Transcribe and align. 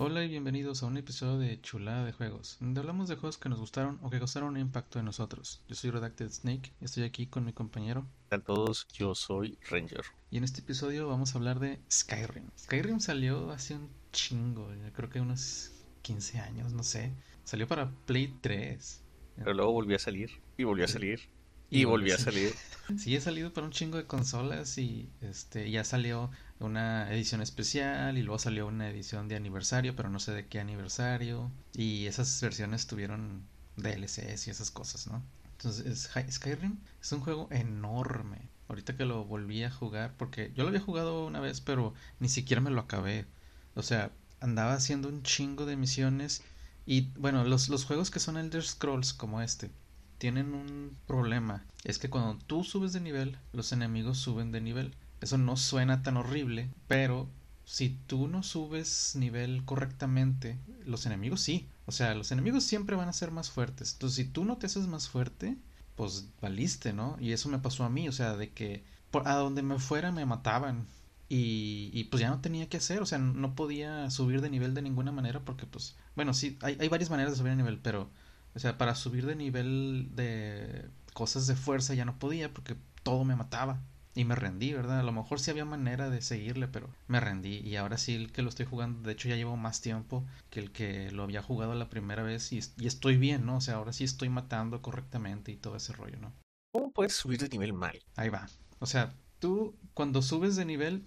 Hola 0.00 0.22
y 0.22 0.28
bienvenidos 0.28 0.84
a 0.84 0.86
un 0.86 0.96
episodio 0.96 1.40
de 1.40 1.60
Chulada 1.60 2.04
de 2.04 2.12
Juegos, 2.12 2.56
donde 2.60 2.78
hablamos 2.78 3.08
de 3.08 3.16
juegos 3.16 3.36
que 3.36 3.48
nos 3.48 3.58
gustaron 3.58 3.98
o 4.00 4.10
que 4.10 4.18
causaron 4.18 4.50
un 4.50 4.56
impacto 4.60 5.00
en 5.00 5.04
nosotros. 5.04 5.60
Yo 5.66 5.74
soy 5.74 5.90
Redacted 5.90 6.30
Snake 6.30 6.72
y 6.80 6.84
estoy 6.84 7.02
aquí 7.02 7.26
con 7.26 7.44
mi 7.44 7.52
compañero. 7.52 8.02
¿Qué 8.02 8.28
tal 8.28 8.44
todos? 8.44 8.86
Yo 8.92 9.16
soy 9.16 9.58
Ranger. 9.68 10.04
Y 10.30 10.36
en 10.36 10.44
este 10.44 10.60
episodio 10.60 11.08
vamos 11.08 11.34
a 11.34 11.38
hablar 11.38 11.58
de 11.58 11.80
Skyrim. 11.90 12.44
Skyrim 12.56 13.00
salió 13.00 13.50
hace 13.50 13.74
un 13.74 13.90
chingo, 14.12 14.72
yo 14.72 14.92
creo 14.92 15.10
que 15.10 15.20
unos 15.20 15.72
15 16.02 16.38
años, 16.38 16.72
no 16.72 16.84
sé. 16.84 17.12
Salió 17.42 17.66
para 17.66 17.90
Play 18.06 18.32
3. 18.40 19.02
Pero 19.34 19.52
luego 19.52 19.72
volvió 19.72 19.96
a 19.96 19.98
salir 19.98 20.30
y 20.56 20.62
volvió 20.62 20.84
a 20.84 20.88
salir 20.88 21.28
y, 21.70 21.84
volvió 21.84 22.14
a 22.14 22.18
salir. 22.18 22.54
Sí, 22.96 23.14
ha 23.16 23.20
salido 23.20 23.52
para 23.52 23.66
un 23.66 23.72
chingo 23.72 23.98
de 23.98 24.06
consolas 24.06 24.78
y 24.78 25.10
este 25.20 25.70
ya 25.70 25.84
salió 25.84 26.30
una 26.60 27.12
edición 27.12 27.40
especial 27.40 28.18
y 28.18 28.22
luego 28.22 28.38
salió 28.38 28.66
una 28.66 28.88
edición 28.88 29.28
de 29.28 29.36
aniversario, 29.36 29.94
pero 29.94 30.10
no 30.10 30.18
sé 30.18 30.32
de 30.32 30.46
qué 30.46 30.60
aniversario. 30.60 31.50
Y 31.74 32.06
esas 32.06 32.40
versiones 32.40 32.86
tuvieron 32.86 33.46
DLCs 33.76 34.46
y 34.48 34.50
esas 34.50 34.70
cosas, 34.70 35.06
¿no? 35.06 35.22
Entonces, 35.52 36.10
Skyrim 36.30 36.78
es 37.00 37.12
un 37.12 37.20
juego 37.20 37.48
enorme. 37.50 38.48
Ahorita 38.68 38.96
que 38.96 39.04
lo 39.04 39.24
volví 39.24 39.64
a 39.64 39.70
jugar, 39.70 40.14
porque 40.16 40.52
yo 40.54 40.62
lo 40.62 40.68
había 40.68 40.80
jugado 40.80 41.26
una 41.26 41.40
vez, 41.40 41.60
pero 41.60 41.94
ni 42.20 42.28
siquiera 42.28 42.60
me 42.60 42.70
lo 42.70 42.80
acabé. 42.80 43.26
O 43.74 43.82
sea, 43.82 44.12
andaba 44.40 44.74
haciendo 44.74 45.08
un 45.08 45.22
chingo 45.22 45.66
de 45.66 45.76
misiones. 45.76 46.42
Y 46.86 47.08
bueno, 47.16 47.44
los, 47.44 47.68
los 47.68 47.84
juegos 47.84 48.10
que 48.10 48.20
son 48.20 48.36
Elder 48.36 48.64
Scrolls 48.64 49.12
como 49.14 49.42
este, 49.42 49.70
tienen 50.18 50.54
un 50.54 50.96
problema. 51.06 51.64
Es 51.84 51.98
que 51.98 52.10
cuando 52.10 52.38
tú 52.44 52.64
subes 52.64 52.92
de 52.92 53.00
nivel, 53.00 53.38
los 53.52 53.72
enemigos 53.72 54.18
suben 54.18 54.52
de 54.52 54.60
nivel. 54.60 54.94
Eso 55.20 55.38
no 55.38 55.56
suena 55.56 56.02
tan 56.02 56.16
horrible, 56.16 56.70
pero 56.86 57.28
si 57.64 57.90
tú 58.06 58.28
no 58.28 58.42
subes 58.42 59.14
nivel 59.16 59.64
correctamente, 59.64 60.58
los 60.84 61.06
enemigos 61.06 61.40
sí. 61.40 61.68
O 61.86 61.92
sea, 61.92 62.14
los 62.14 62.32
enemigos 62.32 62.64
siempre 62.64 62.96
van 62.96 63.08
a 63.08 63.12
ser 63.12 63.30
más 63.30 63.50
fuertes. 63.50 63.94
Entonces, 63.94 64.16
si 64.16 64.24
tú 64.24 64.44
no 64.44 64.58
te 64.58 64.66
haces 64.66 64.86
más 64.86 65.08
fuerte, 65.08 65.56
pues 65.96 66.28
valiste, 66.40 66.92
¿no? 66.92 67.16
Y 67.20 67.32
eso 67.32 67.48
me 67.48 67.58
pasó 67.58 67.84
a 67.84 67.90
mí, 67.90 68.08
o 68.08 68.12
sea, 68.12 68.36
de 68.36 68.52
que 68.52 68.84
a 69.24 69.34
donde 69.34 69.62
me 69.62 69.78
fuera 69.78 70.12
me 70.12 70.26
mataban. 70.26 70.86
Y, 71.30 71.90
y, 71.92 72.04
pues 72.04 72.22
ya 72.22 72.30
no 72.30 72.40
tenía 72.40 72.68
que 72.70 72.78
hacer, 72.78 73.02
o 73.02 73.06
sea, 73.06 73.18
no 73.18 73.54
podía 73.54 74.10
subir 74.10 74.40
de 74.40 74.48
nivel 74.48 74.72
de 74.72 74.80
ninguna 74.80 75.12
manera 75.12 75.40
porque 75.40 75.66
pues, 75.66 75.94
bueno, 76.16 76.32
sí, 76.32 76.56
hay, 76.62 76.78
hay 76.80 76.88
varias 76.88 77.10
maneras 77.10 77.32
de 77.32 77.38
subir 77.38 77.50
de 77.50 77.56
nivel, 77.56 77.78
pero 77.80 78.08
o 78.54 78.58
sea, 78.58 78.78
para 78.78 78.94
subir 78.94 79.26
de 79.26 79.36
nivel 79.36 80.10
de 80.16 80.88
cosas 81.12 81.46
de 81.46 81.54
fuerza 81.54 81.94
ya 81.94 82.04
no 82.04 82.18
podía 82.18 82.52
porque 82.52 82.76
todo 83.02 83.24
me 83.24 83.36
mataba. 83.36 83.80
Y 84.18 84.24
me 84.24 84.34
rendí, 84.34 84.72
¿verdad? 84.72 84.98
A 84.98 85.04
lo 85.04 85.12
mejor 85.12 85.38
sí 85.38 85.52
había 85.52 85.64
manera 85.64 86.10
de 86.10 86.22
seguirle, 86.22 86.66
pero 86.66 86.90
me 87.06 87.20
rendí. 87.20 87.58
Y 87.58 87.76
ahora 87.76 87.98
sí 87.98 88.16
el 88.16 88.32
que 88.32 88.42
lo 88.42 88.48
estoy 88.48 88.66
jugando, 88.66 89.06
de 89.06 89.12
hecho 89.12 89.28
ya 89.28 89.36
llevo 89.36 89.56
más 89.56 89.80
tiempo 89.80 90.26
que 90.50 90.58
el 90.58 90.72
que 90.72 91.12
lo 91.12 91.22
había 91.22 91.40
jugado 91.40 91.72
la 91.76 91.88
primera 91.88 92.24
vez 92.24 92.52
y, 92.52 92.58
y 92.78 92.88
estoy 92.88 93.16
bien, 93.16 93.46
¿no? 93.46 93.58
O 93.58 93.60
sea, 93.60 93.76
ahora 93.76 93.92
sí 93.92 94.02
estoy 94.02 94.28
matando 94.28 94.82
correctamente 94.82 95.52
y 95.52 95.56
todo 95.56 95.76
ese 95.76 95.92
rollo, 95.92 96.18
¿no? 96.18 96.32
¿Cómo 96.72 96.90
puedes 96.90 97.12
subir 97.12 97.38
de 97.38 97.48
nivel 97.48 97.72
mal? 97.72 97.96
Ahí 98.16 98.28
va. 98.28 98.48
O 98.80 98.86
sea, 98.86 99.14
tú 99.38 99.76
cuando 99.94 100.20
subes 100.20 100.56
de 100.56 100.64
nivel, 100.64 101.06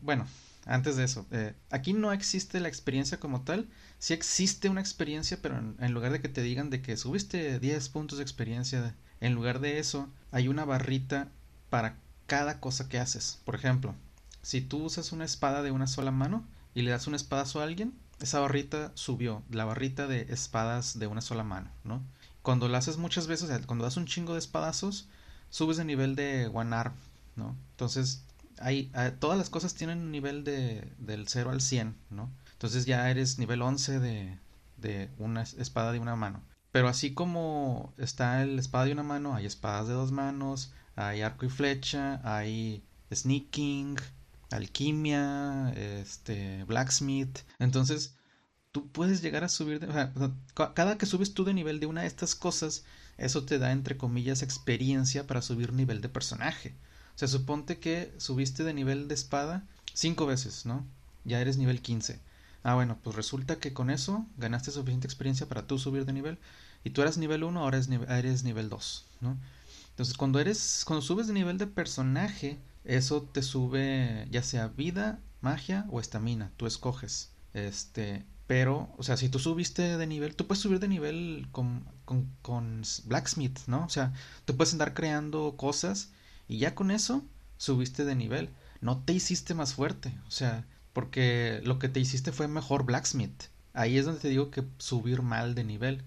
bueno, 0.00 0.26
antes 0.64 0.96
de 0.96 1.04
eso, 1.04 1.26
eh, 1.30 1.54
aquí 1.68 1.92
no 1.92 2.14
existe 2.14 2.60
la 2.60 2.68
experiencia 2.68 3.20
como 3.20 3.42
tal. 3.42 3.68
Sí 3.98 4.14
existe 4.14 4.70
una 4.70 4.80
experiencia, 4.80 5.38
pero 5.42 5.58
en, 5.58 5.92
lugar 5.92 6.12
de 6.12 6.22
que 6.22 6.30
te 6.30 6.40
digan 6.40 6.70
de 6.70 6.80
que 6.80 6.96
subiste 6.96 7.60
10 7.60 7.90
puntos 7.90 8.16
de 8.16 8.24
experiencia, 8.24 8.96
en 9.20 9.34
lugar 9.34 9.60
de 9.60 9.78
eso, 9.78 10.08
hay 10.30 10.48
una 10.48 10.64
barrita 10.64 11.30
para 11.68 11.98
cada 12.28 12.60
cosa 12.60 12.88
que 12.88 13.00
haces. 13.00 13.40
Por 13.44 13.56
ejemplo, 13.56 13.96
si 14.42 14.60
tú 14.60 14.84
usas 14.84 15.10
una 15.10 15.24
espada 15.24 15.62
de 15.62 15.72
una 15.72 15.88
sola 15.88 16.12
mano 16.12 16.44
y 16.74 16.82
le 16.82 16.92
das 16.92 17.08
un 17.08 17.16
espadazo 17.16 17.60
a 17.60 17.64
alguien, 17.64 17.98
esa 18.20 18.38
barrita 18.38 18.92
subió, 18.94 19.42
la 19.50 19.64
barrita 19.64 20.06
de 20.06 20.26
espadas 20.28 20.98
de 20.98 21.08
una 21.08 21.22
sola 21.22 21.42
mano, 21.42 21.70
¿no? 21.82 22.02
Cuando 22.42 22.68
la 22.68 22.78
haces 22.78 22.98
muchas 22.98 23.26
veces, 23.26 23.66
cuando 23.66 23.84
das 23.84 23.96
un 23.96 24.06
chingo 24.06 24.34
de 24.34 24.40
espadazos, 24.40 25.08
subes 25.50 25.78
de 25.78 25.84
nivel 25.84 26.14
de 26.16 26.48
one 26.52 26.76
arm, 26.76 26.92
¿no? 27.34 27.56
Entonces 27.70 28.22
hay, 28.60 28.92
todas 29.20 29.38
las 29.38 29.48
cosas 29.48 29.74
tienen 29.74 29.98
un 29.98 30.12
nivel 30.12 30.44
de, 30.44 30.92
del 30.98 31.28
0 31.28 31.50
al 31.50 31.62
100, 31.62 31.96
¿no? 32.10 32.30
Entonces 32.52 32.84
ya 32.84 33.10
eres 33.10 33.38
nivel 33.38 33.62
11 33.62 34.00
de, 34.00 34.38
de 34.76 35.10
una 35.18 35.42
espada 35.42 35.92
de 35.92 35.98
una 35.98 36.14
mano. 36.14 36.42
Pero 36.72 36.88
así 36.88 37.14
como 37.14 37.94
está 37.96 38.42
el 38.42 38.58
espada 38.58 38.84
de 38.84 38.92
una 38.92 39.02
mano, 39.02 39.34
hay 39.34 39.46
espadas 39.46 39.88
de 39.88 39.94
dos 39.94 40.12
manos, 40.12 40.72
hay 40.98 41.22
arco 41.22 41.46
y 41.46 41.48
flecha, 41.48 42.20
hay 42.24 42.82
sneaking, 43.14 43.96
alquimia, 44.50 45.70
este, 45.70 46.64
blacksmith. 46.64 47.38
Entonces, 47.60 48.16
tú 48.72 48.88
puedes 48.90 49.22
llegar 49.22 49.44
a 49.44 49.48
subir, 49.48 49.78
de, 49.78 49.86
o 49.86 49.92
sea, 49.92 50.12
cada 50.74 50.98
que 50.98 51.06
subes 51.06 51.34
tú 51.34 51.44
de 51.44 51.54
nivel 51.54 51.78
de 51.78 51.86
una 51.86 52.02
de 52.02 52.08
estas 52.08 52.34
cosas, 52.34 52.84
eso 53.16 53.44
te 53.44 53.60
da 53.60 53.70
entre 53.70 53.96
comillas 53.96 54.42
experiencia 54.42 55.26
para 55.26 55.40
subir 55.40 55.72
nivel 55.72 56.00
de 56.00 56.08
personaje. 56.08 56.74
Se 57.14 57.28
suponte 57.28 57.78
que 57.78 58.12
subiste 58.18 58.64
de 58.64 58.74
nivel 58.74 59.06
de 59.06 59.14
espada 59.14 59.64
cinco 59.94 60.26
veces, 60.26 60.66
¿no? 60.66 60.84
Ya 61.24 61.40
eres 61.40 61.58
nivel 61.58 61.80
15. 61.80 62.20
Ah, 62.64 62.74
bueno, 62.74 62.98
pues 63.02 63.14
resulta 63.14 63.60
que 63.60 63.72
con 63.72 63.90
eso 63.90 64.26
ganaste 64.36 64.72
suficiente 64.72 65.06
experiencia 65.06 65.48
para 65.48 65.66
tú 65.66 65.78
subir 65.78 66.04
de 66.04 66.12
nivel. 66.12 66.38
Y 66.82 66.90
tú 66.90 67.02
eras 67.02 67.18
nivel 67.18 67.44
1, 67.44 67.60
ahora 67.60 67.78
eres, 67.78 67.88
eres 68.08 68.44
nivel 68.44 68.68
2, 68.68 69.06
¿no? 69.20 69.36
Entonces, 69.98 70.16
cuando 70.16 70.38
eres, 70.38 70.84
cuando 70.86 71.02
subes 71.04 71.26
de 71.26 71.32
nivel 71.32 71.58
de 71.58 71.66
personaje, 71.66 72.56
eso 72.84 73.22
te 73.22 73.42
sube 73.42 74.28
ya 74.30 74.44
sea 74.44 74.68
vida, 74.68 75.18
magia 75.40 75.86
o 75.90 75.98
estamina, 75.98 76.52
tú 76.56 76.68
escoges. 76.68 77.32
Este, 77.52 78.24
pero, 78.46 78.94
o 78.96 79.02
sea, 79.02 79.16
si 79.16 79.28
tú 79.28 79.40
subiste 79.40 79.98
de 79.98 80.06
nivel, 80.06 80.36
tú 80.36 80.46
puedes 80.46 80.62
subir 80.62 80.78
de 80.78 80.86
nivel 80.86 81.48
con, 81.50 81.84
con, 82.04 82.30
con 82.42 82.82
Blacksmith, 83.06 83.58
¿no? 83.66 83.86
O 83.86 83.88
sea, 83.88 84.12
tú 84.44 84.56
puedes 84.56 84.72
andar 84.72 84.94
creando 84.94 85.56
cosas 85.56 86.10
y 86.46 86.58
ya 86.58 86.76
con 86.76 86.92
eso 86.92 87.24
subiste 87.56 88.04
de 88.04 88.14
nivel. 88.14 88.50
No 88.80 89.02
te 89.02 89.14
hiciste 89.14 89.52
más 89.54 89.74
fuerte. 89.74 90.16
O 90.28 90.30
sea, 90.30 90.64
porque 90.92 91.60
lo 91.64 91.80
que 91.80 91.88
te 91.88 91.98
hiciste 91.98 92.30
fue 92.30 92.46
mejor 92.46 92.84
blacksmith. 92.84 93.46
Ahí 93.72 93.98
es 93.98 94.04
donde 94.04 94.20
te 94.20 94.28
digo 94.28 94.52
que 94.52 94.62
subir 94.78 95.22
mal 95.22 95.56
de 95.56 95.64
nivel. 95.64 96.04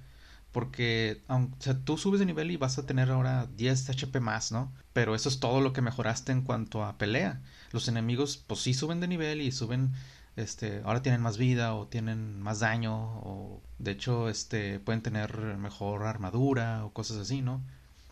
Porque, 0.52 1.22
sea, 1.60 1.80
tú 1.80 1.98
subes 1.98 2.20
de 2.20 2.26
nivel 2.26 2.52
y 2.52 2.58
vas 2.58 2.78
a 2.78 2.86
tener 2.86 3.10
ahora 3.10 3.48
10 3.58 3.90
HP 3.90 4.20
más, 4.20 4.52
¿no? 4.52 4.72
Pero 4.94 5.16
eso 5.16 5.30
es 5.30 5.40
todo 5.40 5.62
lo 5.62 5.72
que 5.74 5.82
mejoraste 5.82 6.32
en 6.32 6.42
cuanto 6.42 6.84
a 6.84 6.98
pelea. 6.98 7.42
Los 7.72 7.88
enemigos, 7.88 8.38
pues 8.38 8.60
sí 8.62 8.74
suben 8.74 9.00
de 9.00 9.08
nivel 9.08 9.42
y 9.42 9.52
suben, 9.52 9.94
este, 10.36 10.82
ahora 10.84 11.02
tienen 11.02 11.22
más 11.22 11.38
vida 11.38 11.74
o 11.74 11.88
tienen 11.88 12.42
más 12.42 12.60
daño 12.60 12.94
o, 13.22 13.62
de 13.80 13.92
hecho, 13.92 14.30
este, 14.30 14.80
pueden 14.80 15.02
tener 15.02 15.58
mejor 15.58 16.04
armadura 16.04 16.86
o 16.86 16.92
cosas 16.92 17.18
así, 17.18 17.42
¿no? 17.42 17.64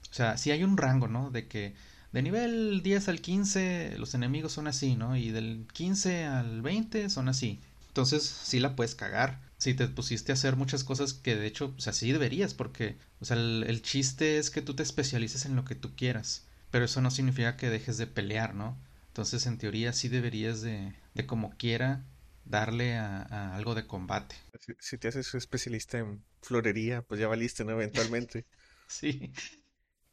O 0.09 0.13
sea, 0.13 0.37
sí 0.37 0.51
hay 0.51 0.63
un 0.63 0.77
rango, 0.77 1.07
¿no? 1.07 1.31
De 1.31 1.47
que 1.47 1.75
de 2.11 2.21
nivel 2.21 2.81
10 2.81 3.09
al 3.09 3.21
15 3.21 3.95
los 3.99 4.13
enemigos 4.15 4.53
son 4.53 4.67
así, 4.67 4.95
¿no? 4.95 5.15
Y 5.15 5.31
del 5.31 5.67
15 5.73 6.25
al 6.25 6.61
20 6.61 7.09
son 7.09 7.29
así. 7.29 7.59
Entonces 7.89 8.23
sí 8.23 8.59
la 8.59 8.75
puedes 8.75 8.95
cagar. 8.95 9.39
Si 9.59 9.75
te 9.75 9.87
pusiste 9.87 10.31
a 10.31 10.33
hacer 10.33 10.55
muchas 10.55 10.83
cosas 10.83 11.13
que 11.13 11.35
de 11.35 11.45
hecho, 11.45 11.75
o 11.77 11.81
sea, 11.81 11.93
sí 11.93 12.11
deberías, 12.11 12.55
porque, 12.55 12.97
o 13.19 13.25
sea, 13.25 13.37
el, 13.37 13.81
chiste 13.83 14.39
es 14.39 14.49
que 14.49 14.63
tú 14.63 14.73
te 14.73 14.83
especialices 14.83 15.45
en 15.45 15.55
lo 15.55 15.65
que 15.65 15.75
tú 15.75 15.95
quieras. 15.95 16.47
Pero 16.71 16.85
eso 16.85 17.01
no 17.01 17.11
significa 17.11 17.57
que 17.57 17.69
dejes 17.69 17.97
de 17.97 18.07
pelear, 18.07 18.55
¿no? 18.55 18.77
Entonces, 19.07 19.45
en 19.45 19.57
teoría, 19.57 19.93
sí 19.93 20.07
deberías 20.07 20.61
de, 20.61 20.93
de 21.13 21.25
como 21.25 21.51
quiera, 21.57 22.05
darle 22.45 22.97
a, 22.97 23.55
algo 23.55 23.75
de 23.75 23.85
combate. 23.85 24.35
Si, 24.59 24.73
si, 24.79 24.97
te 24.97 25.09
haces 25.09 25.35
especialista 25.35 25.99
en 25.99 26.23
florería, 26.41 27.01
pues 27.03 27.19
ya 27.19 27.27
valiste, 27.27 27.63
¿no? 27.65 27.71
Eventualmente. 27.71 28.45
sí. 28.87 29.31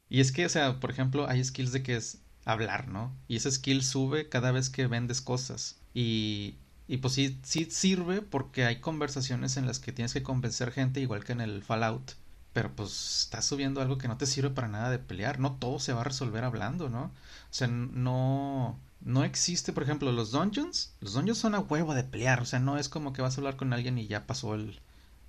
Y 0.09 0.21
es 0.21 0.31
que, 0.31 0.45
o 0.45 0.49
sea, 0.49 0.79
por 0.79 0.91
ejemplo, 0.91 1.27
hay 1.27 1.43
skills 1.43 1.71
de 1.71 1.83
que 1.83 1.95
es 1.95 2.21
hablar, 2.45 2.87
¿no? 2.87 3.17
Y 3.27 3.37
ese 3.37 3.51
skill 3.51 3.83
sube 3.83 4.29
cada 4.29 4.51
vez 4.51 4.69
que 4.69 4.87
vendes 4.87 5.21
cosas. 5.21 5.79
Y, 5.93 6.55
y 6.87 6.97
pues 6.97 7.13
sí, 7.13 7.39
sí 7.43 7.67
sirve 7.69 8.21
porque 8.21 8.65
hay 8.65 8.79
conversaciones 8.79 9.57
en 9.57 9.67
las 9.67 9.79
que 9.79 9.91
tienes 9.91 10.13
que 10.13 10.23
convencer 10.23 10.71
gente, 10.71 11.01
igual 11.01 11.23
que 11.23 11.33
en 11.33 11.41
el 11.41 11.63
Fallout. 11.63 12.13
Pero 12.53 12.75
pues 12.75 13.21
estás 13.23 13.45
subiendo 13.45 13.81
algo 13.81 13.97
que 13.97 14.07
no 14.07 14.17
te 14.17 14.25
sirve 14.25 14.49
para 14.49 14.67
nada 14.67 14.89
de 14.89 14.99
pelear. 14.99 15.39
No 15.39 15.53
todo 15.57 15.79
se 15.79 15.93
va 15.93 16.01
a 16.01 16.03
resolver 16.05 16.43
hablando, 16.43 16.89
¿no? 16.89 17.03
O 17.05 17.11
sea, 17.51 17.67
no, 17.67 18.79
no 19.01 19.23
existe, 19.23 19.73
por 19.73 19.83
ejemplo, 19.83 20.11
los 20.11 20.31
dungeons. 20.31 20.93
Los 21.01 21.13
dungeons 21.13 21.37
son 21.37 21.55
a 21.55 21.59
huevo 21.59 21.93
de 21.93 22.03
pelear. 22.03 22.41
O 22.41 22.45
sea, 22.45 22.59
no 22.59 22.77
es 22.77 22.89
como 22.89 23.13
que 23.13 23.21
vas 23.21 23.37
a 23.37 23.41
hablar 23.41 23.57
con 23.57 23.73
alguien 23.73 23.97
y 23.97 24.07
ya 24.07 24.25
pasó 24.25 24.55
el, 24.55 24.79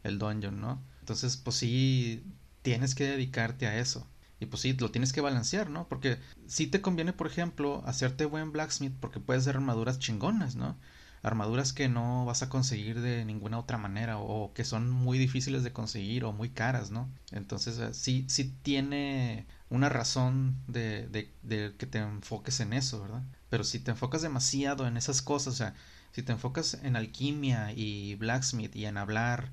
el 0.05 0.19
dungeon, 0.19 0.61
¿no? 0.61 0.81
Entonces, 1.01 1.37
pues 1.37 1.57
sí, 1.57 2.25
tienes 2.63 2.95
que 2.95 3.05
dedicarte 3.05 3.67
a 3.67 3.79
eso. 3.79 4.07
Y 4.41 4.47
pues 4.47 4.63
sí, 4.63 4.73
lo 4.75 4.91
tienes 4.91 5.13
que 5.13 5.21
balancear, 5.21 5.69
¿no? 5.71 5.89
Porque 5.89 6.19
sí 6.47 6.67
te 6.69 6.81
conviene, 6.81 7.13
por 7.13 7.27
ejemplo, 7.27 7.83
hacerte 7.87 8.25
buen 8.25 8.53
blacksmith 8.53 8.95
porque 9.01 9.21
puedes 9.21 9.43
hacer 9.43 9.57
armaduras 9.57 9.99
chingonas, 9.99 10.55
¿no? 10.57 10.77
Armaduras 11.23 11.73
que 11.73 11.89
no 11.89 12.25
vas 12.25 12.43
a 12.43 12.49
conseguir 12.49 13.01
de 13.01 13.25
ninguna 13.25 13.59
otra 13.59 13.79
manera 13.79 14.19
o 14.19 14.53
que 14.55 14.65
son 14.65 14.91
muy 14.91 15.19
difíciles 15.19 15.63
de 15.65 15.73
conseguir 15.73 16.25
o 16.25 16.33
muy 16.33 16.51
caras, 16.51 16.91
¿no? 16.91 17.09
Entonces 17.33 17.79
eh, 17.79 17.93
sí, 17.95 18.25
sí 18.29 18.55
tiene 18.63 19.47
una 19.71 19.89
razón 19.89 20.57
de, 20.67 21.09
de, 21.09 21.33
de 21.43 21.75
que 21.79 21.87
te 21.87 21.99
enfoques 21.99 22.61
en 22.61 22.73
eso, 22.73 23.03
¿verdad? 23.03 23.23
Pero 23.51 23.65
si 23.65 23.81
te 23.81 23.91
enfocas 23.91 24.23
demasiado 24.23 24.87
en 24.87 24.97
esas 24.97 25.23
cosas, 25.23 25.55
o 25.55 25.57
sea, 25.57 25.75
si 26.13 26.23
te 26.23 26.33
enfocas 26.33 26.79
en 26.83 26.97
alquimia 26.97 27.73
y 27.73 28.15
blacksmith 28.17 28.75
y 28.77 28.87
en 28.87 28.97
hablar 28.97 29.51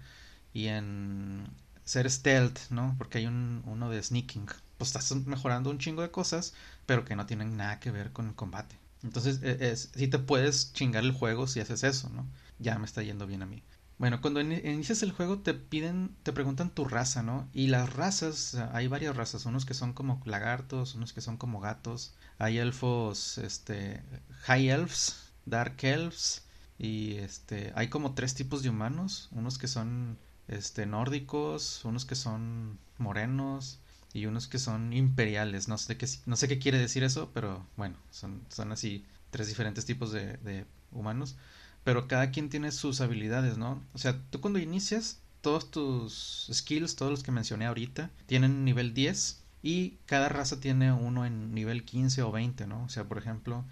y 0.53 0.67
en 0.67 1.47
ser 1.83 2.09
stealth, 2.09 2.59
¿no? 2.71 2.95
Porque 2.97 3.19
hay 3.19 3.27
un, 3.27 3.61
uno 3.65 3.89
de 3.89 4.01
sneaking. 4.01 4.47
Pues 4.77 4.89
estás 4.95 5.11
mejorando 5.25 5.69
un 5.69 5.77
chingo 5.79 6.01
de 6.01 6.11
cosas, 6.11 6.53
pero 6.85 7.05
que 7.05 7.15
no 7.15 7.25
tienen 7.25 7.55
nada 7.57 7.79
que 7.79 7.91
ver 7.91 8.11
con 8.11 8.27
el 8.27 8.35
combate. 8.35 8.77
Entonces, 9.05 9.41
e, 9.43 9.71
es, 9.71 9.91
si 9.95 10.07
te 10.07 10.19
puedes 10.19 10.73
chingar 10.73 11.03
el 11.03 11.11
juego 11.11 11.47
si 11.47 11.59
haces 11.59 11.83
eso, 11.83 12.09
¿no? 12.09 12.27
Ya 12.59 12.77
me 12.79 12.85
está 12.85 13.03
yendo 13.03 13.27
bien 13.27 13.43
a 13.43 13.45
mí. 13.45 13.63
Bueno, 13.97 14.19
cuando 14.19 14.41
inicias 14.41 15.03
el 15.03 15.13
juego 15.13 15.39
te 15.39 15.53
piden, 15.53 16.15
te 16.23 16.33
preguntan 16.33 16.69
tu 16.69 16.83
raza, 16.85 17.23
¿no? 17.23 17.47
Y 17.53 17.67
las 17.67 17.93
razas, 17.93 18.55
hay 18.73 18.87
varias 18.87 19.15
razas, 19.15 19.45
unos 19.45 19.65
que 19.65 19.73
son 19.73 19.93
como 19.93 20.21
lagartos, 20.25 20.95
unos 20.95 21.13
que 21.13 21.21
son 21.21 21.37
como 21.37 21.61
gatos, 21.61 22.13
hay 22.37 22.57
elfos, 22.57 23.37
este, 23.37 24.03
high 24.47 24.69
elves, 24.69 25.15
dark 25.45 25.77
elves, 25.83 26.43
y 26.77 27.13
este, 27.15 27.71
hay 27.75 27.87
como 27.89 28.15
tres 28.15 28.35
tipos 28.35 28.63
de 28.63 28.69
humanos, 28.69 29.29
unos 29.31 29.57
que 29.57 29.69
son, 29.69 30.17
este, 30.49 30.85
nórdicos, 30.85 31.85
unos 31.85 32.05
que 32.05 32.15
son 32.15 32.79
morenos, 32.97 33.79
y 34.15 34.27
unos 34.27 34.47
que 34.47 34.59
son 34.59 34.93
imperiales, 34.93 35.67
no 35.67 35.77
sé 35.77 35.97
qué, 35.97 36.07
no 36.25 36.37
sé 36.37 36.47
qué 36.47 36.57
quiere 36.57 36.79
decir 36.79 37.03
eso, 37.03 37.31
pero 37.33 37.67
bueno, 37.75 37.97
son, 38.11 38.41
son 38.47 38.71
así 38.71 39.03
tres 39.29 39.49
diferentes 39.49 39.85
tipos 39.85 40.13
de, 40.13 40.65
humanos 40.93 41.35
pero 41.83 42.07
cada 42.07 42.31
quien 42.31 42.49
tiene 42.49 42.71
sus 42.71 43.01
habilidades, 43.01 43.57
¿no? 43.59 43.83
O 43.93 43.99
sea, 43.99 44.19
tú 44.31 44.41
cuando 44.41 44.57
inicias, 44.57 45.19
todos 45.41 45.69
tus 45.69 46.49
skills, 46.51 46.95
todos 46.95 47.11
los 47.11 47.21
que 47.21 47.31
mencioné 47.31 47.67
ahorita, 47.67 48.09
tienen 48.25 48.65
nivel 48.65 48.95
10 48.95 49.43
y 49.61 49.97
cada 50.07 50.29
raza 50.29 50.59
tiene 50.59 50.93
uno 50.93 51.27
en 51.27 51.53
nivel 51.53 51.83
15 51.83 52.23
o 52.23 52.31
20, 52.31 52.65
¿no? 52.65 52.85
O 52.85 52.89
sea, 52.89 53.03
por 53.03 53.19
ejemplo, 53.19 53.65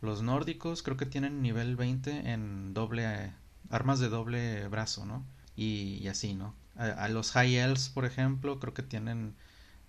los 0.00 0.22
nórdicos 0.22 0.82
creo 0.82 0.96
que 0.96 1.04
tienen 1.04 1.42
nivel 1.42 1.76
20 1.76 2.32
en 2.32 2.72
doble 2.72 3.34
armas 3.68 3.98
de 4.00 4.08
doble 4.08 4.66
brazo, 4.68 5.04
¿no? 5.04 5.22
Y, 5.56 6.06
así, 6.08 6.32
¿no? 6.32 6.54
A, 6.76 7.08
los 7.08 7.32
high 7.32 7.56
elves, 7.56 7.90
por 7.90 8.06
ejemplo, 8.06 8.58
creo 8.58 8.72
que 8.72 8.82
tienen 8.82 9.34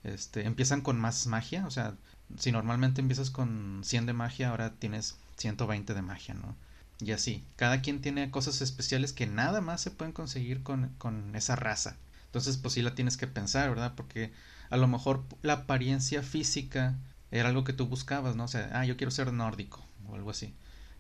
este 0.03 0.45
empiezan 0.45 0.81
con 0.81 0.99
más 0.99 1.27
magia, 1.27 1.65
o 1.65 1.71
sea, 1.71 1.95
si 2.37 2.51
normalmente 2.51 3.01
empiezas 3.01 3.29
con 3.29 3.81
100 3.83 4.05
de 4.05 4.13
magia, 4.13 4.49
ahora 4.49 4.73
tienes 4.73 5.17
120 5.37 5.93
de 5.93 6.01
magia, 6.01 6.33
¿no? 6.33 6.55
Y 6.99 7.11
así, 7.13 7.43
cada 7.55 7.81
quien 7.81 8.01
tiene 8.01 8.29
cosas 8.29 8.61
especiales 8.61 9.11
que 9.11 9.25
nada 9.25 9.59
más 9.59 9.81
se 9.81 9.91
pueden 9.91 10.13
conseguir 10.13 10.61
con, 10.61 11.35
esa 11.35 11.55
raza. 11.55 11.97
Entonces, 12.27 12.57
pues 12.57 12.75
sí 12.75 12.81
la 12.83 12.93
tienes 12.95 13.17
que 13.17 13.27
pensar, 13.27 13.69
¿verdad? 13.69 13.93
Porque 13.95 14.31
a 14.69 14.77
lo 14.77 14.87
mejor 14.87 15.23
la 15.41 15.53
apariencia 15.53 16.21
física 16.21 16.95
era 17.31 17.49
algo 17.49 17.63
que 17.63 17.73
tú 17.73 17.87
buscabas, 17.87 18.35
¿no? 18.35 18.43
O 18.45 18.47
sea, 18.47 18.69
ah, 18.73 18.85
yo 18.85 18.97
quiero 18.97 19.11
ser 19.11 19.33
nórdico 19.33 19.83
o 20.07 20.15
algo 20.15 20.29
así. 20.29 20.53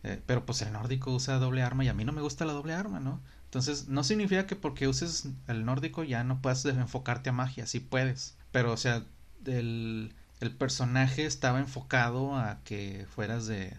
Eh, 0.03 0.19
pero 0.25 0.45
pues 0.45 0.61
el 0.63 0.73
nórdico 0.73 1.13
usa 1.13 1.37
doble 1.37 1.61
arma 1.61 1.85
y 1.85 1.87
a 1.87 1.93
mí 1.93 2.03
no 2.03 2.11
me 2.11 2.21
gusta 2.21 2.45
la 2.45 2.53
doble 2.53 2.73
arma, 2.73 2.99
¿no? 2.99 3.21
Entonces, 3.45 3.87
no 3.87 4.03
significa 4.03 4.47
que 4.47 4.55
porque 4.55 4.87
uses 4.87 5.27
el 5.47 5.65
nórdico 5.65 6.03
ya 6.03 6.23
no 6.23 6.41
puedas 6.41 6.65
enfocarte 6.65 7.29
a 7.29 7.33
magia, 7.33 7.67
sí 7.67 7.79
puedes. 7.79 8.35
Pero, 8.51 8.73
o 8.73 8.77
sea, 8.77 9.03
el, 9.45 10.13
el 10.39 10.55
personaje 10.55 11.25
estaba 11.25 11.59
enfocado 11.59 12.35
a 12.35 12.59
que 12.63 13.05
fueras 13.09 13.47
de, 13.47 13.73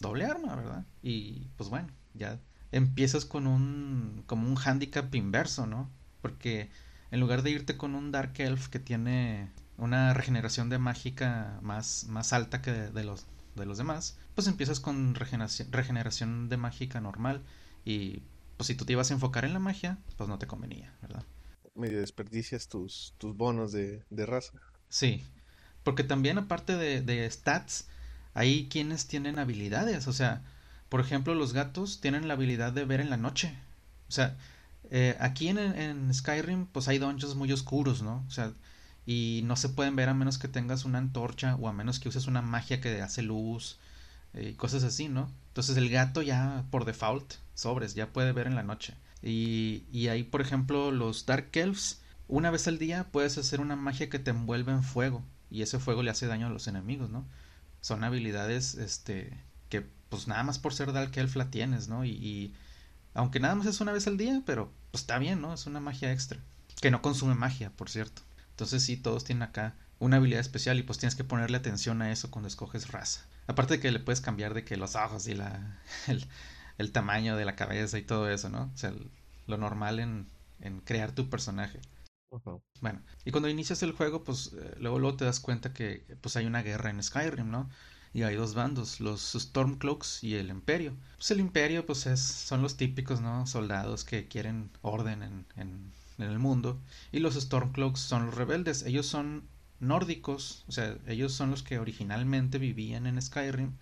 doble 0.00 0.24
arma, 0.24 0.54
¿verdad? 0.54 0.84
Y 1.02 1.48
pues 1.56 1.70
bueno, 1.70 1.88
ya 2.14 2.38
empiezas 2.72 3.24
con 3.24 3.46
un 3.46 4.24
como 4.26 4.48
un 4.48 4.58
handicap 4.58 5.14
inverso, 5.14 5.66
¿no? 5.66 5.90
Porque 6.22 6.70
en 7.10 7.20
lugar 7.20 7.42
de 7.42 7.50
irte 7.50 7.76
con 7.76 7.94
un 7.94 8.12
Dark 8.12 8.34
Elf 8.38 8.68
que 8.68 8.78
tiene 8.78 9.50
una 9.76 10.14
regeneración 10.14 10.68
de 10.68 10.78
mágica 10.78 11.58
más, 11.62 12.06
más 12.08 12.32
alta 12.32 12.62
que 12.62 12.72
de, 12.72 13.04
los, 13.04 13.26
de 13.54 13.66
los 13.66 13.78
demás, 13.78 14.16
pues 14.34 14.46
empiezas 14.48 14.80
con 14.80 15.14
regeneración, 15.14 15.70
regeneración 15.70 16.48
de 16.48 16.56
mágica 16.56 17.00
normal 17.00 17.42
y 17.84 18.22
pues 18.56 18.68
si 18.68 18.74
tú 18.74 18.84
te 18.84 18.92
ibas 18.92 19.10
a 19.10 19.14
enfocar 19.14 19.44
en 19.44 19.52
la 19.52 19.58
magia, 19.58 19.98
pues 20.16 20.28
no 20.28 20.38
te 20.38 20.46
convenía, 20.46 20.94
¿verdad? 21.02 21.24
Medio 21.76 22.00
desperdicias 22.00 22.68
tus, 22.68 23.14
tus 23.18 23.36
bonos 23.36 23.72
de, 23.72 24.02
de 24.10 24.26
raza. 24.26 24.52
Sí, 24.88 25.22
porque 25.82 26.04
también 26.04 26.38
aparte 26.38 26.76
de, 26.76 27.02
de 27.02 27.30
stats, 27.30 27.86
hay 28.34 28.68
quienes 28.68 29.06
tienen 29.06 29.38
habilidades, 29.38 30.08
o 30.08 30.12
sea, 30.12 30.42
por 30.88 31.00
ejemplo, 31.00 31.34
los 31.34 31.52
gatos 31.52 32.00
tienen 32.00 32.28
la 32.28 32.34
habilidad 32.34 32.72
de 32.72 32.84
ver 32.84 33.00
en 33.00 33.10
la 33.10 33.16
noche. 33.16 33.54
O 34.08 34.12
sea, 34.12 34.36
eh, 34.90 35.16
aquí 35.20 35.48
en, 35.48 36.12
Skyrim, 36.14 36.66
pues 36.66 36.88
hay 36.88 36.98
dungeons 36.98 37.34
muy 37.34 37.52
oscuros, 37.52 38.02
¿no? 38.02 38.24
O 38.28 38.30
sea, 38.30 38.52
y 39.04 39.42
no 39.44 39.56
se 39.56 39.68
pueden 39.68 39.96
ver 39.96 40.08
a 40.08 40.14
menos 40.14 40.38
que 40.38 40.48
tengas 40.48 40.84
una 40.84 40.98
antorcha 40.98 41.56
o 41.56 41.68
a 41.68 41.72
menos 41.72 41.98
que 42.00 42.08
uses 42.08 42.26
una 42.26 42.42
magia 42.42 42.80
que 42.80 43.02
hace 43.02 43.22
luz 43.22 43.78
eh, 44.34 44.50
y 44.50 44.54
cosas 44.54 44.84
así, 44.84 45.08
¿no? 45.08 45.30
Entonces 45.48 45.76
el 45.76 45.90
gato 45.90 46.22
ya 46.22 46.64
por 46.70 46.84
default, 46.84 47.34
sobres, 47.54 47.94
ya 47.94 48.08
puede 48.12 48.32
ver 48.32 48.46
en 48.46 48.54
la 48.54 48.62
noche. 48.62 48.94
Y, 49.26 49.84
y 49.92 50.08
ahí, 50.08 50.22
por 50.22 50.40
ejemplo, 50.40 50.90
los 50.90 51.26
Dark 51.26 51.50
Elves, 51.52 52.00
una 52.28 52.50
vez 52.50 52.68
al 52.68 52.78
día 52.78 53.08
puedes 53.10 53.38
hacer 53.38 53.60
una 53.60 53.76
magia 53.76 54.08
que 54.08 54.18
te 54.18 54.30
envuelve 54.30 54.72
en 54.72 54.82
fuego 54.82 55.24
y 55.50 55.62
ese 55.62 55.78
fuego 55.78 56.02
le 56.02 56.10
hace 56.10 56.26
daño 56.26 56.46
a 56.46 56.50
los 56.50 56.68
enemigos, 56.68 57.10
¿no? 57.10 57.26
son 57.86 58.02
habilidades 58.02 58.74
este 58.74 59.32
que 59.68 59.86
pues 60.08 60.26
nada 60.26 60.42
más 60.42 60.58
por 60.58 60.74
ser 60.74 60.92
Dark 60.92 61.12
Elf 61.16 61.36
la 61.36 61.50
tienes, 61.50 61.86
¿no? 61.86 62.04
Y, 62.04 62.52
aunque 63.14 63.38
nada 63.38 63.54
más 63.54 63.66
es 63.66 63.80
una 63.80 63.92
vez 63.92 64.06
al 64.08 64.16
día, 64.16 64.42
pero 64.44 64.72
pues 64.90 65.02
está 65.02 65.18
bien, 65.18 65.40
¿no? 65.40 65.54
Es 65.54 65.66
una 65.66 65.80
magia 65.80 66.12
extra. 66.12 66.40
Que 66.80 66.90
no 66.90 67.00
consume 67.00 67.34
magia, 67.34 67.70
por 67.70 67.88
cierto. 67.88 68.22
Entonces 68.50 68.82
sí, 68.82 68.96
todos 68.96 69.24
tienen 69.24 69.42
acá 69.42 69.74
una 70.00 70.16
habilidad 70.16 70.40
especial 70.40 70.78
y 70.78 70.82
pues 70.82 70.98
tienes 70.98 71.14
que 71.14 71.24
ponerle 71.24 71.56
atención 71.56 72.02
a 72.02 72.10
eso 72.10 72.30
cuando 72.30 72.48
escoges 72.48 72.88
raza. 72.88 73.24
Aparte 73.46 73.74
de 73.74 73.80
que 73.80 73.92
le 73.92 74.00
puedes 74.00 74.20
cambiar 74.20 74.52
de 74.52 74.64
que 74.64 74.76
los 74.76 74.96
ojos 74.96 75.28
y 75.28 75.34
la, 75.34 75.80
tamaño 76.92 77.36
de 77.36 77.44
la 77.44 77.56
cabeza 77.56 77.98
y 77.98 78.02
todo 78.02 78.30
eso, 78.30 78.48
¿no? 78.50 78.70
O 78.74 78.76
sea, 78.76 78.92
lo 79.46 79.56
normal 79.58 80.00
en, 80.00 80.26
en 80.60 80.80
crear 80.80 81.12
tu 81.12 81.28
personaje. 81.30 81.80
Bueno, 82.80 83.00
y 83.24 83.30
cuando 83.30 83.48
inicias 83.48 83.82
el 83.82 83.92
juego, 83.92 84.22
pues 84.24 84.52
eh, 84.54 84.74
luego, 84.80 84.98
luego 84.98 85.16
te 85.16 85.24
das 85.24 85.40
cuenta 85.40 85.72
que 85.72 86.04
pues 86.20 86.36
hay 86.36 86.46
una 86.46 86.62
guerra 86.62 86.90
en 86.90 87.02
Skyrim, 87.02 87.50
¿no? 87.50 87.68
Y 88.12 88.22
hay 88.22 88.36
dos 88.36 88.54
bandos, 88.54 89.00
los 89.00 89.32
Stormcloaks 89.34 90.22
y 90.24 90.34
el 90.36 90.48
Imperio. 90.50 90.94
Pues 91.16 91.30
el 91.30 91.40
Imperio, 91.40 91.84
pues 91.86 92.06
es, 92.06 92.20
son 92.20 92.62
los 92.62 92.76
típicos, 92.76 93.20
¿no? 93.20 93.46
Soldados 93.46 94.04
que 94.04 94.28
quieren 94.28 94.70
orden 94.82 95.22
en, 95.22 95.46
en, 95.56 95.92
en 96.18 96.24
el 96.30 96.38
mundo. 96.38 96.80
Y 97.12 97.20
los 97.20 97.34
Stormcloaks 97.34 98.00
son 98.00 98.26
los 98.26 98.34
rebeldes. 98.34 98.82
Ellos 98.84 99.06
son 99.06 99.48
nórdicos, 99.80 100.64
o 100.68 100.72
sea, 100.72 100.96
ellos 101.06 101.32
son 101.32 101.50
los 101.50 101.62
que 101.62 101.78
originalmente 101.78 102.58
vivían 102.58 103.06
en 103.06 103.20
Skyrim. 103.20 103.72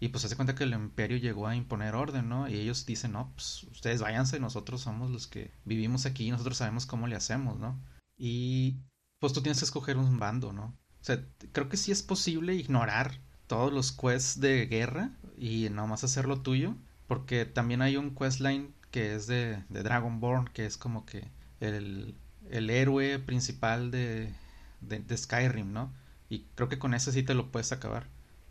Y 0.00 0.08
pues 0.08 0.24
hace 0.24 0.34
cuenta 0.34 0.54
que 0.54 0.64
el 0.64 0.72
imperio 0.72 1.18
llegó 1.18 1.46
a 1.46 1.54
imponer 1.54 1.94
orden, 1.94 2.28
¿no? 2.28 2.48
Y 2.48 2.54
ellos 2.54 2.86
dicen, 2.86 3.12
no, 3.12 3.32
pues 3.34 3.64
ustedes 3.64 4.00
váyanse, 4.00 4.40
nosotros 4.40 4.80
somos 4.80 5.10
los 5.10 5.26
que 5.26 5.52
vivimos 5.66 6.06
aquí 6.06 6.26
y 6.26 6.30
nosotros 6.30 6.56
sabemos 6.56 6.86
cómo 6.86 7.06
le 7.06 7.16
hacemos, 7.16 7.58
¿no? 7.58 7.78
Y 8.16 8.78
pues 9.18 9.34
tú 9.34 9.42
tienes 9.42 9.58
que 9.58 9.66
escoger 9.66 9.98
un 9.98 10.18
bando, 10.18 10.52
¿no? 10.54 10.74
O 11.00 11.04
sea, 11.04 11.22
creo 11.52 11.68
que 11.68 11.76
sí 11.76 11.92
es 11.92 12.02
posible 12.02 12.54
ignorar 12.54 13.20
todos 13.46 13.72
los 13.72 13.92
quests 13.92 14.40
de 14.40 14.66
guerra 14.66 15.10
y 15.36 15.68
nomás 15.70 16.02
hacer 16.02 16.26
lo 16.26 16.40
tuyo, 16.40 16.76
porque 17.06 17.44
también 17.44 17.82
hay 17.82 17.96
un 17.96 18.14
questline 18.14 18.74
que 18.90 19.14
es 19.14 19.26
de, 19.26 19.62
de 19.68 19.82
Dragonborn, 19.82 20.48
que 20.48 20.66
es 20.66 20.76
como 20.76 21.04
que 21.04 21.28
el, 21.60 22.16
el 22.50 22.70
héroe 22.70 23.18
principal 23.18 23.90
de, 23.90 24.32
de, 24.80 25.00
de, 25.00 25.16
Skyrim, 25.16 25.72
¿no? 25.72 25.92
Y 26.28 26.46
creo 26.54 26.68
que 26.68 26.78
con 26.78 26.94
ese 26.94 27.12
sí 27.12 27.22
te 27.22 27.34
lo 27.34 27.50
puedes 27.50 27.72
acabar. 27.72 28.08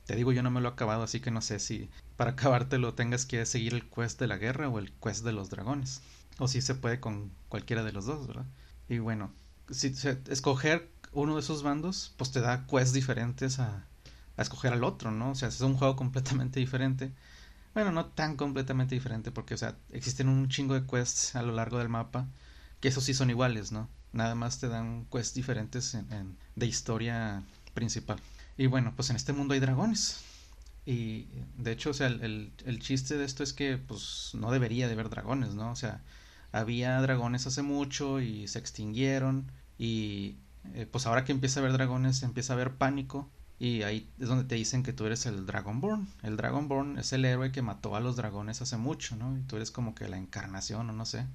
Te 0.10 0.16
digo, 0.16 0.32
yo 0.32 0.42
no 0.42 0.50
me 0.50 0.60
lo 0.60 0.70
he 0.70 0.72
acabado, 0.72 1.04
así 1.04 1.20
que 1.20 1.30
no 1.30 1.40
sé 1.40 1.60
si 1.60 1.88
para 2.18 2.32
acabártelo 2.32 2.96
tengas 2.96 3.28
que 3.28 3.46
seguir 3.46 3.76
el 3.76 3.88
quest 3.88 4.20
de 4.20 4.26
la 4.26 4.38
guerra 4.38 4.68
o 4.68 4.80
el 4.80 4.92
quest 4.94 5.24
de 5.24 5.34
los 5.34 5.52
dragones. 5.52 6.02
O 6.40 6.48
si 6.48 6.64
se 6.64 6.74
puede 6.74 7.00
con 7.00 7.32
cualquiera 7.48 7.84
de 7.84 7.92
los 7.92 8.08
dos, 8.08 8.26
¿verdad? 8.26 8.48
Y 8.88 8.98
bueno, 8.98 9.32
si, 9.70 9.94
escoger 10.30 10.90
uno 11.12 11.36
de 11.36 11.42
esos 11.42 11.62
bandos, 11.62 12.16
pues 12.18 12.32
te 12.32 12.42
da 12.42 12.66
quests 12.66 12.94
diferentes 12.94 13.60
a, 13.60 13.86
a 14.36 14.42
escoger 14.42 14.74
al 14.74 14.84
otro, 14.84 15.12
¿no? 15.12 15.30
O 15.30 15.36
sea, 15.36 15.50
es 15.50 15.62
un 15.62 15.78
juego 15.78 15.96
completamente 15.96 16.60
diferente. 16.60 17.12
Bueno, 17.76 17.92
no 17.92 18.08
tan 18.08 18.36
completamente 18.36 18.96
diferente, 18.96 19.30
porque, 19.30 19.54
o 19.54 19.58
sea, 19.58 19.78
existen 19.92 20.28
un 20.28 20.50
chingo 20.50 20.74
de 20.74 20.88
quests 20.88 21.36
a 21.36 21.44
lo 21.44 21.52
largo 21.52 21.78
del 21.78 21.90
mapa, 21.90 22.26
que 22.80 22.88
esos 22.88 23.04
sí 23.04 23.14
son 23.14 23.30
iguales, 23.30 23.72
¿no? 23.72 23.88
Nada 24.12 24.34
más 24.34 24.60
te 24.60 24.70
dan 24.70 25.06
quests 25.12 25.36
diferentes 25.36 25.94
en, 25.94 26.36
de 26.56 26.66
historia 26.66 27.44
principal. 27.76 28.20
Y 28.60 28.68
bueno, 28.68 28.92
pues 28.94 29.10
en 29.10 29.16
este 29.16 29.32
mundo 29.32 29.54
hay 29.54 29.62
dragones. 29.62 30.20
Y 30.86 31.28
de 31.58 31.72
hecho, 31.72 31.92
o 31.92 31.94
sea, 31.94 32.08
el, 32.08 32.52
el, 32.66 32.80
chiste 32.80 33.16
de 33.18 33.24
esto 33.24 33.42
es 33.42 33.54
que, 33.54 33.78
pues, 33.78 34.32
no 34.34 34.52
debería 34.52 34.88
de 34.88 34.94
haber 34.94 35.10
dragones, 35.10 35.56
¿no? 35.56 35.72
O 35.72 35.78
sea, 35.78 36.02
había 36.52 37.02
dragones 37.02 37.48
hace 37.48 37.62
mucho 37.62 38.20
y 38.20 38.50
se 38.50 38.60
extinguieron 38.60 39.50
y 39.78 40.36
eh, 40.74 40.86
pues 40.92 41.06
ahora 41.06 41.24
que 41.24 41.32
empieza 41.32 41.60
a 41.60 41.64
haber 41.64 41.74
dragones 41.74 42.22
empieza 42.24 42.52
a 42.52 42.56
haber 42.56 42.74
pánico 42.74 43.30
y 43.60 43.84
ahí 43.84 44.10
es 44.20 44.28
donde 44.28 44.44
te 44.44 44.56
dicen 44.56 44.84
que 44.84 44.92
tú 44.92 45.06
eres 45.06 45.26
el 45.26 45.46
Dragonborn. 45.46 46.08
El 46.24 46.36
Dragonborn 46.36 47.00
es 47.00 47.14
el 47.14 47.24
héroe 47.24 47.54
que 47.54 47.62
mató 47.62 47.96
a 47.96 48.02
los 48.02 48.18
dragones 48.18 48.62
hace 48.62 48.76
mucho, 48.76 49.16
¿no? 49.16 49.38
Y 49.38 49.42
tú 49.42 49.56
eres 49.56 49.72
como 49.72 49.96
que 49.96 50.10
la 50.10 50.18
encarnación 50.18 50.90
o 50.90 50.94
no 50.94 51.06
sé 51.06 51.26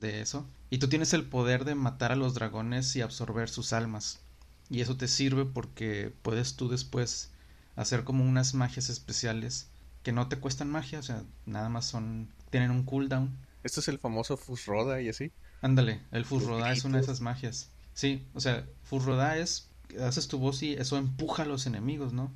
de 0.00 0.20
eso. 0.20 0.46
Y 0.68 0.78
tú 0.78 0.88
tienes 0.88 1.14
el 1.14 1.24
poder 1.24 1.64
de 1.64 1.74
matar 1.74 2.12
a 2.12 2.16
los 2.16 2.34
dragones 2.34 2.94
y 2.96 3.00
absorber 3.00 3.48
sus 3.48 3.72
almas. 3.72 4.20
Y 4.74 4.80
eso 4.80 4.96
te 4.96 5.06
sirve 5.06 5.44
porque 5.44 6.12
puedes 6.22 6.56
tú 6.56 6.68
después 6.68 7.30
hacer 7.76 8.02
como 8.02 8.24
unas 8.24 8.54
magias 8.54 8.88
especiales 8.88 9.68
que 10.02 10.10
no 10.10 10.26
te 10.26 10.40
cuestan 10.40 10.68
magia, 10.68 10.98
o 10.98 11.02
sea, 11.04 11.22
nada 11.46 11.68
más 11.68 11.84
son 11.84 12.28
tienen 12.50 12.72
un 12.72 12.82
cooldown. 12.82 13.38
Esto 13.62 13.78
es 13.78 13.86
el 13.86 14.00
famoso 14.00 14.36
Fusroda 14.36 15.00
y 15.00 15.08
así. 15.08 15.30
Ándale, 15.62 16.00
el 16.10 16.24
Fusroda 16.24 16.72
es 16.72 16.84
una 16.84 16.96
de 16.96 17.04
esas 17.04 17.20
magias. 17.20 17.70
Sí, 17.92 18.26
o 18.34 18.40
sea, 18.40 18.66
Fusroda 18.82 19.38
es, 19.38 19.68
haces 20.00 20.26
tu 20.26 20.40
voz 20.40 20.60
y 20.64 20.72
eso 20.72 20.98
empuja 20.98 21.44
a 21.44 21.46
los 21.46 21.66
enemigos, 21.68 22.12
¿no? 22.12 22.32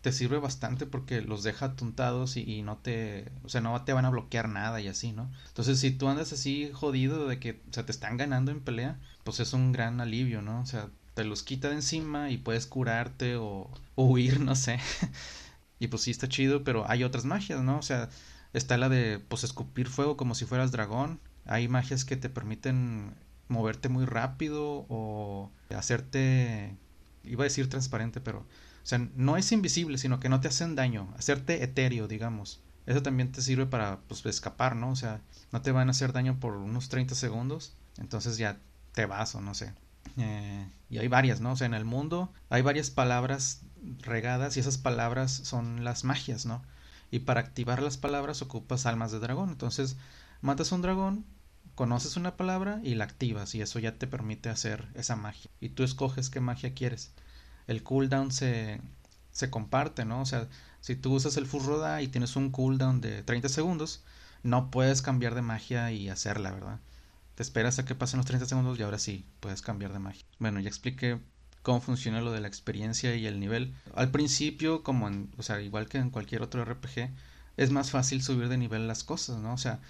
Te 0.00 0.10
sirve 0.10 0.38
bastante 0.38 0.86
porque 0.86 1.20
los 1.20 1.42
deja 1.42 1.66
atontados 1.66 2.38
y, 2.38 2.50
y, 2.50 2.62
no 2.62 2.78
te, 2.78 3.30
o 3.42 3.50
sea, 3.50 3.60
no 3.60 3.78
te 3.84 3.92
van 3.92 4.06
a 4.06 4.10
bloquear 4.10 4.48
nada 4.48 4.80
y 4.80 4.88
así, 4.88 5.12
¿no? 5.12 5.30
Entonces, 5.48 5.80
si 5.80 5.90
tú 5.90 6.08
andas 6.08 6.32
así 6.32 6.70
jodido 6.72 7.28
de 7.28 7.38
que, 7.38 7.60
o 7.68 7.74
sea, 7.74 7.84
te 7.84 7.92
están 7.92 8.16
ganando 8.16 8.52
en 8.52 8.60
pelea, 8.60 8.98
pues 9.22 9.38
es 9.40 9.52
un 9.52 9.72
gran 9.72 10.00
alivio, 10.00 10.40
¿no? 10.40 10.62
O 10.62 10.66
sea, 10.66 10.88
te 11.14 11.24
los 11.24 11.42
quita 11.42 11.68
de 11.68 11.76
encima 11.76 12.30
y 12.30 12.38
puedes 12.38 12.66
curarte 12.66 13.36
o, 13.36 13.70
o 13.94 14.04
huir, 14.04 14.40
no 14.40 14.56
sé. 14.56 14.80
y 15.78 15.88
pues 15.88 16.02
sí 16.02 16.10
está 16.10 16.28
chido, 16.28 16.64
pero 16.64 16.88
hay 16.90 17.04
otras 17.04 17.24
magias, 17.24 17.62
¿no? 17.62 17.78
O 17.78 17.82
sea, 17.82 18.08
está 18.54 18.78
la 18.78 18.88
de, 18.88 19.20
pues, 19.28 19.44
escupir 19.44 19.88
fuego 19.88 20.16
como 20.16 20.34
si 20.34 20.46
fueras 20.46 20.72
dragón. 20.72 21.20
Hay 21.46 21.68
magias 21.68 22.04
que 22.04 22.16
te 22.16 22.30
permiten 22.30 23.14
moverte 23.48 23.88
muy 23.88 24.06
rápido 24.06 24.86
o 24.88 25.50
hacerte, 25.70 26.76
iba 27.24 27.42
a 27.42 27.44
decir 27.44 27.68
transparente, 27.68 28.20
pero, 28.20 28.40
o 28.40 28.86
sea, 28.86 28.98
no 29.16 29.36
es 29.36 29.52
invisible, 29.52 29.98
sino 29.98 30.20
que 30.20 30.28
no 30.28 30.40
te 30.40 30.48
hacen 30.48 30.74
daño, 30.76 31.12
hacerte 31.18 31.62
etéreo, 31.62 32.08
digamos. 32.08 32.60
Eso 32.86 33.02
también 33.02 33.32
te 33.32 33.42
sirve 33.42 33.66
para, 33.66 34.00
pues, 34.08 34.24
escapar, 34.26 34.76
¿no? 34.76 34.90
O 34.90 34.96
sea, 34.96 35.20
no 35.52 35.62
te 35.62 35.72
van 35.72 35.88
a 35.88 35.92
hacer 35.92 36.12
daño 36.12 36.38
por 36.40 36.56
unos 36.56 36.88
30 36.88 37.14
segundos, 37.14 37.76
entonces 37.98 38.38
ya 38.38 38.58
te 38.92 39.06
vas 39.06 39.34
o 39.34 39.40
no 39.40 39.54
sé. 39.54 39.72
Eh, 40.18 40.68
y 40.90 40.98
hay 40.98 41.08
varias, 41.08 41.40
¿no? 41.40 41.52
O 41.52 41.56
sea, 41.56 41.66
en 41.66 41.74
el 41.74 41.84
mundo 41.84 42.32
hay 42.50 42.62
varias 42.62 42.90
palabras 42.90 43.62
regadas 44.00 44.56
y 44.56 44.60
esas 44.60 44.78
palabras 44.78 45.32
son 45.32 45.84
las 45.84 46.04
magias, 46.04 46.46
¿no? 46.46 46.62
Y 47.10 47.20
para 47.20 47.40
activar 47.40 47.82
las 47.82 47.96
palabras 47.96 48.42
ocupas 48.42 48.86
almas 48.86 49.12
de 49.12 49.20
dragón. 49.20 49.50
Entonces, 49.50 49.96
matas 50.40 50.72
un 50.72 50.82
dragón, 50.82 51.24
conoces 51.74 52.16
una 52.16 52.36
palabra 52.36 52.80
y 52.82 52.94
la 52.94 53.04
activas 53.04 53.54
y 53.54 53.62
eso 53.62 53.78
ya 53.78 53.98
te 53.98 54.06
permite 54.06 54.48
hacer 54.48 54.88
esa 54.94 55.16
magia. 55.16 55.50
Y 55.60 55.70
tú 55.70 55.84
escoges 55.84 56.30
qué 56.30 56.40
magia 56.40 56.74
quieres. 56.74 57.12
El 57.66 57.82
cooldown 57.82 58.30
se, 58.32 58.80
se 59.32 59.50
comparte, 59.50 60.04
¿no? 60.04 60.20
O 60.20 60.26
sea, 60.26 60.48
si 60.80 60.96
tú 60.96 61.14
usas 61.14 61.36
el 61.36 61.46
Furroda 61.46 62.02
y 62.02 62.08
tienes 62.08 62.36
un 62.36 62.50
cooldown 62.50 63.00
de 63.00 63.22
30 63.22 63.48
segundos, 63.48 64.04
no 64.42 64.70
puedes 64.70 65.02
cambiar 65.02 65.34
de 65.34 65.42
magia 65.42 65.90
y 65.92 66.08
hacerla, 66.08 66.52
¿verdad? 66.52 66.78
Te 67.34 67.42
esperas 67.42 67.78
a 67.78 67.84
que 67.84 67.94
pasen 67.94 68.18
los 68.18 68.26
30 68.26 68.46
segundos 68.46 68.78
y 68.78 68.82
ahora 68.82 68.98
sí, 68.98 69.26
puedes 69.40 69.62
cambiar 69.62 69.92
de 69.92 69.98
magia. 69.98 70.24
Bueno, 70.38 70.60
ya 70.60 70.68
expliqué 70.68 71.20
cómo 71.62 71.80
funciona 71.80 72.20
lo 72.20 72.30
de 72.30 72.40
la 72.40 72.48
experiencia 72.48 73.16
y 73.16 73.26
el 73.26 73.40
nivel. 73.40 73.74
Al 73.94 74.10
principio, 74.10 74.82
como 74.82 75.08
en, 75.08 75.32
o 75.36 75.42
sea, 75.42 75.60
igual 75.60 75.88
que 75.88 75.98
en 75.98 76.10
cualquier 76.10 76.42
otro 76.42 76.64
RPG, 76.64 77.10
es 77.56 77.70
más 77.70 77.90
fácil 77.90 78.22
subir 78.22 78.48
de 78.48 78.58
nivel 78.58 78.86
las 78.86 79.02
cosas, 79.02 79.38
¿no? 79.38 79.54
O 79.54 79.58
sea, 79.58 79.80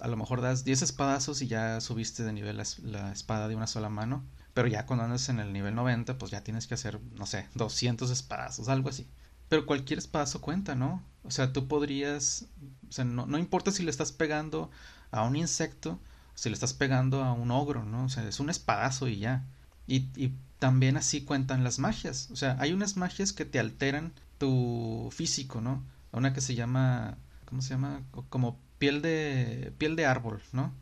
a 0.00 0.08
lo 0.08 0.16
mejor 0.16 0.40
das 0.40 0.64
10 0.64 0.82
espadazos 0.82 1.42
y 1.42 1.46
ya 1.46 1.80
subiste 1.80 2.22
de 2.22 2.32
nivel 2.32 2.56
la, 2.56 2.64
la, 2.82 3.12
espada 3.12 3.48
de 3.48 3.56
una 3.56 3.66
sola 3.66 3.88
mano. 3.88 4.24
Pero 4.54 4.68
ya 4.68 4.86
cuando 4.86 5.04
andas 5.04 5.28
en 5.28 5.40
el 5.40 5.52
nivel 5.52 5.74
90, 5.74 6.18
pues 6.18 6.30
ya 6.30 6.42
tienes 6.42 6.66
que 6.66 6.74
hacer, 6.74 7.00
no 7.14 7.26
sé, 7.26 7.48
200 7.54 8.10
espadazos, 8.10 8.68
algo 8.68 8.88
así. 8.88 9.06
Pero 9.48 9.66
cualquier 9.66 9.98
espadazo 9.98 10.40
cuenta, 10.40 10.74
¿no? 10.74 11.02
O 11.22 11.30
sea, 11.30 11.52
tú 11.52 11.68
podrías, 11.68 12.46
o 12.88 12.92
sea, 12.92 13.04
no, 13.04 13.26
no 13.26 13.38
importa 13.38 13.70
si 13.70 13.82
le 13.82 13.90
estás 13.90 14.12
pegando 14.12 14.70
a 15.10 15.22
un 15.22 15.36
insecto, 15.36 15.98
si 16.38 16.48
le 16.50 16.54
estás 16.54 16.72
pegando 16.72 17.24
a 17.24 17.32
un 17.32 17.50
ogro, 17.50 17.84
¿no? 17.84 18.04
O 18.04 18.08
sea, 18.08 18.22
es 18.28 18.38
un 18.38 18.48
espadazo 18.48 19.08
y 19.08 19.18
ya. 19.18 19.44
Y, 19.88 20.08
y 20.14 20.32
también 20.60 20.96
así 20.96 21.22
cuentan 21.22 21.64
las 21.64 21.80
magias. 21.80 22.30
O 22.30 22.36
sea, 22.36 22.56
hay 22.60 22.72
unas 22.72 22.96
magias 22.96 23.32
que 23.32 23.44
te 23.44 23.58
alteran 23.58 24.12
tu 24.38 25.08
físico, 25.10 25.60
¿no? 25.60 25.82
Una 26.12 26.32
que 26.32 26.40
se 26.40 26.54
llama, 26.54 27.18
¿cómo 27.44 27.60
se 27.60 27.70
llama? 27.70 28.02
Como 28.28 28.56
piel 28.78 29.02
de, 29.02 29.72
piel 29.78 29.96
de 29.96 30.06
árbol, 30.06 30.40
¿no? 30.52 30.72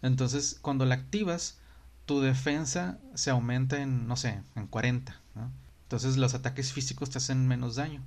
Entonces, 0.00 0.58
cuando 0.62 0.86
la 0.86 0.94
activas, 0.94 1.58
tu 2.06 2.22
defensa 2.22 2.98
se 3.14 3.28
aumenta 3.28 3.82
en, 3.82 4.08
no 4.08 4.16
sé, 4.16 4.40
en 4.56 4.66
40, 4.66 5.20
¿no? 5.34 5.52
Entonces 5.82 6.16
los 6.16 6.32
ataques 6.32 6.72
físicos 6.72 7.10
te 7.10 7.18
hacen 7.18 7.46
menos 7.46 7.76
daño. 7.76 8.02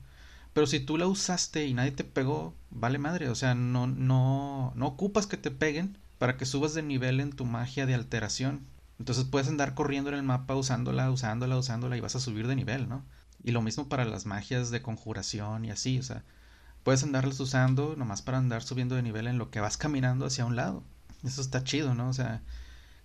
Pero 0.54 0.66
si 0.66 0.80
tú 0.80 0.98
la 0.98 1.06
usaste 1.06 1.68
y 1.68 1.76
nadie 1.76 1.92
te 1.92 2.04
pegó, 2.04 2.56
vale 2.72 2.98
madre, 2.98 3.30
o 3.30 3.36
sea, 3.36 3.54
no, 3.54 3.86
no, 3.86 4.74
no 4.76 4.88
ocupas 4.88 5.28
que 5.28 5.38
te 5.38 5.52
peguen 5.52 6.00
para 6.17 6.38
que 6.38 6.45
subas 6.45 6.74
de 6.74 6.84
nivel 6.84 7.19
en 7.19 7.31
tu 7.31 7.45
magia 7.45 7.86
de 7.86 7.93
alteración. 7.93 8.65
Entonces 9.00 9.25
puedes 9.25 9.48
andar 9.48 9.74
corriendo 9.74 10.10
en 10.10 10.15
el 10.15 10.24
mapa 10.24 10.55
usándola, 10.55 11.12
usándola, 11.12 11.57
usándola 11.57 11.98
y 11.98 12.01
vas 12.01 12.15
a 12.15 12.19
subir 12.19 12.48
de 12.48 12.55
nivel, 12.55 12.88
¿no? 12.88 13.03
Y 13.43 13.51
lo 13.51 13.62
mismo 13.62 13.89
para 13.89 14.05
las 14.05 14.25
magias 14.25 14.72
de 14.72 14.81
conjuración 14.81 15.65
y 15.65 15.72
así, 15.72 16.00
o 16.00 16.03
sea, 16.03 16.24
puedes 16.84 17.03
andarlas 17.03 17.39
usando 17.39 17.95
nomás 17.98 18.22
para 18.22 18.38
andar 18.38 18.63
subiendo 18.63 18.95
de 18.95 19.03
nivel 19.03 19.27
en 19.27 19.38
lo 19.38 19.51
que 19.51 19.60
vas 19.60 19.77
caminando 19.77 20.25
hacia 20.25 20.45
un 20.45 20.55
lado. 20.55 20.84
Eso 21.24 21.41
está 21.41 21.63
chido, 21.63 21.93
¿no? 21.93 22.10
O 22.10 22.13
sea, 22.13 22.41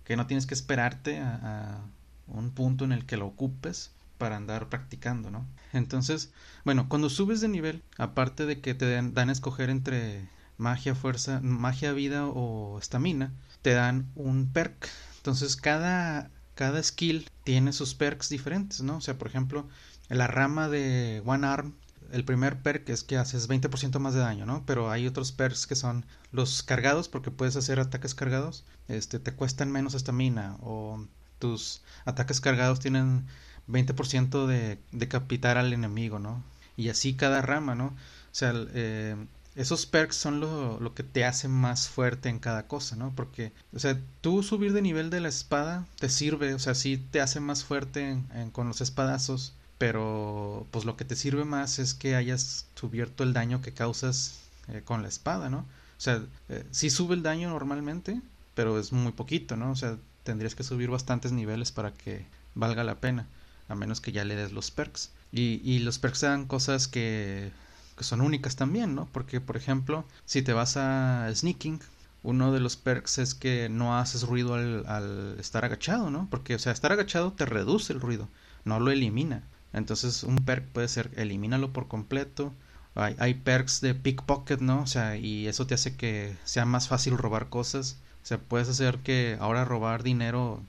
que 0.05 0.15
no 0.15 0.27
tienes 0.27 0.45
que 0.45 0.53
esperarte 0.53 1.19
a, 1.19 1.35
a 1.35 1.81
un 2.27 2.51
punto 2.51 2.85
en 2.85 2.91
el 2.91 3.05
que 3.05 3.17
lo 3.17 3.27
ocupes 3.27 3.91
para 4.17 4.37
andar 4.37 4.69
practicando, 4.69 5.31
¿no? 5.31 5.47
Entonces, 5.73 6.31
bueno, 6.63 6.87
cuando 6.89 7.09
subes 7.09 7.41
de 7.41 7.47
nivel, 7.47 7.83
aparte 7.97 8.45
de 8.45 8.61
que 8.61 8.75
te 8.75 8.91
dan, 8.91 9.13
dan 9.13 9.29
a 9.29 9.31
escoger 9.31 9.69
entre 9.69 10.29
magia, 10.61 10.95
fuerza, 10.95 11.41
magia, 11.41 11.91
vida 11.91 12.27
o 12.27 12.77
estamina, 12.79 13.33
te 13.61 13.73
dan 13.73 14.11
un 14.15 14.47
perk. 14.53 14.87
Entonces 15.17 15.55
cada, 15.55 16.29
cada 16.55 16.81
skill 16.83 17.27
tiene 17.43 17.73
sus 17.73 17.95
perks 17.95 18.29
diferentes, 18.29 18.81
¿no? 18.81 18.97
O 18.97 19.01
sea, 19.01 19.17
por 19.17 19.27
ejemplo, 19.27 19.67
en 20.09 20.19
la 20.19 20.27
rama 20.27 20.69
de 20.69 21.21
One 21.25 21.47
Arm, 21.47 21.75
el 22.11 22.25
primer 22.25 22.61
perk 22.61 22.89
es 22.89 23.03
que 23.03 23.17
haces 23.17 23.49
20% 23.49 23.97
más 23.99 24.13
de 24.13 24.19
daño, 24.19 24.45
¿no? 24.45 24.63
Pero 24.65 24.91
hay 24.91 25.07
otros 25.07 25.31
perks 25.31 25.65
que 25.65 25.75
son 25.75 26.05
los 26.31 26.61
cargados, 26.61 27.09
porque 27.09 27.31
puedes 27.31 27.55
hacer 27.55 27.79
ataques 27.79 28.13
cargados, 28.13 28.63
este, 28.87 29.19
te 29.19 29.33
cuestan 29.33 29.71
menos 29.71 29.95
estamina, 29.95 30.57
o 30.61 31.05
tus 31.39 31.81
ataques 32.05 32.39
cargados 32.39 32.79
tienen 32.79 33.25
20% 33.67 34.45
de 34.45 34.79
decapitar 34.91 35.57
al 35.57 35.73
enemigo, 35.73 36.19
¿no? 36.19 36.43
Y 36.77 36.89
así 36.89 37.15
cada 37.15 37.41
rama, 37.41 37.73
¿no? 37.75 37.87
O 37.87 38.33
sea, 38.33 38.53
eh, 38.55 39.15
esos 39.55 39.85
perks 39.85 40.15
son 40.15 40.39
lo, 40.39 40.79
lo, 40.79 40.93
que 40.93 41.03
te 41.03 41.25
hace 41.25 41.47
más 41.47 41.89
fuerte 41.89 42.29
en 42.29 42.39
cada 42.39 42.67
cosa, 42.67 42.95
¿no? 42.95 43.11
Porque, 43.15 43.51
o 43.73 43.79
sea, 43.79 43.99
tú 44.21 44.43
subir 44.43 44.73
de 44.73 44.81
nivel 44.81 45.09
de 45.09 45.19
la 45.19 45.29
espada 45.29 45.85
te 45.99 46.09
sirve, 46.09 46.53
o 46.53 46.59
sea, 46.59 46.73
sí 46.75 46.97
te 46.97 47.21
hace 47.21 47.39
más 47.39 47.63
fuerte 47.63 48.17
con 48.53 48.67
los 48.67 48.81
espadazos, 48.81 49.53
pero 49.77 50.67
pues 50.71 50.85
lo 50.85 50.95
que 50.95 51.05
te 51.05 51.15
sirve 51.15 51.43
más 51.43 51.79
es 51.79 51.93
que 51.93 52.15
hayas 52.15 52.67
cubierto 52.79 53.23
el 53.23 53.33
daño 53.33 53.61
que 53.61 53.73
causas 53.73 54.39
eh, 54.67 54.81
con 54.85 55.01
la 55.01 55.09
espada, 55.09 55.49
¿no? 55.49 55.59
O 55.59 56.03
sea, 56.03 56.23
eh, 56.49 56.65
sí 56.71 56.89
sube 56.89 57.15
el 57.15 57.23
daño 57.23 57.49
normalmente, 57.49 58.21
pero 58.55 58.79
es 58.79 58.91
muy 58.91 59.11
poquito, 59.11 59.57
¿no? 59.57 59.71
O 59.71 59.75
sea, 59.75 59.97
tendrías 60.23 60.55
que 60.55 60.63
subir 60.63 60.89
bastantes 60.89 61.31
niveles 61.31 61.71
para 61.71 61.93
que 61.93 62.25
valga 62.55 62.83
la 62.83 62.99
pena, 62.99 63.27
a 63.67 63.75
menos 63.75 64.01
que 64.01 64.11
ya 64.11 64.23
le 64.23 64.35
des 64.35 64.51
los 64.51 64.71
perks. 64.71 65.11
Y, 65.31 65.61
y 65.63 65.79
los 65.79 65.99
perks 65.99 66.21
dan 66.21 66.45
cosas 66.45 66.87
que 66.87 67.51
que 67.97 68.03
son 68.03 68.21
únicas 68.21 68.55
también, 68.55 68.95
¿no? 68.95 69.07
Porque, 69.11 69.41
por 69.41 69.57
ejemplo, 69.57 70.05
si 70.25 70.41
te 70.41 70.53
vas 70.53 70.77
a 70.77 71.29
sneaking, 71.33 71.79
uno 72.23 72.51
de 72.51 72.59
los 72.59 72.77
perks 72.77 73.17
es 73.17 73.35
que 73.35 73.69
no 73.69 73.97
haces 73.97 74.23
ruido 74.23 74.53
al, 74.53 75.35
estar 75.39 75.65
agachado, 75.65 76.09
¿no? 76.09 76.27
Porque, 76.29 76.55
o 76.55 76.59
sea, 76.59 76.71
estar 76.71 76.91
agachado 76.91 77.33
te 77.33 77.45
reduce 77.45 77.93
el 77.93 78.01
ruido, 78.01 78.27
no 78.65 78.79
lo 78.79 78.91
elimina. 78.91 79.43
Entonces, 79.73 80.23
un 80.23 80.37
perk 80.37 80.65
puede 80.67 80.87
ser 80.87 81.11
elimínalo 81.15 81.71
por 81.73 81.87
completo. 81.87 82.53
Hay, 82.95 83.15
hay 83.19 83.33
perks 83.35 83.81
de 83.81 83.95
pickpocket, 83.95 84.59
¿no? 84.59 84.81
O 84.81 84.87
sea, 84.87 85.17
y 85.17 85.47
eso 85.47 85.65
te 85.65 85.73
hace 85.75 85.95
que 85.95 86.35
sea 86.43 86.65
más 86.65 86.87
fácil 86.87 87.17
robar 87.17 87.49
cosas. 87.49 87.97
O 88.23 88.25
sea, 88.25 88.37
puedes 88.37 88.69
hacer 88.69 88.99
que 88.99 89.37
ahora 89.39 89.65
robar 89.65 90.03
dinero 90.03 90.61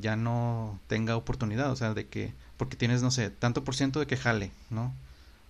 ya 0.00 0.16
no 0.16 0.78
tenga 0.86 1.16
oportunidad, 1.16 1.70
o 1.72 1.76
sea, 1.76 1.94
de 1.94 2.06
que, 2.06 2.32
porque 2.56 2.76
tienes, 2.76 3.02
no 3.02 3.10
sé, 3.10 3.30
tanto 3.30 3.64
por 3.64 3.74
ciento 3.74 4.00
de 4.00 4.06
que 4.06 4.16
jale, 4.16 4.52
¿no? 4.70 4.94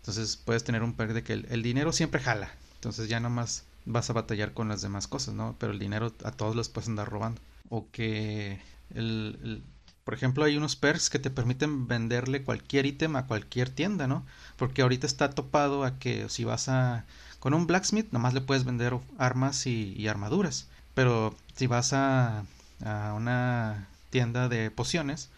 Entonces 0.01 0.37
puedes 0.37 0.65
tener 0.65 0.83
un 0.83 0.95
perk 0.95 1.13
de 1.13 1.23
que 1.23 1.33
el, 1.33 1.63
dinero 1.63 1.93
siempre 1.93 2.21
jala. 2.21 2.51
Entonces 2.75 3.09
ya 3.09 3.21
nomás 3.21 3.65
vas 3.85 4.11
a 4.11 4.15
batallar 4.15 4.53
con 4.53 4.69
las 4.69 4.83
demás 4.83 5.07
cosas, 5.07 5.35
¿no? 5.35 5.57
Pero 5.59 5.73
el 5.73 5.79
dinero 5.79 6.13
a 6.25 6.33
todos 6.33 6.57
los 6.57 6.69
puedes 6.69 6.89
andar 6.89 7.09
robando. 7.09 7.41
O 7.69 7.87
que 7.93 8.61
el, 8.95 9.39
el 9.43 9.63
por 10.05 10.15
ejemplo, 10.15 10.45
hay 10.45 10.57
unos 10.57 10.77
perks 10.77 11.11
que 11.11 11.19
te 11.19 11.31
permiten 11.31 11.87
venderle 11.87 12.43
cualquier 12.43 12.87
ítem 12.87 13.15
a 13.17 13.27
cualquier 13.27 13.71
tienda, 13.71 14.07
¿no? 14.07 14.27
Porque 14.57 14.83
ahorita 14.83 15.07
está 15.07 15.31
topado 15.31 15.85
a 15.85 15.99
que 15.99 16.29
si 16.29 16.43
vas 16.45 16.69
a... 16.69 17.05
Con 17.39 17.55
un 17.55 17.67
blacksmith 17.67 18.11
nomás 18.11 18.35
le 18.35 18.41
puedes 18.41 18.65
vender 18.65 18.99
armas 19.19 19.67
y, 19.67 19.95
y 19.97 20.09
armaduras. 20.09 20.67
Pero 20.95 21.37
si 21.55 21.67
vas 21.67 21.93
a, 21.93 22.45
a 22.85 23.15
una 23.15 23.87
tienda 24.11 24.49
de 24.49 24.71
pociones, 24.71 25.31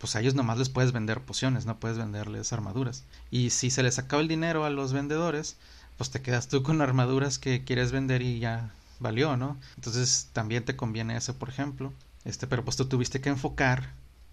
pues 0.00 0.16
a 0.16 0.20
ellos 0.20 0.34
nomás 0.34 0.56
les 0.58 0.70
puedes 0.70 0.92
vender 0.92 1.20
pociones, 1.20 1.66
no 1.66 1.78
puedes 1.78 1.98
venderles 1.98 2.54
armaduras. 2.54 3.04
Y 3.30 3.50
si 3.50 3.70
se 3.70 3.82
les 3.82 3.98
acaba 3.98 4.22
el 4.22 4.28
dinero 4.28 4.64
a 4.64 4.70
los 4.70 4.94
vendedores, 4.94 5.58
pues 5.98 6.10
te 6.10 6.22
quedas 6.22 6.48
tú 6.48 6.62
con 6.62 6.80
armaduras 6.80 7.38
que 7.38 7.64
quieres 7.64 7.92
vender 7.92 8.22
y 8.22 8.38
ya 8.38 8.72
valió, 8.98 9.36
¿no? 9.36 9.58
Entonces 9.76 10.30
también 10.32 10.64
te 10.64 10.74
conviene 10.74 11.18
eso, 11.18 11.36
por 11.36 11.50
ejemplo. 11.50 11.92
Este, 12.24 12.46
pero 12.46 12.64
pues 12.64 12.78
tú 12.78 12.86
tuviste 12.86 13.20
que 13.20 13.28
enfocar 13.28 13.92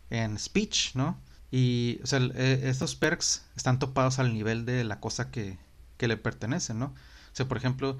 en 0.10 0.40
speech, 0.40 0.96
¿no? 0.96 1.18
Y, 1.52 2.00
o 2.02 2.08
sea, 2.08 2.22
eh, 2.36 2.62
estos 2.64 2.96
perks 2.96 3.44
están 3.58 3.78
topados 3.78 4.20
al 4.20 4.34
nivel 4.34 4.66
de 4.66 4.86
la 4.86 5.02
cosa 5.02 5.32
que, 5.32 5.58
que 5.98 6.08
le 6.08 6.16
pertenecen, 6.16 6.80
¿no? 6.80 6.86
O 6.86 7.36
sea, 7.36 7.50
por 7.50 7.58
ejemplo, 7.58 7.98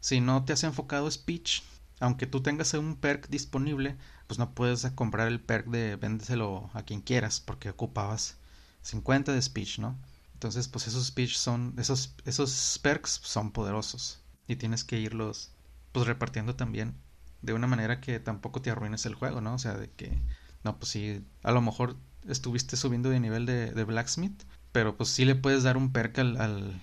si 0.00 0.22
no 0.22 0.44
te 0.44 0.54
has 0.54 0.64
enfocado 0.64 1.10
speech, 1.10 1.60
aunque 2.00 2.26
tú 2.26 2.42
tengas 2.42 2.72
un 2.72 2.96
perk 2.96 3.28
disponible, 3.28 3.96
pues 4.30 4.38
no 4.38 4.54
puedes 4.54 4.88
comprar 4.92 5.26
el 5.26 5.40
perk 5.40 5.66
de 5.66 5.96
véndeselo 5.96 6.70
a 6.72 6.84
quien 6.84 7.00
quieras 7.00 7.40
porque 7.40 7.70
ocupabas 7.70 8.36
50 8.82 9.32
de 9.32 9.42
speech, 9.42 9.80
¿no? 9.80 9.98
Entonces, 10.34 10.68
pues 10.68 10.86
esos 10.86 11.04
speech 11.04 11.34
son, 11.34 11.74
esos, 11.78 12.14
esos 12.24 12.78
perks 12.80 13.18
son 13.24 13.50
poderosos 13.50 14.20
y 14.46 14.54
tienes 14.54 14.84
que 14.84 15.00
irlos 15.00 15.50
pues 15.90 16.06
repartiendo 16.06 16.54
también 16.54 16.94
de 17.42 17.54
una 17.54 17.66
manera 17.66 18.00
que 18.00 18.20
tampoco 18.20 18.62
te 18.62 18.70
arruines 18.70 19.04
el 19.04 19.16
juego, 19.16 19.40
¿no? 19.40 19.54
O 19.54 19.58
sea, 19.58 19.74
de 19.74 19.90
que, 19.90 20.22
no, 20.62 20.78
pues 20.78 20.92
sí, 20.92 21.26
a 21.42 21.50
lo 21.50 21.60
mejor 21.60 21.96
estuviste 22.28 22.76
subiendo 22.76 23.10
de 23.10 23.18
nivel 23.18 23.46
de, 23.46 23.82
Blacksmith, 23.82 24.44
pero 24.70 24.96
pues 24.96 25.08
sí 25.08 25.24
le 25.24 25.34
puedes 25.34 25.64
dar 25.64 25.76
un 25.76 25.90
perk 25.90 26.20
al, 26.20 26.40
al, 26.40 26.80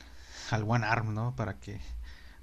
al 0.52 0.64
One 0.68 0.86
Arm, 0.86 1.14
¿no? 1.14 1.34
Para 1.38 1.62
que 1.62 1.80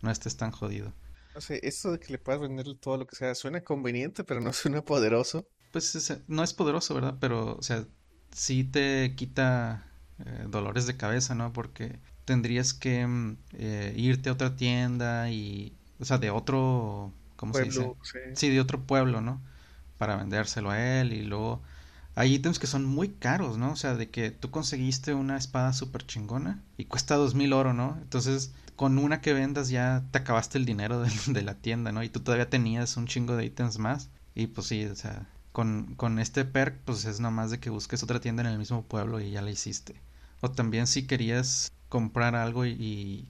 no 0.00 0.10
estés 0.10 0.38
tan 0.38 0.50
jodido. 0.50 0.94
No 1.34 1.40
sé, 1.40 1.60
esto 1.62 1.92
de 1.92 1.98
que 1.98 2.12
le 2.12 2.18
puedas 2.18 2.40
vender 2.40 2.66
todo 2.80 2.96
lo 2.96 3.06
que 3.06 3.16
sea 3.16 3.34
suena 3.34 3.62
conveniente, 3.62 4.24
pero 4.24 4.40
no 4.40 4.52
suena 4.52 4.82
poderoso. 4.82 5.46
Pues 5.72 6.22
no 6.28 6.44
es 6.44 6.54
poderoso, 6.54 6.94
¿verdad? 6.94 7.16
Pero, 7.20 7.56
o 7.56 7.62
sea, 7.62 7.84
sí 8.30 8.64
te 8.64 9.14
quita 9.16 9.86
eh, 10.24 10.44
dolores 10.48 10.86
de 10.86 10.96
cabeza, 10.96 11.34
¿no? 11.34 11.52
Porque 11.52 11.98
tendrías 12.24 12.72
que 12.74 13.06
mm, 13.06 13.36
eh, 13.54 13.94
irte 13.96 14.28
a 14.28 14.32
otra 14.32 14.54
tienda 14.54 15.30
y, 15.30 15.76
o 15.98 16.04
sea, 16.04 16.18
de 16.18 16.30
otro, 16.30 17.12
¿cómo 17.36 17.54
se 17.54 17.64
dice? 17.64 17.92
Sí. 18.02 18.18
sí, 18.34 18.50
de 18.50 18.60
otro 18.60 18.86
pueblo, 18.86 19.20
¿no? 19.20 19.42
Para 19.98 20.16
vendérselo 20.16 20.70
a 20.70 21.00
él 21.00 21.12
y 21.12 21.22
luego 21.22 21.62
hay 22.16 22.34
ítems 22.34 22.58
que 22.58 22.66
son 22.66 22.84
muy 22.84 23.08
caros, 23.08 23.58
¿no? 23.58 23.72
O 23.72 23.76
sea, 23.76 23.94
de 23.94 24.08
que 24.10 24.30
tú 24.30 24.50
conseguiste 24.50 25.14
una 25.14 25.36
espada 25.36 25.72
súper 25.72 26.06
chingona 26.06 26.62
y 26.76 26.84
cuesta 26.84 27.16
dos 27.16 27.34
mil 27.34 27.52
oro, 27.52 27.72
¿no? 27.74 27.98
Entonces, 28.00 28.52
con 28.76 28.98
una 28.98 29.20
que 29.20 29.32
vendas 29.32 29.68
ya 29.68 30.04
te 30.10 30.18
acabaste 30.18 30.58
el 30.58 30.64
dinero 30.64 31.00
de, 31.26 31.42
la 31.42 31.54
tienda, 31.54 31.92
¿no? 31.92 32.02
Y 32.02 32.08
tú 32.08 32.20
todavía 32.20 32.50
tenías 32.50 32.96
un 32.96 33.06
chingo 33.06 33.36
de 33.36 33.46
ítems 33.46 33.78
más. 33.78 34.10
Y 34.34 34.48
pues 34.48 34.68
sí, 34.68 34.84
o 34.84 34.94
sea, 34.94 35.28
con, 35.52 35.94
con 35.96 36.18
este 36.18 36.44
perk, 36.44 36.78
pues 36.84 37.04
es 37.04 37.20
nomás 37.20 37.50
de 37.50 37.60
que 37.60 37.70
busques 37.70 38.02
otra 38.02 38.20
tienda 38.20 38.42
en 38.42 38.48
el 38.48 38.58
mismo 38.58 38.82
pueblo 38.82 39.20
y 39.20 39.30
ya 39.30 39.42
la 39.42 39.50
hiciste. 39.50 40.00
O 40.40 40.50
también 40.50 40.86
si 40.86 41.06
querías 41.06 41.72
comprar 41.88 42.34
algo 42.36 42.66
y, 42.66 42.70
y 42.70 43.28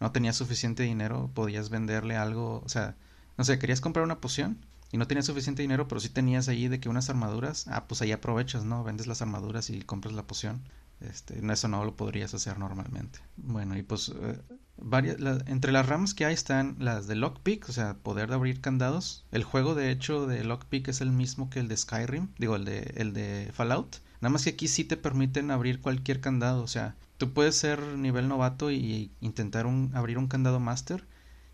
no 0.00 0.12
tenías 0.12 0.36
suficiente 0.36 0.82
dinero, 0.82 1.30
podías 1.34 1.70
venderle 1.70 2.16
algo, 2.16 2.62
o 2.64 2.68
sea, 2.68 2.96
no 3.38 3.44
sé, 3.44 3.58
querías 3.58 3.80
comprar 3.80 4.04
una 4.04 4.20
poción 4.20 4.58
y 4.92 4.98
no 4.98 5.06
tenías 5.06 5.26
suficiente 5.26 5.62
dinero, 5.62 5.86
pero 5.88 6.00
sí 6.00 6.08
tenías 6.08 6.48
ahí 6.48 6.68
de 6.68 6.80
que 6.80 6.88
unas 6.88 7.10
armaduras, 7.10 7.66
ah, 7.68 7.86
pues 7.86 8.02
ahí 8.02 8.12
aprovechas, 8.12 8.64
¿no? 8.64 8.82
Vendes 8.82 9.06
las 9.06 9.22
armaduras 9.22 9.70
y 9.70 9.82
compras 9.82 10.14
la 10.14 10.26
poción. 10.26 10.62
Este, 11.00 11.40
eso 11.52 11.68
no 11.68 11.84
lo 11.84 11.96
podrías 11.96 12.34
hacer 12.34 12.58
normalmente. 12.58 13.20
Bueno, 13.36 13.76
y 13.76 13.82
pues 13.82 14.12
eh, 14.14 14.38
varias, 14.76 15.16
entre 15.46 15.72
las 15.72 15.86
ramas 15.86 16.12
que 16.12 16.26
hay 16.26 16.34
están 16.34 16.76
las 16.78 17.06
de 17.06 17.16
lockpick, 17.16 17.68
o 17.68 17.72
sea, 17.72 17.94
poder 17.94 18.28
de 18.28 18.34
abrir 18.34 18.60
candados. 18.60 19.24
El 19.30 19.44
juego 19.44 19.74
de 19.74 19.90
hecho 19.90 20.26
de 20.26 20.44
lockpick 20.44 20.88
es 20.88 21.00
el 21.00 21.12
mismo 21.12 21.48
que 21.48 21.60
el 21.60 21.68
de 21.68 21.76
Skyrim, 21.76 22.28
digo, 22.38 22.56
el 22.56 22.64
de, 22.64 22.92
el 22.96 23.12
de 23.12 23.50
Fallout. 23.54 23.96
Nada 24.20 24.30
más 24.30 24.44
que 24.44 24.50
aquí 24.50 24.68
sí 24.68 24.84
te 24.84 24.98
permiten 24.98 25.50
abrir 25.50 25.80
cualquier 25.80 26.20
candado, 26.20 26.62
o 26.62 26.68
sea, 26.68 26.96
tú 27.16 27.32
puedes 27.32 27.56
ser 27.56 27.80
nivel 27.80 28.28
novato 28.28 28.70
y 28.70 29.10
intentar 29.20 29.66
abrir 29.94 30.18
un 30.18 30.26
candado 30.26 30.60
master 30.60 31.06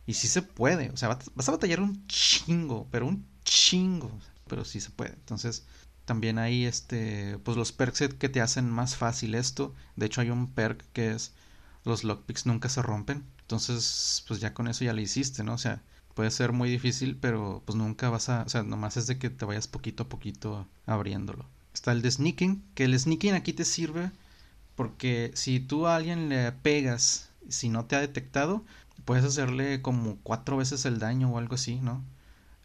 y 0.07 0.15
sí 0.15 0.29
se 0.29 0.43
puede, 0.43 0.91
o 0.91 0.97
sea, 0.97 1.09
vas 1.35 1.49
a 1.49 1.53
batallar 1.53 1.81
un 1.81 2.07
chingo, 2.07 2.87
pero 2.91 3.07
un 3.07 3.27
chingo, 3.45 4.11
pero 4.47 4.65
sí 4.65 4.81
se 4.81 4.91
puede. 4.91 5.13
Entonces, 5.15 5.65
también 6.05 6.39
hay 6.39 6.65
este, 6.65 7.39
pues 7.39 7.57
los 7.57 7.73
perks 7.73 8.09
que 8.19 8.29
te 8.29 8.41
hacen 8.41 8.71
más 8.71 8.97
fácil 8.97 9.35
esto. 9.35 9.75
De 9.97 10.07
hecho, 10.07 10.21
hay 10.21 10.31
un 10.31 10.53
perk 10.53 10.85
que 10.93 11.11
es 11.13 11.33
los 11.85 12.05
lockpicks 12.05 12.47
nunca 12.47 12.69
se 12.69 12.83
rompen. 12.83 13.25
Entonces, 13.43 14.25
pues 14.29 14.41
ya 14.41 14.55
con 14.55 14.69
eso 14.69 14.85
ya 14.85 14.93
lo 14.93 15.01
hiciste, 15.01 15.45
¿no? 15.45 15.55
O 15.55 15.59
sea, 15.59 15.83
puede 16.15 16.31
ser 16.31 16.53
muy 16.53 16.71
difícil, 16.71 17.17
pero 17.17 17.63
pues 17.65 17.77
nunca 17.77 18.11
vas 18.11 18.29
a, 18.29 18.43
o 18.43 18.49
sea, 18.49 18.63
nomás 18.63 18.97
es 18.97 19.07
de 19.07 19.19
que 19.19 19.31
te 19.31 19.45
vayas 19.45 19.69
poquito 19.69 20.05
a 20.05 20.09
poquito 20.09 20.67
abriéndolo. 20.87 21.47
Está 21.75 21.93
el 21.93 22.03
de 22.03 22.11
sneaking, 22.11 22.65
que 22.75 22.85
el 22.85 22.99
sneaking 22.99 23.35
aquí 23.35 23.53
te 23.53 23.65
sirve 23.65 24.11
porque 24.77 25.33
si 25.35 25.59
tú 25.59 25.87
a 25.87 25.97
alguien 25.97 26.29
le 26.29 26.53
pegas, 26.53 27.31
si 27.49 27.69
no 27.69 27.87
te 27.87 27.97
ha 27.97 28.01
detectado, 28.01 28.65
puedes 29.07 29.25
hacerle 29.25 29.81
como 29.81 30.19
cuatro 30.23 30.59
veces 30.59 30.85
el 30.85 30.99
daño 30.99 31.31
o 31.31 31.39
algo 31.39 31.55
así, 31.55 31.77
¿no? 31.81 32.05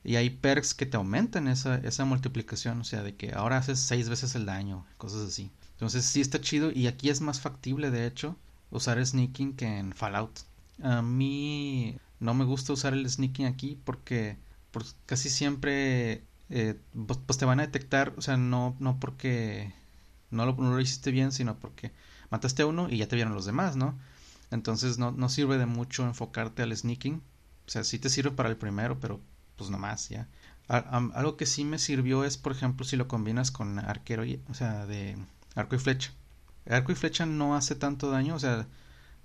Y 0.04 0.16
hay 0.18 0.32
perks 0.32 0.74
que 0.74 0.86
te 0.88 0.98
aumentan 0.98 1.48
esa, 1.48 1.76
esa 1.78 2.04
multiplicación, 2.06 2.82
o 2.82 2.84
sea, 2.84 3.04
de 3.04 3.16
que 3.16 3.34
ahora 3.34 3.58
haces 3.58 3.80
seis 3.80 4.10
veces 4.10 4.36
el 4.36 4.46
daño, 4.46 4.86
cosas 4.98 5.22
así. 5.28 5.52
Entonces 5.74 6.06
sí 6.06 6.20
está 6.22 6.42
chido 6.42 6.72
y 6.72 6.88
aquí 6.88 7.10
es 7.10 7.22
más 7.22 7.40
factible, 7.40 7.92
de 7.92 8.08
hecho, 8.08 8.36
usar 8.72 9.04
sneaking 9.06 9.56
que 9.56 9.78
en 9.80 9.94
Fallout. 9.94 10.40
A 10.84 11.02
mí 11.02 11.98
no 12.20 12.34
me 12.34 12.46
gusta 12.46 12.74
usar 12.74 12.94
el 12.94 13.10
sneaking 13.10 13.46
aquí 13.46 13.80
porque, 13.86 14.38
casi 15.06 15.30
siempre 15.30 16.24
eh, 16.50 16.80
pues, 17.08 17.20
pues, 17.26 17.38
te 17.38 17.46
van 17.46 17.60
a 17.60 17.66
detectar, 17.66 18.14
o 18.18 18.22
sea, 18.22 18.38
no, 18.38 18.76
no 18.80 19.00
porque 19.00 19.74
no 20.32 20.46
lo, 20.46 20.54
no 20.56 20.74
lo 20.76 20.82
hiciste 20.82 21.12
bien, 21.12 21.32
sino 21.32 21.56
porque 21.58 21.92
mataste 22.30 22.64
a 22.64 22.68
uno 22.68 22.90
y 22.90 22.98
ya 22.98 23.08
te 23.08 23.16
vieron 23.16 23.34
los 23.34 23.46
demás, 23.46 23.76
¿no? 23.76 23.98
Entonces 24.52 24.98
no, 24.98 25.12
no 25.12 25.30
sirve 25.30 25.58
de 25.58 25.66
mucho 25.66 26.06
enfocarte 26.06 26.62
al 26.62 26.76
sneaking. 26.76 27.24
O 27.66 27.70
sea, 27.72 27.84
sí 27.84 28.00
te 28.00 28.10
sirve 28.10 28.32
para 28.32 28.50
el 28.50 28.58
primero, 28.58 29.00
pero 29.00 29.22
pues 29.56 29.70
nomás, 29.70 30.10
ya. 30.10 30.28
algo 30.68 31.38
que 31.38 31.46
sí 31.46 31.64
me 31.66 31.80
sirvió 31.80 32.24
es, 32.26 32.38
por 32.38 32.52
ejemplo, 32.52 32.86
si 32.86 32.98
lo 32.98 33.08
combinas 33.08 33.52
con 33.52 33.80
arquero, 33.80 34.26
y, 34.26 34.42
o 34.50 34.54
sea, 34.54 34.86
de 34.86 35.18
arco 35.56 35.76
y 35.76 35.80
flecha. 35.80 36.12
arco 36.70 36.92
y 36.92 36.96
flecha 36.96 37.26
no 37.26 37.56
hace 37.56 37.76
tanto 37.76 38.12
daño, 38.12 38.36
o 38.36 38.40
sea, 38.40 38.68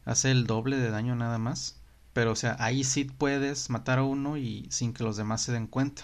hace 0.04 0.30
el 0.30 0.46
doble 0.46 0.76
de 0.76 0.90
daño 0.90 1.16
nada 1.16 1.38
más. 1.38 1.80
Pero, 2.12 2.32
o 2.32 2.36
sea, 2.36 2.56
ahí 2.60 2.84
sí 2.84 3.04
puedes 3.04 3.68
matar 3.70 3.98
a 3.98 4.04
uno 4.04 4.36
y 4.36 4.68
sin 4.70 4.92
que 4.94 5.04
los 5.04 5.16
demás 5.16 5.42
se 5.42 5.52
den 5.52 5.66
cuenta. 5.66 6.02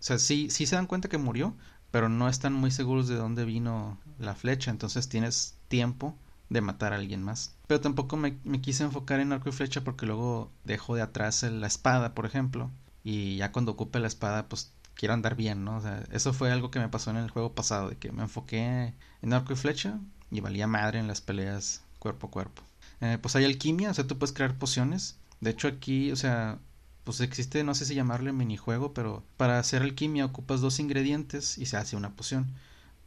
O 0.00 0.02
sea, 0.02 0.18
sí, 0.18 0.50
sí 0.50 0.66
se 0.66 0.76
dan 0.76 0.86
cuenta 0.86 1.08
que 1.08 1.18
murió, 1.18 1.56
pero 1.90 2.08
no 2.08 2.28
están 2.28 2.52
muy 2.52 2.70
seguros 2.70 3.08
de 3.08 3.16
dónde 3.16 3.44
vino 3.44 3.98
la 4.18 4.34
flecha. 4.34 4.70
Entonces 4.70 5.08
tienes 5.08 5.56
tiempo 5.68 6.16
de 6.48 6.60
matar 6.60 6.92
a 6.92 6.96
alguien 6.96 7.22
más. 7.22 7.54
Pero 7.66 7.80
tampoco 7.80 8.16
me, 8.16 8.38
quise 8.60 8.84
enfocar 8.84 9.20
en 9.20 9.32
arco 9.32 9.48
y 9.48 9.52
flecha 9.52 9.82
porque 9.82 10.06
luego 10.06 10.50
dejo 10.64 10.94
de 10.94 11.02
atrás 11.02 11.42
la 11.42 11.66
espada, 11.66 12.14
por 12.14 12.26
ejemplo. 12.26 12.70
Y 13.04 13.36
ya 13.36 13.52
cuando 13.52 13.72
ocupe 13.72 14.00
la 14.00 14.08
espada, 14.08 14.48
pues 14.48 14.72
quiero 14.94 15.14
andar 15.14 15.36
bien, 15.36 15.64
¿no? 15.64 15.76
O 15.76 15.80
sea, 15.80 16.04
eso 16.12 16.32
fue 16.32 16.50
algo 16.50 16.70
que 16.70 16.80
me 16.80 16.88
pasó 16.88 17.10
en 17.10 17.16
el 17.16 17.30
juego 17.30 17.54
pasado, 17.54 17.90
de 17.90 17.96
que 17.96 18.12
me 18.12 18.22
enfoqué 18.22 18.94
en 19.22 19.32
arco 19.32 19.52
y 19.52 19.56
flecha 19.56 19.98
y 20.30 20.40
valía 20.40 20.66
madre 20.66 20.98
en 20.98 21.06
las 21.08 21.20
peleas 21.20 21.82
cuerpo 21.98 22.28
a 22.28 22.30
cuerpo. 22.30 22.62
Eh, 23.00 23.18
pues 23.20 23.36
hay 23.36 23.44
alquimia, 23.44 23.90
o 23.90 23.94
sea, 23.94 24.06
tú 24.06 24.18
puedes 24.18 24.34
crear 24.34 24.58
pociones. 24.58 25.18
De 25.40 25.50
hecho 25.50 25.68
aquí, 25.68 26.10
o 26.10 26.16
sea, 26.16 26.58
pues 27.04 27.20
existe, 27.20 27.62
no 27.64 27.74
sé 27.74 27.86
si 27.86 27.94
llamarle 27.94 28.32
minijuego, 28.32 28.92
pero 28.92 29.22
para 29.36 29.58
hacer 29.58 29.82
alquimia 29.82 30.24
ocupas 30.26 30.60
dos 30.60 30.80
ingredientes 30.80 31.58
y 31.58 31.66
se 31.66 31.76
hace 31.76 31.96
una 31.96 32.10
poción 32.10 32.52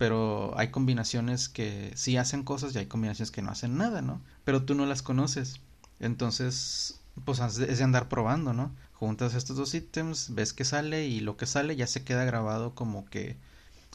pero 0.02 0.58
hay 0.58 0.70
combinaciones 0.70 1.48
que 1.48 1.92
sí 1.94 2.18
hacen 2.18 2.42
cosas 2.42 2.74
y 2.74 2.80
hay 2.80 2.88
combinaciones 2.88 3.30
que 3.30 3.44
no 3.44 3.52
hacen 3.52 3.78
nada, 3.78 4.02
¿no? 4.02 4.20
Pero 4.46 4.64
tú 4.64 4.74
no 4.74 4.88
las 4.88 5.04
conoces. 5.04 5.62
Entonces, 6.00 7.00
pues 7.24 7.38
es 7.38 7.78
de 7.78 7.84
andar 7.84 8.10
probando, 8.10 8.52
¿no? 8.52 8.76
Juntas 8.94 9.36
estos 9.36 9.58
dos 9.58 9.76
ítems, 9.76 10.34
ves 10.34 10.54
que 10.54 10.66
sale 10.66 11.06
y 11.06 11.20
lo 11.20 11.38
que 11.38 11.46
sale 11.46 11.76
ya 11.76 11.86
se 11.86 12.04
queda 12.04 12.26
grabado 12.26 12.74
como 12.74 13.06
que 13.06 13.38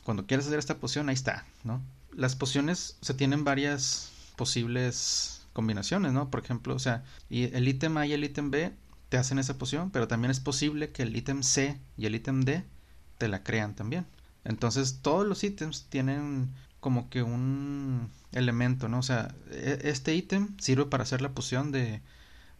cuando 0.04 0.28
quieres 0.28 0.46
hacer 0.46 0.60
esta 0.60 0.78
poción, 0.78 1.08
ahí 1.08 1.14
está, 1.16 1.44
¿no? 1.64 1.82
Las 2.14 2.36
pociones 2.36 2.98
se 3.00 3.12
tienen 3.12 3.42
varias 3.42 4.12
posibles 4.36 5.48
combinaciones, 5.54 6.12
¿no? 6.12 6.30
Por 6.30 6.44
ejemplo, 6.44 6.76
o 6.76 6.78
sea, 6.78 7.02
y 7.28 7.52
el 7.52 7.66
ítem 7.66 7.96
A 7.96 8.06
y 8.06 8.12
el 8.12 8.22
ítem 8.22 8.52
B 8.52 8.72
te 9.08 9.18
hacen 9.18 9.40
esa 9.40 9.58
poción, 9.58 9.90
pero 9.90 10.06
también 10.06 10.30
es 10.30 10.38
posible 10.38 10.92
que 10.92 11.02
el 11.02 11.16
ítem 11.16 11.42
C 11.42 11.80
y 11.96 12.06
el 12.06 12.14
ítem 12.14 12.42
D 12.42 12.62
te 13.18 13.26
la 13.26 13.42
crean 13.42 13.74
también. 13.74 14.06
Entonces 14.46 15.00
todos 15.02 15.26
los 15.26 15.42
ítems 15.42 15.86
tienen 15.88 16.54
como 16.80 17.10
que 17.10 17.22
un 17.22 18.10
elemento, 18.32 18.88
¿no? 18.88 19.00
O 19.00 19.02
sea, 19.02 19.34
e, 19.50 19.80
este 19.84 20.14
ítem 20.14 20.56
sirve 20.58 20.86
para 20.86 21.02
hacer 21.02 21.20
la 21.20 21.32
poción 21.32 21.72
de 21.72 22.00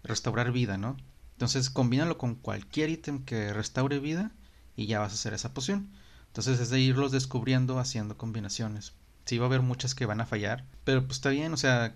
restaurar 0.03 0.51
vida, 0.53 0.79
¿no? 0.79 0.97
Entonces 1.35 1.71
combínalo 1.71 2.19
con 2.19 2.35
cualquier 2.35 2.91
ítem 2.91 3.25
que 3.25 3.53
restaure 3.53 4.01
vida 4.01 4.33
y 4.75 4.87
ya 4.87 4.99
vas 4.99 5.13
a 5.13 5.15
hacer 5.15 5.33
esa 5.33 5.55
poción. 5.55 5.91
Entonces 6.29 6.59
es 6.61 6.71
de 6.71 6.81
irlos 6.81 7.13
descubriendo 7.13 7.79
haciendo 7.79 8.19
combinaciones. 8.19 8.93
Sí 9.25 9.39
va 9.39 9.45
a 9.47 9.49
haber 9.49 9.63
muchas 9.63 9.95
que 9.95 10.07
van 10.07 10.21
a 10.21 10.27
fallar, 10.27 10.65
pero 10.85 11.03
pues 11.07 11.19
está 11.19 11.31
bien, 11.31 11.53
o 11.53 11.57
sea, 11.57 11.95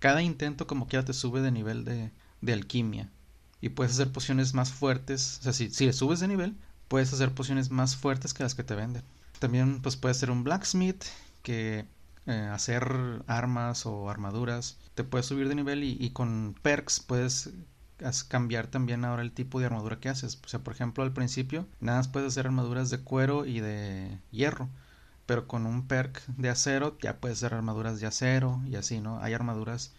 cada 0.00 0.22
intento 0.22 0.66
como 0.66 0.88
quiera 0.88 1.04
te 1.04 1.12
sube 1.12 1.40
de 1.42 1.52
nivel 1.52 1.84
de, 1.84 2.10
de 2.40 2.52
alquimia. 2.52 3.10
Y 3.60 3.70
puedes 3.70 3.92
hacer 3.94 4.12
pociones 4.12 4.54
más 4.54 4.72
fuertes, 4.72 5.38
o 5.40 5.42
sea, 5.44 5.52
si, 5.52 5.70
si 5.70 5.86
le 5.86 5.92
subes 5.92 6.20
de 6.20 6.28
nivel, 6.28 6.56
puedes 6.88 7.12
hacer 7.12 7.32
pociones 7.34 7.70
más 7.70 7.96
fuertes 7.96 8.34
que 8.34 8.42
las 8.42 8.54
que 8.54 8.64
te 8.64 8.74
venden. 8.74 9.02
También 9.38 9.80
pues 9.82 9.96
puede 9.96 10.14
ser 10.14 10.30
un 10.30 10.44
blacksmith 10.44 11.04
que 11.42 11.86
eh, 12.26 12.48
hacer 12.52 13.22
armas 13.26 13.86
o 13.86 14.10
armaduras. 14.10 14.78
Te 14.94 15.04
puedes 15.04 15.26
subir 15.26 15.48
de 15.48 15.54
nivel 15.54 15.84
y, 15.84 16.10
con 16.10 16.54
perks 16.62 17.00
puedes 17.00 17.50
cambiar 18.28 18.68
también 18.68 19.04
ahora 19.04 19.22
el 19.22 19.32
tipo 19.32 19.60
de 19.60 19.66
armadura 19.66 20.00
que 20.00 20.08
haces. 20.08 20.38
O 20.44 20.48
sea, 20.48 20.60
por 20.60 20.74
ejemplo, 20.74 21.04
al 21.04 21.12
principio 21.12 21.66
nada 21.80 21.98
más 21.98 22.08
puedes 22.08 22.28
hacer 22.28 22.46
armaduras 22.46 22.90
de 22.90 23.00
cuero 23.00 23.46
y 23.46 23.60
de 23.60 24.18
hierro. 24.30 24.68
Pero 25.26 25.46
con 25.46 25.66
un 25.66 25.86
perk 25.86 26.24
de 26.26 26.48
acero 26.48 26.96
ya 27.00 27.18
puedes 27.18 27.38
hacer 27.38 27.54
armaduras 27.54 28.00
de 28.00 28.06
acero 28.06 28.60
y 28.66 28.76
así, 28.76 29.00
¿no? 29.00 29.20
Hay 29.20 29.34
armaduras 29.34 29.92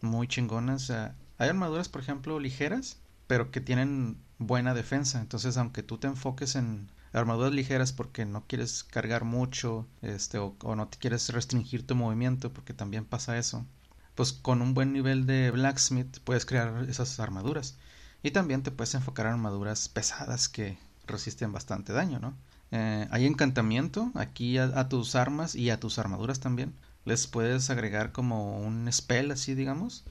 muy 0.00 0.26
chingonas. 0.28 0.90
Hay 0.90 1.48
armaduras, 1.48 1.88
por 1.88 2.02
ejemplo, 2.02 2.40
ligeras 2.40 2.98
pero 3.30 3.52
que 3.52 3.60
tienen 3.60 4.16
buena 4.38 4.74
defensa. 4.74 5.20
Entonces, 5.20 5.56
aunque 5.56 5.84
tú 5.84 5.98
te 5.98 6.08
enfoques 6.08 6.56
en 6.56 6.90
armaduras 7.12 7.52
ligeras 7.52 7.92
porque 7.92 8.24
no 8.24 8.44
quieres 8.46 8.84
cargar 8.84 9.24
mucho, 9.24 9.86
este, 10.02 10.38
o, 10.38 10.54
no 10.76 10.88
te 10.88 10.98
quieres 10.98 11.28
restringir 11.30 11.86
tu 11.86 11.94
movimiento, 11.94 12.52
porque 12.52 12.74
también 12.74 13.04
pasa 13.04 13.38
eso, 13.38 13.66
pues 14.14 14.32
con 14.32 14.62
un 14.62 14.74
buen 14.74 14.92
nivel 14.92 15.26
de 15.26 15.50
blacksmith 15.50 16.18
puedes 16.24 16.46
crear 16.46 16.86
esas 16.88 17.18
armaduras. 17.20 17.76
Y 18.22 18.32
también 18.32 18.62
te 18.62 18.70
puedes 18.70 18.94
enfocar 18.94 19.26
en 19.26 19.32
armaduras 19.32 19.88
pesadas 19.88 20.48
que 20.48 20.78
resisten 21.06 21.52
bastante 21.52 21.92
daño, 21.92 22.18
¿no? 22.20 22.34
Eh, 22.72 23.08
hay 23.10 23.26
encantamiento 23.26 24.10
aquí 24.14 24.58
a, 24.58 24.88
tus 24.88 25.16
armas 25.16 25.54
y 25.54 25.70
a 25.70 25.80
tus 25.80 25.98
armaduras 25.98 26.40
también. 26.40 26.74
Les 27.04 27.26
puedes 27.26 27.70
agregar 27.70 28.12
como 28.12 28.60
un 28.60 28.90
spell 28.92 29.30
así, 29.30 29.54
digamos. 29.54 30.04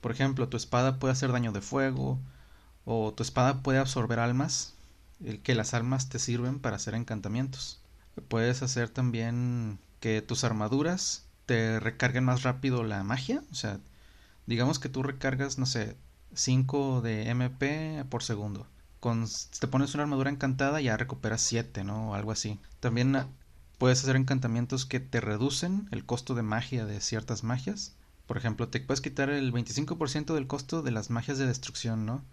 Por 0.00 0.12
ejemplo, 0.12 0.48
tu 0.48 0.56
espada 0.56 0.98
puede 0.98 1.12
hacer 1.12 1.32
daño 1.32 1.52
de 1.52 1.60
fuego 1.60 2.18
o 2.84 3.12
tu 3.14 3.22
espada 3.22 3.62
puede 3.62 3.78
absorber 3.78 4.18
almas, 4.18 4.74
el 5.24 5.40
que 5.40 5.54
las 5.54 5.74
almas 5.74 6.08
te 6.08 6.18
sirven 6.18 6.58
para 6.58 6.76
hacer 6.76 6.94
encantamientos. 6.94 7.80
Puedes 8.28 8.62
hacer 8.62 8.88
también 8.88 9.78
que 10.00 10.22
tus 10.22 10.44
armaduras 10.44 11.26
te 11.46 11.80
recarguen 11.80 12.24
más 12.24 12.42
rápido 12.42 12.84
la 12.84 13.02
magia, 13.04 13.42
o 13.52 13.54
sea, 13.54 13.80
digamos 14.46 14.78
que 14.78 14.88
tú 14.88 15.02
recargas, 15.02 15.58
no 15.58 15.66
sé, 15.66 15.96
5 16.34 17.00
de 17.02 17.28
MP 17.30 18.04
por 18.08 18.22
segundo 18.22 18.66
con, 19.04 19.26
te 19.60 19.68
pones 19.68 19.92
una 19.92 20.04
armadura 20.04 20.30
encantada 20.30 20.80
ya 20.80 20.96
recuperas 20.96 21.42
7, 21.42 21.84
¿no? 21.84 22.12
O 22.12 22.14
algo 22.14 22.32
así. 22.32 22.58
También 22.80 23.14
puedes 23.76 24.02
hacer 24.02 24.16
encantamientos 24.16 24.86
que 24.86 24.98
te 24.98 25.20
reducen 25.20 25.88
el 25.90 26.06
costo 26.06 26.34
de 26.34 26.40
magia 26.40 26.86
de 26.86 27.02
ciertas 27.02 27.44
magias. 27.44 27.96
Por 28.26 28.38
ejemplo, 28.38 28.68
te 28.68 28.80
puedes 28.80 29.02
quitar 29.02 29.28
el 29.28 29.52
25% 29.52 30.32
del 30.32 30.46
costo 30.46 30.80
de 30.80 30.90
las 30.90 31.10
magias 31.10 31.36
de 31.36 31.44
destrucción, 31.44 32.06
¿no? 32.06 32.24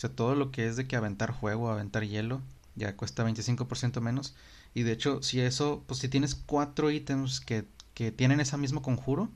O 0.00 0.06
sea, 0.08 0.08
todo 0.08 0.34
lo 0.34 0.50
que 0.50 0.66
es 0.66 0.76
de 0.76 0.88
que 0.88 0.96
aventar 0.96 1.34
fuego, 1.38 1.70
aventar 1.70 2.06
hielo, 2.06 2.40
ya 2.74 2.96
cuesta 2.96 3.22
25% 3.22 4.00
menos. 4.00 4.34
Y 4.72 4.82
de 4.82 4.92
hecho, 4.92 5.22
si 5.22 5.42
eso, 5.42 5.84
pues 5.86 6.00
si 6.00 6.08
tienes 6.08 6.34
cuatro 6.34 6.90
ítems 6.90 7.40
que, 7.40 7.66
que 7.92 8.10
tienen 8.10 8.40
ese 8.40 8.56
mismo 8.56 8.80
conjuro, 8.80 9.28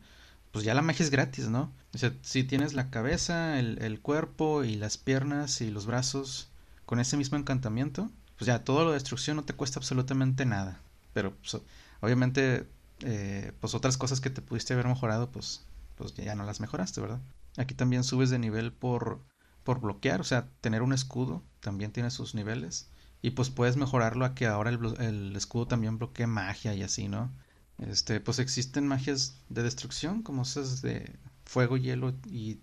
pues 0.52 0.64
ya 0.64 0.72
la 0.72 0.80
magia 0.80 1.04
es 1.04 1.10
gratis, 1.10 1.48
¿no? 1.48 1.70
O 1.92 1.98
sea, 1.98 2.14
si 2.22 2.44
tienes 2.44 2.72
la 2.72 2.88
cabeza, 2.88 3.58
el, 3.58 3.76
el 3.82 4.00
cuerpo 4.00 4.64
y 4.64 4.76
las 4.76 4.96
piernas 4.96 5.60
y 5.60 5.70
los 5.70 5.84
brazos 5.84 6.48
con 6.86 6.98
ese 6.98 7.18
mismo 7.18 7.36
encantamiento, 7.36 8.10
pues 8.38 8.46
ya 8.46 8.64
todo 8.64 8.84
lo 8.84 8.92
de 8.92 8.94
destrucción 8.94 9.36
no 9.36 9.44
te 9.44 9.52
cuesta 9.52 9.78
absolutamente 9.78 10.46
nada. 10.46 10.80
Pero 11.12 11.34
pues, 11.34 11.62
obviamente, 12.00 12.66
eh, 13.00 13.52
pues 13.60 13.74
otras 13.74 13.98
cosas 13.98 14.22
que 14.22 14.30
te 14.30 14.40
pudiste 14.40 14.72
haber 14.72 14.86
mejorado, 14.86 15.30
pues, 15.30 15.62
pues 15.96 16.14
ya 16.14 16.34
no 16.34 16.44
las 16.44 16.60
mejoraste, 16.60 17.02
¿verdad? 17.02 17.20
Aquí 17.58 17.74
también 17.74 18.02
subes 18.02 18.30
de 18.30 18.38
nivel 18.38 18.72
por, 18.72 19.20
por 19.64 19.80
bloquear, 19.80 20.20
o 20.20 20.24
sea, 20.24 20.48
tener 20.60 20.82
un 20.82 20.92
escudo 20.92 21.42
también 21.60 21.90
tiene 21.92 22.10
sus 22.10 22.34
niveles. 22.34 22.88
Y 23.22 23.30
pues 23.30 23.50
puedes 23.50 23.76
mejorarlo 23.76 24.26
a 24.26 24.34
que 24.34 24.46
ahora 24.46 24.70
el, 24.70 25.34
escudo 25.34 25.66
también 25.66 25.98
bloquee 25.98 26.26
magia 26.26 26.74
y 26.74 26.82
así, 26.82 27.08
¿no? 27.08 27.32
Este, 27.78 28.20
pues 28.20 28.38
existen 28.38 28.86
magias 28.86 29.40
de 29.48 29.62
destrucción, 29.62 30.22
como 30.22 30.42
esas 30.42 30.82
de 30.82 31.10
fuego, 31.44 31.76
hielo 31.78 32.14
y, 32.26 32.60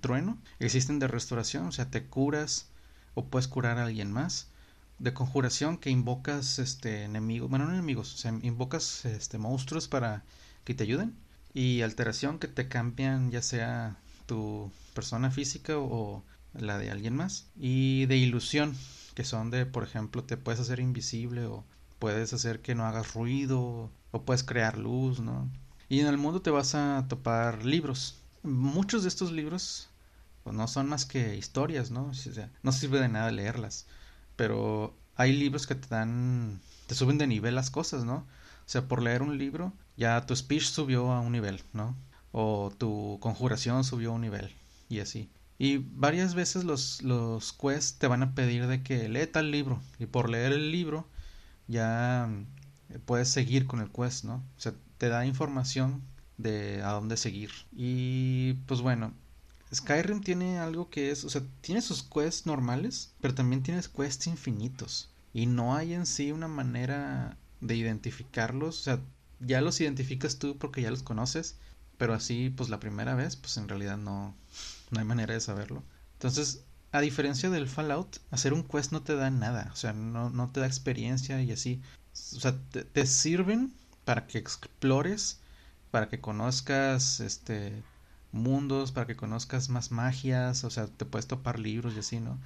trueno. 0.00 0.38
Existen 0.58 0.98
de 0.98 1.08
restauración, 1.08 1.66
o 1.68 1.72
sea, 1.72 1.90
te 1.90 2.06
curas 2.06 2.68
o 3.14 3.26
puedes 3.26 3.48
curar 3.48 3.78
a 3.78 3.84
alguien 3.84 4.12
más. 4.12 4.48
De 4.98 5.14
conjuración 5.14 5.78
que 5.78 5.90
invocas 5.90 6.58
este 6.58 7.04
enemigos, 7.04 7.48
bueno, 7.48 7.66
no 7.66 7.72
enemigos, 7.72 8.24
o 8.24 8.28
invocas 8.42 9.04
este 9.04 9.38
monstruos 9.38 9.88
para 9.88 10.24
que 10.64 10.74
te 10.74 10.84
ayuden. 10.84 11.16
Y 11.54 11.82
alteración 11.82 12.40
que 12.40 12.48
te 12.48 12.68
cambian 12.68 13.30
ya 13.30 13.42
sea 13.42 13.96
tu 14.26 14.70
persona 14.94 15.30
física 15.30 15.78
o 15.78 16.24
la 16.54 16.78
de 16.78 16.90
alguien 16.90 17.16
más. 17.16 17.46
Y 17.56 18.06
de 18.06 18.16
ilusión, 18.16 18.76
que 19.14 19.24
son 19.24 19.50
de, 19.50 19.66
por 19.66 19.84
ejemplo, 19.84 20.24
te 20.24 20.36
puedes 20.36 20.60
hacer 20.60 20.80
invisible 20.80 21.46
o 21.46 21.64
puedes 21.98 22.32
hacer 22.32 22.60
que 22.60 22.74
no 22.74 22.86
hagas 22.86 23.14
ruido 23.14 23.90
o 24.10 24.22
puedes 24.22 24.44
crear 24.44 24.78
luz, 24.78 25.20
¿no? 25.20 25.48
Y 25.88 26.00
en 26.00 26.06
el 26.06 26.18
mundo 26.18 26.42
te 26.42 26.50
vas 26.50 26.74
a 26.74 27.06
topar 27.08 27.64
libros. 27.64 28.18
Muchos 28.42 29.02
de 29.02 29.08
estos 29.08 29.32
libros 29.32 29.88
pues 30.44 30.54
no 30.54 30.68
son 30.68 30.88
más 30.88 31.06
que 31.06 31.36
historias, 31.36 31.90
¿no? 31.90 32.12
No 32.62 32.72
sirve 32.72 33.00
de 33.00 33.08
nada 33.08 33.32
leerlas. 33.32 33.86
Pero 34.36 34.94
hay 35.16 35.32
libros 35.32 35.66
que 35.66 35.74
te 35.74 35.88
dan, 35.88 36.60
te 36.86 36.94
suben 36.94 37.18
de 37.18 37.26
nivel 37.26 37.54
las 37.54 37.70
cosas, 37.70 38.04
¿no? 38.04 38.16
O 38.16 38.66
sea, 38.68 38.86
por 38.86 39.02
leer 39.02 39.22
un 39.22 39.38
libro, 39.38 39.72
ya 39.96 40.24
tu 40.26 40.36
speech 40.36 40.64
subió 40.64 41.12
a 41.12 41.20
un 41.20 41.32
nivel, 41.32 41.62
¿no? 41.72 41.96
O 42.36 42.72
tu 42.76 43.18
conjuración 43.20 43.84
subió 43.84 44.12
un 44.12 44.22
nivel, 44.22 44.52
y 44.88 44.98
así. 44.98 45.30
Y 45.56 45.78
varias 45.78 46.34
veces 46.34 46.64
los, 46.64 47.00
los 47.02 47.52
quests 47.52 47.98
te 47.98 48.08
van 48.08 48.24
a 48.24 48.34
pedir 48.34 48.66
de 48.66 48.82
que 48.82 49.08
lee 49.08 49.28
tal 49.28 49.52
libro. 49.52 49.80
Y 50.00 50.06
por 50.06 50.28
leer 50.28 50.52
el 50.52 50.72
libro, 50.72 51.06
ya 51.68 52.28
puedes 53.06 53.28
seguir 53.28 53.66
con 53.66 53.80
el 53.80 53.90
quest, 53.90 54.24
¿no? 54.24 54.42
O 54.56 54.60
sea, 54.60 54.74
te 54.98 55.08
da 55.08 55.26
información 55.26 56.02
de 56.38 56.82
a 56.82 56.90
dónde 56.90 57.16
seguir. 57.16 57.50
Y 57.72 58.54
pues 58.66 58.80
bueno, 58.80 59.12
Skyrim 59.72 60.20
tiene 60.20 60.58
algo 60.58 60.90
que 60.90 61.10
es, 61.10 61.24
o 61.24 61.30
sea, 61.30 61.42
tiene 61.60 61.82
sus 61.82 62.02
quests 62.02 62.46
normales, 62.46 63.12
pero 63.20 63.34
también 63.34 63.62
tiene 63.62 63.80
quests 63.80 64.26
infinitos. 64.26 65.08
Y 65.32 65.46
no 65.46 65.74
hay 65.76 65.94
en 65.94 66.06
sí 66.06 66.32
una 66.32 66.48
manera 66.48 67.36
de 67.60 67.76
identificarlos. 67.76 68.80
O 68.80 68.82
sea, 68.82 69.00
ya 69.40 69.60
los 69.60 69.80
identificas 69.80 70.38
tú 70.38 70.56
porque 70.58 70.82
ya 70.82 70.90
los 70.90 71.02
conoces, 71.02 71.56
pero 72.04 72.12
así, 72.12 72.50
pues 72.50 72.68
la 72.68 72.80
primera 72.80 73.14
vez, 73.14 73.34
pues 73.34 73.56
en 73.56 73.66
realidad 73.66 73.96
no, 73.96 74.34
no 74.90 75.00
hay 75.00 75.06
manera 75.06 75.32
de 75.32 75.40
saberlo. 75.40 75.82
Entonces, 76.12 76.62
a 76.92 77.00
diferencia 77.00 77.48
del 77.48 77.66
Fallout, 77.66 78.18
hacer 78.30 78.52
un 78.52 78.62
quest 78.62 78.92
no 78.92 79.00
te 79.00 79.16
da 79.16 79.30
nada, 79.30 79.70
o 79.72 79.76
sea, 79.76 79.94
no, 79.94 80.28
no 80.28 80.50
te 80.50 80.60
da 80.60 80.66
experiencia 80.66 81.40
y 81.40 81.50
así. 81.50 81.80
O 82.36 82.40
sea, 82.40 82.60
te, 82.92 83.06
sirven 83.06 83.72
para 84.04 84.26
que 84.26 84.36
explores, 84.36 85.40
para 85.90 86.10
que 86.10 86.20
conozcas 86.20 87.20
este 87.20 87.82
mundos 88.32 88.92
para 88.92 89.06
que 89.06 89.16
conozcas 89.16 89.70
más 89.70 89.90
magias, 89.90 90.62
o 90.64 90.68
sea, 90.68 90.88
te 90.88 91.06
puedes 91.06 91.26
topar 91.26 91.58
libros 91.58 91.94
y 91.96 92.00
así, 92.00 92.20
¿no? 92.20 92.38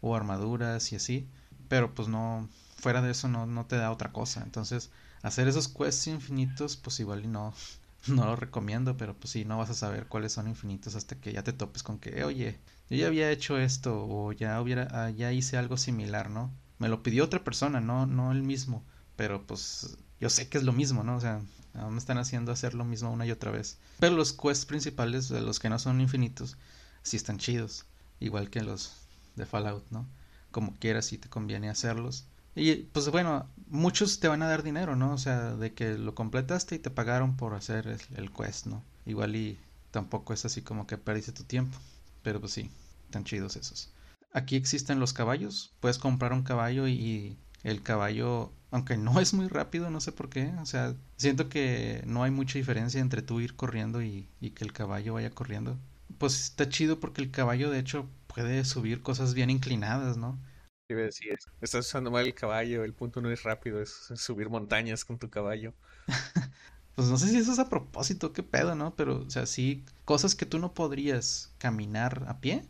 O 0.00 0.16
armaduras 0.16 0.90
y 0.90 0.96
así, 0.96 1.28
pero 1.68 1.94
pues 1.94 2.08
no, 2.08 2.48
fuera 2.78 3.02
de 3.02 3.10
eso 3.10 3.28
no, 3.28 3.44
no 3.44 3.66
te 3.66 3.76
da 3.76 3.90
otra 3.90 4.10
cosa. 4.10 4.40
Entonces, 4.42 4.90
hacer 5.20 5.48
esos 5.48 5.68
quests 5.68 6.06
infinitos, 6.06 6.78
pues 6.78 6.98
igual 6.98 7.26
y 7.26 7.28
no, 7.28 7.52
no 8.08 8.26
lo 8.26 8.36
recomiendo, 8.36 8.96
pero 8.96 9.14
pues 9.14 9.30
sí, 9.30 9.44
no 9.44 9.58
vas 9.58 9.70
a 9.70 9.74
saber 9.74 10.06
cuáles 10.06 10.32
son 10.32 10.48
infinitos 10.48 10.94
hasta 10.94 11.16
que 11.16 11.32
ya 11.32 11.42
te 11.42 11.52
topes 11.52 11.82
con 11.82 11.98
que, 11.98 12.24
oye, 12.24 12.58
yo 12.90 12.96
ya 12.96 13.06
había 13.06 13.30
hecho 13.30 13.58
esto 13.58 14.06
o 14.08 14.32
ya 14.32 14.60
hubiera, 14.60 14.88
ah, 14.90 15.10
ya 15.10 15.32
hice 15.32 15.56
algo 15.56 15.76
similar, 15.76 16.30
¿no? 16.30 16.52
Me 16.78 16.88
lo 16.88 17.02
pidió 17.02 17.24
otra 17.24 17.44
persona, 17.44 17.80
no, 17.80 18.06
no 18.06 18.32
el 18.32 18.42
mismo, 18.42 18.84
pero 19.16 19.46
pues 19.46 19.96
yo 20.20 20.30
sé 20.30 20.48
que 20.48 20.58
es 20.58 20.64
lo 20.64 20.72
mismo, 20.72 21.04
¿no? 21.04 21.16
O 21.16 21.20
sea, 21.20 21.40
me 21.74 21.98
están 21.98 22.18
haciendo 22.18 22.52
hacer 22.52 22.74
lo 22.74 22.84
mismo 22.84 23.10
una 23.10 23.26
y 23.26 23.30
otra 23.30 23.50
vez. 23.50 23.78
Pero 23.98 24.16
los 24.16 24.32
quests 24.32 24.66
principales, 24.66 25.28
de 25.28 25.40
los 25.40 25.58
que 25.58 25.70
no 25.70 25.78
son 25.78 26.00
infinitos, 26.00 26.56
sí 27.02 27.16
están 27.16 27.38
chidos. 27.38 27.86
Igual 28.20 28.50
que 28.50 28.62
los 28.62 28.92
de 29.36 29.46
Fallout, 29.46 29.84
¿no? 29.90 30.06
Como 30.50 30.76
quieras, 30.78 31.06
si 31.06 31.18
te 31.18 31.28
conviene 31.28 31.70
hacerlos. 31.70 32.26
Y 32.54 32.74
pues 32.74 33.08
bueno, 33.10 33.48
muchos 33.68 34.20
te 34.20 34.28
van 34.28 34.42
a 34.42 34.48
dar 34.48 34.62
dinero, 34.62 34.96
¿no? 34.96 35.12
O 35.12 35.18
sea, 35.18 35.54
de 35.54 35.72
que 35.72 35.96
lo 35.96 36.14
completaste 36.14 36.74
y 36.74 36.78
te 36.78 36.90
pagaron 36.90 37.36
por 37.36 37.54
hacer 37.54 37.98
el, 38.16 38.30
quest, 38.32 38.66
¿no? 38.66 38.82
Igual 39.06 39.36
y 39.36 39.58
tampoco 39.90 40.32
es 40.34 40.44
así 40.44 40.62
como 40.62 40.86
que 40.86 40.98
perdiste 40.98 41.32
tu 41.32 41.44
tiempo. 41.44 41.78
Pero 42.22 42.40
pues 42.40 42.52
sí, 42.52 42.70
están 43.06 43.24
chidos 43.24 43.56
esos. 43.56 43.90
Aquí 44.32 44.56
existen 44.56 45.00
los 45.00 45.12
caballos. 45.12 45.72
Puedes 45.80 45.98
comprar 45.98 46.32
un 46.32 46.42
caballo 46.42 46.88
y 46.88 47.36
el 47.64 47.82
caballo 47.82 48.52
aunque 48.72 48.96
no 48.96 49.20
es 49.20 49.34
muy 49.34 49.48
rápido, 49.48 49.90
no 49.90 50.00
sé 50.00 50.12
por 50.12 50.30
qué. 50.30 50.52
O 50.60 50.66
sea, 50.66 50.94
siento 51.18 51.48
que 51.50 52.02
no 52.06 52.24
hay 52.24 52.30
mucha 52.30 52.58
diferencia 52.58 53.00
entre 53.00 53.20
tú 53.20 53.40
ir 53.40 53.54
corriendo 53.54 54.02
y, 54.02 54.26
que 54.54 54.64
el 54.64 54.72
caballo 54.72 55.14
vaya 55.14 55.30
corriendo. 55.30 55.78
Pues 56.18 56.42
está 56.42 56.68
chido 56.68 56.98
porque 56.98 57.20
el 57.20 57.30
caballo, 57.30 57.70
de 57.70 57.78
hecho, 57.78 58.08
puede 58.28 58.64
subir 58.64 59.02
cosas 59.02 59.34
bien 59.34 59.50
inclinadas, 59.50 60.16
¿no? 60.16 60.38
Iba 60.92 61.02
decir, 61.02 61.38
estás 61.60 61.86
usando 61.86 62.10
mal 62.10 62.26
el 62.26 62.34
caballo, 62.34 62.84
el 62.84 62.94
punto 62.94 63.20
no 63.20 63.30
es 63.30 63.42
rápido, 63.42 63.80
es 63.80 63.90
subir 64.16 64.48
montañas 64.48 65.04
con 65.04 65.18
tu 65.18 65.30
caballo. 65.30 65.74
pues 66.94 67.08
no 67.08 67.18
sé 67.18 67.28
si 67.28 67.36
eso 67.38 67.52
es 67.52 67.58
a 67.58 67.68
propósito, 67.68 68.32
qué 68.32 68.42
pedo, 68.42 68.74
¿no? 68.74 68.94
Pero, 68.94 69.22
o 69.22 69.30
sea, 69.30 69.46
sí, 69.46 69.84
cosas 70.04 70.34
que 70.34 70.46
tú 70.46 70.58
no 70.58 70.74
podrías 70.74 71.52
caminar 71.58 72.24
a 72.28 72.40
pie, 72.40 72.64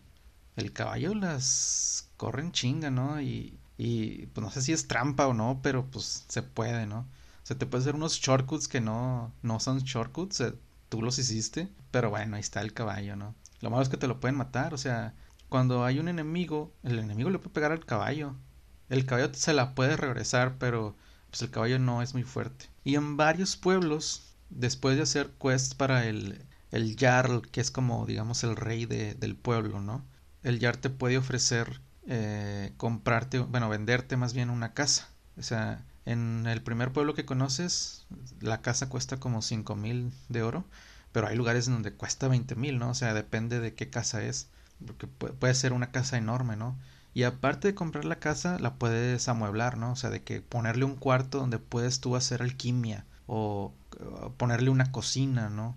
el 0.57 0.73
caballo 0.73 1.15
las 1.15 2.09
corre 2.17 2.43
en 2.43 2.53
chinga, 2.53 2.91
¿no? 2.91 3.21
Y, 3.21 3.59
y 3.79 4.27
pues 4.27 4.45
no 4.45 4.51
sé 4.51 4.63
si 4.63 4.73
es 4.73 4.87
trampa 4.89 5.27
o 5.27 5.35
no, 5.35 5.61
pero 5.63 5.87
pues 5.87 6.25
se 6.29 6.43
puede, 6.43 6.87
¿no? 6.87 7.01
O 7.43 7.47
sea, 7.47 7.59
te 7.59 7.67
puedes 7.67 7.85
hacer 7.85 7.97
unos 7.97 8.15
shortcuts 8.15 8.69
que 8.69 8.81
no, 8.81 9.33
no 9.43 9.59
son 9.59 9.81
shortcuts, 9.81 10.43
tú 10.89 11.03
los 11.03 11.19
hiciste, 11.19 11.69
pero 11.91 12.11
bueno, 12.11 12.37
ahí 12.37 12.41
está 12.41 12.61
el 12.61 12.73
caballo, 12.73 13.17
¿no? 13.17 13.35
Lo 13.61 13.71
malo 13.71 13.83
es 13.83 13.89
que 13.89 13.97
te 13.97 14.07
lo 14.09 14.21
pueden 14.21 14.37
matar, 14.37 14.75
o 14.75 14.79
sea, 14.79 15.15
cuando 15.53 15.85
hay 15.85 16.01
un 16.01 16.09
enemigo, 16.09 16.73
el 16.83 16.99
enemigo 16.99 17.31
le 17.31 17.39
puede 17.39 17.55
pegar 17.55 17.73
al 17.73 17.85
caballo. 17.87 18.35
El 18.89 19.07
caballo 19.07 19.31
se 19.35 19.53
la 19.53 19.75
puede 19.75 19.97
regresar, 19.97 20.57
pero 20.59 20.97
pues 21.31 21.43
el 21.43 21.51
caballo 21.51 21.79
no 21.79 22.03
es 22.03 22.15
muy 22.15 22.25
fuerte. 22.25 22.67
Y 22.85 22.97
en 22.97 23.17
varios 23.17 23.57
pueblos, 23.57 24.35
después 24.51 24.97
de 24.97 25.03
hacer 25.03 25.31
quests 25.41 25.75
para 25.75 26.07
el, 26.07 26.45
el 26.71 26.97
Jarl, 26.99 27.43
que 27.51 27.61
es 27.61 27.71
como, 27.71 28.07
digamos, 28.07 28.45
el 28.45 28.57
rey 28.57 28.87
de, 28.87 29.15
del 29.15 29.37
pueblo, 29.37 29.81
¿no? 29.81 30.05
el 30.43 30.59
YAR 30.59 30.77
te 30.77 30.91
puede 30.91 31.19
ofrecer 31.19 31.81
eh, 32.07 32.73
comprarte, 32.77 33.39
bueno, 33.41 33.69
venderte 33.69 34.17
más 34.17 34.35
bien 34.35 34.51
una 34.51 34.75
casa. 34.75 35.09
O 35.39 35.43
sea, 35.43 35.85
en 36.05 36.47
el 36.47 36.63
primer 36.63 36.93
pueblo 36.93 37.15
que 37.15 37.25
conoces, 37.25 38.07
la 38.41 38.61
casa 38.61 38.89
cuesta 38.89 39.19
como 39.19 39.43
cinco 39.43 39.77
mil 39.77 40.13
de 40.29 40.43
oro, 40.43 40.65
pero 41.13 41.27
hay 41.29 41.37
lugares 41.37 41.67
donde 41.67 41.93
cuesta 41.93 42.29
veinte 42.29 42.55
mil, 42.57 42.79
¿no? 42.79 42.91
O 42.91 42.95
sea, 42.95 43.15
depende 43.15 43.61
de 43.61 43.75
qué 43.75 43.91
casa 43.91 44.23
es, 44.25 44.49
porque 44.87 45.07
puede 45.07 45.55
ser 45.55 45.73
una 45.73 45.91
casa 45.93 46.17
enorme, 46.19 46.57
¿no? 46.57 46.79
Y 47.15 47.25
aparte 47.25 47.69
de 47.69 47.75
comprar 47.75 48.05
la 48.05 48.19
casa, 48.19 48.59
la 48.59 48.75
puedes 48.77 49.29
amueblar, 49.29 49.77
¿no? 49.77 49.93
O 49.93 49.97
sea, 49.97 50.11
de 50.11 50.23
que 50.23 50.41
ponerle 50.41 50.85
un 50.85 50.97
cuarto 50.97 51.39
donde 51.39 51.59
puedes 51.59 52.01
tú 52.01 52.17
hacer 52.17 52.43
alquimia 52.43 53.05
o 53.27 53.75
ponerle 54.37 54.71
una 54.71 54.93
cocina, 54.93 55.49
¿no? 55.51 55.77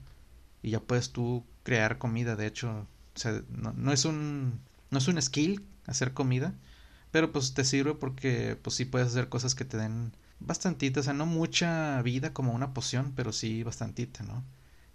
Y 0.63 0.71
ya 0.71 0.79
puedes 0.79 1.11
tú 1.11 1.45
crear 1.63 1.97
comida, 1.97 2.35
de 2.35 2.47
hecho, 2.47 2.87
o 3.15 3.19
sea, 3.19 3.41
no, 3.49 3.91
es 3.93 4.05
un 4.05 4.59
no 4.91 4.97
es 4.99 5.07
un 5.07 5.21
skill 5.21 5.65
hacer 5.87 6.13
comida, 6.13 6.53
pero 7.11 7.31
pues 7.31 7.53
te 7.53 7.63
sirve 7.65 7.95
porque 7.95 8.57
pues 8.61 8.75
sí 8.75 8.85
puedes 8.85 9.09
hacer 9.09 9.29
cosas 9.29 9.55
que 9.55 9.65
te 9.65 9.77
den 9.77 10.13
bastantita, 10.39 10.99
o 11.01 11.03
sea, 11.03 11.13
no 11.13 11.25
mucha 11.25 12.01
vida 12.01 12.33
como 12.33 12.53
una 12.53 12.73
poción, 12.73 13.13
pero 13.15 13.31
sí 13.33 13.63
bastantita, 13.63 14.23
¿no? 14.23 14.43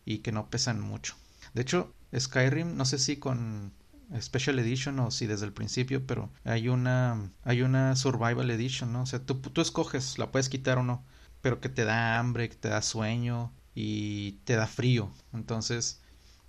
Y 0.04 0.18
que 0.18 0.32
no 0.32 0.50
pesan 0.50 0.80
mucho. 0.80 1.16
De 1.54 1.62
hecho, 1.62 1.94
Skyrim, 2.18 2.76
no 2.76 2.84
sé 2.84 2.98
si 2.98 3.16
con 3.18 3.72
Special 4.20 4.58
Edition 4.58 4.98
o 5.00 5.10
si 5.10 5.26
desde 5.26 5.46
el 5.46 5.52
principio, 5.52 6.06
pero 6.06 6.30
hay 6.44 6.68
una 6.68 7.30
hay 7.44 7.62
una 7.62 7.96
Survival 7.96 8.50
Edition, 8.50 8.92
¿no? 8.92 9.02
O 9.02 9.06
sea, 9.06 9.24
tú, 9.24 9.36
tú 9.36 9.60
escoges, 9.60 10.18
la 10.18 10.30
puedes 10.30 10.48
quitar 10.48 10.78
o 10.78 10.82
no, 10.82 11.04
pero 11.42 11.60
que 11.60 11.68
te 11.68 11.84
da 11.84 12.18
hambre, 12.18 12.48
que 12.48 12.56
te 12.56 12.68
da 12.68 12.82
sueño 12.82 13.52
y 13.74 14.32
te 14.44 14.56
da 14.56 14.66
frío. 14.66 15.12
Entonces, 15.32 16.00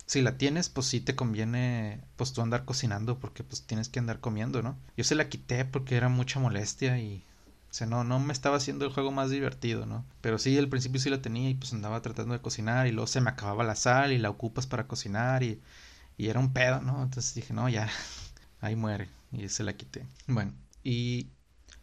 si 0.06 0.22
la 0.22 0.36
tienes, 0.36 0.68
pues 0.68 0.86
sí 0.88 1.00
te 1.00 1.14
conviene 1.16 2.02
pues 2.16 2.32
tú 2.32 2.42
andar 2.42 2.64
cocinando 2.64 3.18
porque 3.18 3.44
pues 3.44 3.62
tienes 3.64 3.88
que 3.88 4.00
andar 4.00 4.20
comiendo, 4.20 4.62
¿no? 4.62 4.76
Yo 4.96 5.04
se 5.04 5.14
la 5.14 5.28
quité 5.28 5.64
porque 5.64 5.96
era 5.96 6.08
mucha 6.08 6.40
molestia 6.40 6.98
y 6.98 7.24
o 7.70 7.74
sea, 7.74 7.86
no, 7.86 8.04
no 8.04 8.20
me 8.20 8.34
estaba 8.34 8.58
haciendo 8.58 8.84
el 8.84 8.92
juego 8.92 9.12
más 9.12 9.30
divertido, 9.30 9.86
¿no? 9.86 10.04
Pero 10.20 10.38
sí, 10.38 10.58
al 10.58 10.68
principio 10.68 11.00
sí 11.00 11.08
la 11.08 11.22
tenía 11.22 11.48
y 11.48 11.54
pues 11.54 11.72
andaba 11.72 12.02
tratando 12.02 12.34
de 12.34 12.42
cocinar 12.42 12.86
y 12.86 12.92
luego 12.92 13.06
se 13.06 13.22
me 13.22 13.30
acababa 13.30 13.64
la 13.64 13.76
sal 13.76 14.12
y 14.12 14.18
la 14.18 14.28
ocupas 14.28 14.66
para 14.66 14.86
cocinar 14.86 15.42
y, 15.42 15.58
y 16.16 16.28
era 16.28 16.40
un 16.40 16.52
pedo, 16.52 16.80
¿no? 16.80 17.02
Entonces 17.02 17.34
dije, 17.34 17.52
no, 17.54 17.68
ya, 17.68 17.88
ahí 18.60 18.76
muere 18.76 19.08
y 19.32 19.48
se 19.48 19.64
la 19.64 19.74
quité. 19.74 20.06
Bueno, 20.26 20.52
y 20.84 21.28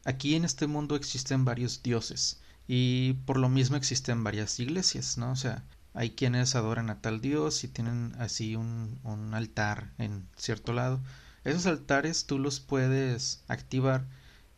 aquí 0.05 0.35
en 0.35 0.45
este 0.45 0.67
mundo 0.67 0.95
existen 0.95 1.45
varios 1.45 1.83
dioses 1.83 2.41
y 2.67 3.13
por 3.25 3.37
lo 3.37 3.49
mismo 3.49 3.77
existen 3.77 4.23
varias 4.23 4.59
iglesias, 4.59 5.17
¿no? 5.17 5.31
O 5.31 5.35
sea, 5.35 5.65
hay 5.93 6.11
quienes 6.11 6.55
adoran 6.55 6.89
a 6.89 7.01
tal 7.01 7.21
dios 7.21 7.63
y 7.63 7.67
tienen 7.67 8.13
así 8.19 8.55
un, 8.55 8.99
un 9.03 9.33
altar 9.33 9.91
en 9.97 10.27
cierto 10.37 10.73
lado. 10.73 11.01
Esos 11.43 11.65
altares 11.65 12.25
tú 12.25 12.37
los 12.37 12.59
puedes 12.59 13.43
activar 13.47 14.05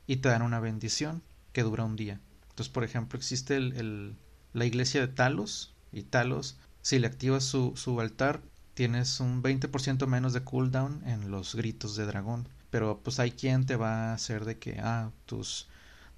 y 0.07 0.17
te 0.17 0.29
dan 0.29 0.41
una 0.41 0.59
bendición 0.59 1.21
que 1.53 1.63
dura 1.63 1.85
un 1.85 1.95
día. 1.95 2.19
Entonces, 2.49 2.71
por 2.71 2.83
ejemplo, 2.83 3.17
existe 3.17 3.59
la 3.59 4.65
iglesia 4.65 5.01
de 5.01 5.07
Talos 5.07 5.73
y 5.91 6.03
Talos, 6.03 6.57
si 6.81 6.99
le 6.99 7.07
activas 7.07 7.43
su, 7.43 7.73
su 7.75 7.99
altar, 8.01 8.41
tienes 8.73 9.19
un 9.19 9.43
20% 9.43 10.07
menos 10.07 10.33
de 10.33 10.43
cooldown 10.43 11.03
en 11.07 11.31
los 11.31 11.55
gritos 11.55 11.95
de 11.95 12.05
dragón. 12.05 12.47
Pero 12.69 13.01
pues 13.03 13.19
hay 13.19 13.31
quien 13.31 13.65
te 13.65 13.75
va 13.75 14.11
a 14.11 14.13
hacer 14.13 14.45
de 14.45 14.57
que, 14.57 14.79
ah, 14.79 15.11
tus 15.25 15.67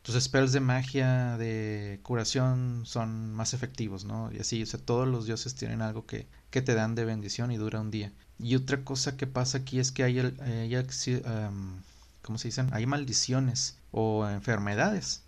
tus 0.03 0.21
spells 0.21 0.51
de 0.51 0.59
magia, 0.59 1.37
de 1.37 1.99
curación 2.03 2.83
son 2.85 3.33
más 3.33 3.53
efectivos, 3.53 4.03
¿no? 4.05 4.31
Y 4.33 4.39
así, 4.39 4.61
o 4.61 4.65
sea, 4.65 4.79
todos 4.79 5.07
los 5.07 5.25
dioses 5.25 5.55
tienen 5.55 5.81
algo 5.81 6.05
que, 6.05 6.27
que 6.51 6.61
te 6.61 6.75
dan 6.75 6.93
de 6.93 7.05
bendición 7.05 7.51
y 7.51 7.57
dura 7.57 7.79
un 7.79 7.89
día. 7.89 8.11
Y 8.37 8.55
otra 8.55 8.83
cosa 8.83 9.15
que 9.15 9.27
pasa 9.27 9.59
aquí 9.59 9.79
es 9.79 9.91
que 9.93 10.03
hay, 10.03 10.19
hay 10.19 10.75
um, 10.75 11.79
¿cómo 12.21 12.37
se 12.37 12.49
dicen? 12.49 12.69
Hay 12.73 12.85
maldiciones 12.85 13.77
o 13.91 14.27
enfermedades. 14.27 15.23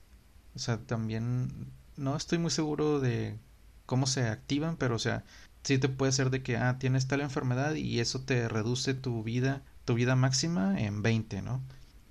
O 0.55 0.59
sea, 0.59 0.77
también 0.77 1.71
no 1.95 2.17
estoy 2.17 2.37
muy 2.37 2.51
seguro 2.51 2.99
de 2.99 3.37
cómo 3.85 4.07
se 4.07 4.27
activan, 4.27 4.75
pero 4.75 4.95
o 4.95 4.99
sea, 4.99 5.23
sí 5.65 5.77
te 5.79 5.89
puede 5.89 6.13
ser 6.13 6.29
de 6.29 6.43
que, 6.43 6.57
ah, 6.57 6.77
tienes 6.79 7.07
tal 7.07 7.21
enfermedad 7.21 7.75
y 7.75 7.99
eso 7.99 8.21
te 8.21 8.47
reduce 8.47 8.93
tu 8.93 9.23
vida, 9.23 9.63
tu 9.85 9.95
vida 9.95 10.15
máxima 10.15 10.79
en 10.79 11.01
20, 11.01 11.41
¿no? 11.41 11.61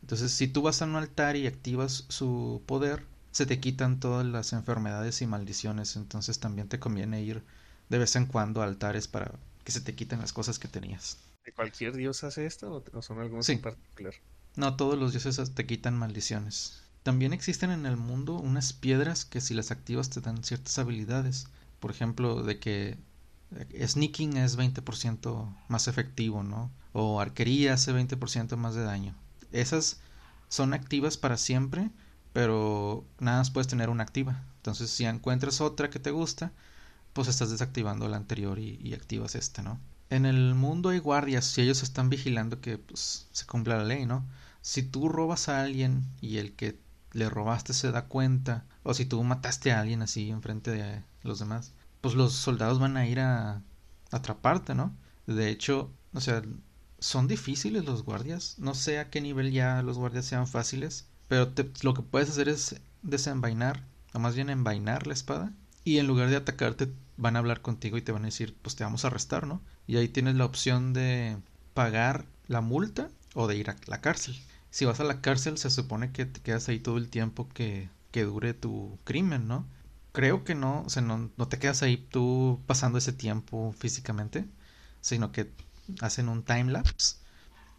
Entonces, 0.03 0.33
si 0.33 0.49
tú 0.49 0.63
vas 0.63 0.83
a 0.83 0.87
un 0.87 0.97
altar 0.97 1.37
y 1.37 1.47
activas 1.47 2.05
su 2.09 2.63
poder, 2.67 3.07
se 3.35 3.47
te 3.47 3.59
quitan 3.61 3.99
todas 4.01 4.27
las 4.27 4.53
enfermedades 4.53 5.23
y 5.23 5.27
maldiciones. 5.27 5.97
Entonces 5.97 6.39
también 6.39 6.69
te 6.69 6.79
conviene 6.79 7.23
ir 7.23 7.43
de 7.89 7.99
vez 7.99 8.17
en 8.17 8.27
cuando 8.27 8.63
a 8.63 8.65
altares 8.67 9.09
para 9.09 9.33
que 9.65 9.73
se 9.73 9.81
te 9.81 9.95
quiten 9.95 10.21
las 10.21 10.33
cosas 10.33 10.59
que 10.59 10.69
tenías. 10.69 11.19
¿De 11.45 11.53
cualquier 11.53 11.95
dios 11.97 12.23
hace 12.25 12.47
esto 12.47 12.85
o 12.93 13.03
son 13.03 13.19
algunos 13.21 13.49
en 13.49 13.61
particular? 13.61 14.15
No, 14.57 14.77
todos 14.77 14.99
los 14.99 15.13
dioses 15.13 15.55
te 15.55 15.67
quitan 15.67 15.97
maldiciones. 15.97 16.83
También 17.03 17.33
existen 17.33 17.71
en 17.71 17.87
el 17.87 17.97
mundo 17.97 18.35
unas 18.35 18.73
piedras 18.73 19.25
que 19.25 19.41
si 19.41 19.53
las 19.55 19.71
activas 19.71 20.11
te 20.11 20.21
dan 20.21 20.45
ciertas 20.45 20.79
habilidades. 20.79 21.49
Por 21.81 21.91
ejemplo, 21.91 22.43
de 22.43 22.59
que 22.61 22.99
sneaking 23.87 24.37
es 24.37 24.57
20% 24.59 25.55
más 25.69 25.89
efectivo, 25.89 26.43
¿no? 26.43 26.71
O 26.93 27.21
arquería 27.21 27.75
hace 27.75 27.93
20% 27.93 28.57
más 28.57 28.75
de 28.75 28.85
daño 28.85 29.15
esas 29.55 30.01
son 30.49 30.75
activas 30.75 31.17
para 31.17 31.37
siempre, 31.37 31.91
pero 32.33 33.07
nada 33.21 33.39
más 33.39 33.51
puedes 33.51 33.69
tener 33.69 33.89
una 33.89 34.03
activa. 34.03 34.43
Entonces, 34.57 34.91
si 34.91 35.05
encuentras 35.05 35.61
otra 35.61 35.91
que 35.91 35.99
te 35.99 36.11
gusta, 36.11 36.53
pues 37.13 37.29
estás 37.29 37.51
desactivando 37.51 38.09
la 38.09 38.17
anterior 38.17 38.59
y, 38.59 38.93
activas 38.95 39.35
esta, 39.35 39.63
¿no? 39.63 39.81
En 40.11 40.27
el 40.27 40.55
mundo 40.55 40.91
hay 40.91 40.99
guardias 40.99 41.57
y 41.57 41.63
ellos 41.63 41.83
están 41.83 42.11
vigilando 42.11 42.61
que 42.61 42.79
pues, 42.79 43.27
se 43.33 43.47
cumpla 43.47 43.79
la 43.79 43.85
ley, 43.85 44.07
¿no? 44.07 44.25
Si 44.61 44.83
tú 44.83 45.09
robas 45.09 45.49
a 45.49 45.63
alguien 45.63 46.05
y 46.21 46.39
el 46.39 46.55
que 46.55 46.79
le 47.13 47.31
robaste 47.31 47.73
se 47.73 47.93
da 47.93 48.07
cuenta, 48.07 48.65
o 48.83 48.95
si 48.95 49.07
tú 49.07 49.23
mataste 49.23 49.73
a 49.73 49.81
alguien 49.81 50.03
así 50.03 50.31
enfrente 50.31 50.71
de 50.73 51.03
los 51.23 51.39
demás, 51.39 51.73
pues 52.05 52.17
los 52.17 52.35
soldados 52.35 52.79
van 52.79 52.99
a 52.99 53.07
ir 53.07 53.19
a 53.19 53.63
atraparte, 54.11 54.75
¿no? 54.75 54.95
De 55.27 55.49
hecho, 55.49 55.91
o 56.13 56.21
sea, 56.21 56.43
son 56.99 57.29
difíciles 57.29 57.87
los 57.87 58.03
guardias. 58.03 58.57
No 58.59 58.75
sé 58.75 58.99
a 58.99 59.09
qué 59.09 59.23
nivel 59.23 59.53
ya 59.53 59.81
los 59.81 59.97
guardias 59.97 60.27
sean 60.27 60.47
fáciles. 60.47 61.09
Pero 61.29 61.51
lo 61.81 61.95
que 61.95 62.03
puedes 62.03 62.29
hacer 62.29 62.51
es 62.51 62.79
desenvainar, 63.01 63.87
o 64.13 64.19
más 64.19 64.35
bien 64.35 64.51
envainar 64.51 65.07
la 65.07 65.15
espada. 65.15 65.55
Y 65.83 65.97
en 65.97 66.07
lugar 66.07 66.29
de 66.29 66.37
atacarte, 66.37 66.93
van 67.17 67.37
a 67.37 67.39
hablar 67.39 67.63
contigo 67.63 67.97
y 67.97 68.03
te 68.03 68.13
van 68.13 68.25
a 68.25 68.27
decir, 68.27 68.55
pues 68.61 68.77
te 68.77 68.85
vamos 68.85 69.05
a 69.05 69.09
arrestar, 69.09 69.47
¿no? 69.47 69.63
Y 69.87 69.97
ahí 69.97 70.09
tienes 70.09 70.35
la 70.35 70.45
opción 70.45 70.93
de 70.93 71.39
pagar 71.73 72.27
la 72.49 72.61
multa 72.61 73.09
o 73.33 73.47
de 73.47 73.57
ir 73.57 73.71
a 73.71 73.77
la 73.87 74.03
cárcel. 74.03 74.37
Si 74.71 74.85
vas 74.85 75.01
a 75.01 75.05
la 75.05 75.23
cárcel, 75.23 75.57
se 75.57 75.71
supone 75.71 76.13
que 76.13 76.27
te 76.27 76.43
quedas 76.43 76.69
ahí 76.69 76.81
todo 76.81 76.99
el 76.99 77.09
tiempo 77.09 77.49
que, 77.49 77.89
que 78.11 78.25
dure 78.25 78.53
tu 78.53 78.99
crimen, 79.05 79.49
¿no? 79.49 79.67
Creo 80.15 80.45
que 80.45 80.55
no, 80.55 80.83
o 80.87 80.91
sea, 80.91 81.03
no, 81.03 81.31
no 81.37 81.49
te 81.49 81.59
quedas 81.59 81.83
ahí 81.83 81.99
tú 81.99 82.63
pasando 82.67 82.99
ese 82.99 83.13
tiempo 83.13 83.75
físicamente, 83.79 84.49
sino 85.03 85.33
que 85.33 85.53
hacen 86.01 86.29
un 86.31 86.45
time 86.45 86.73
lapse. 86.73 87.17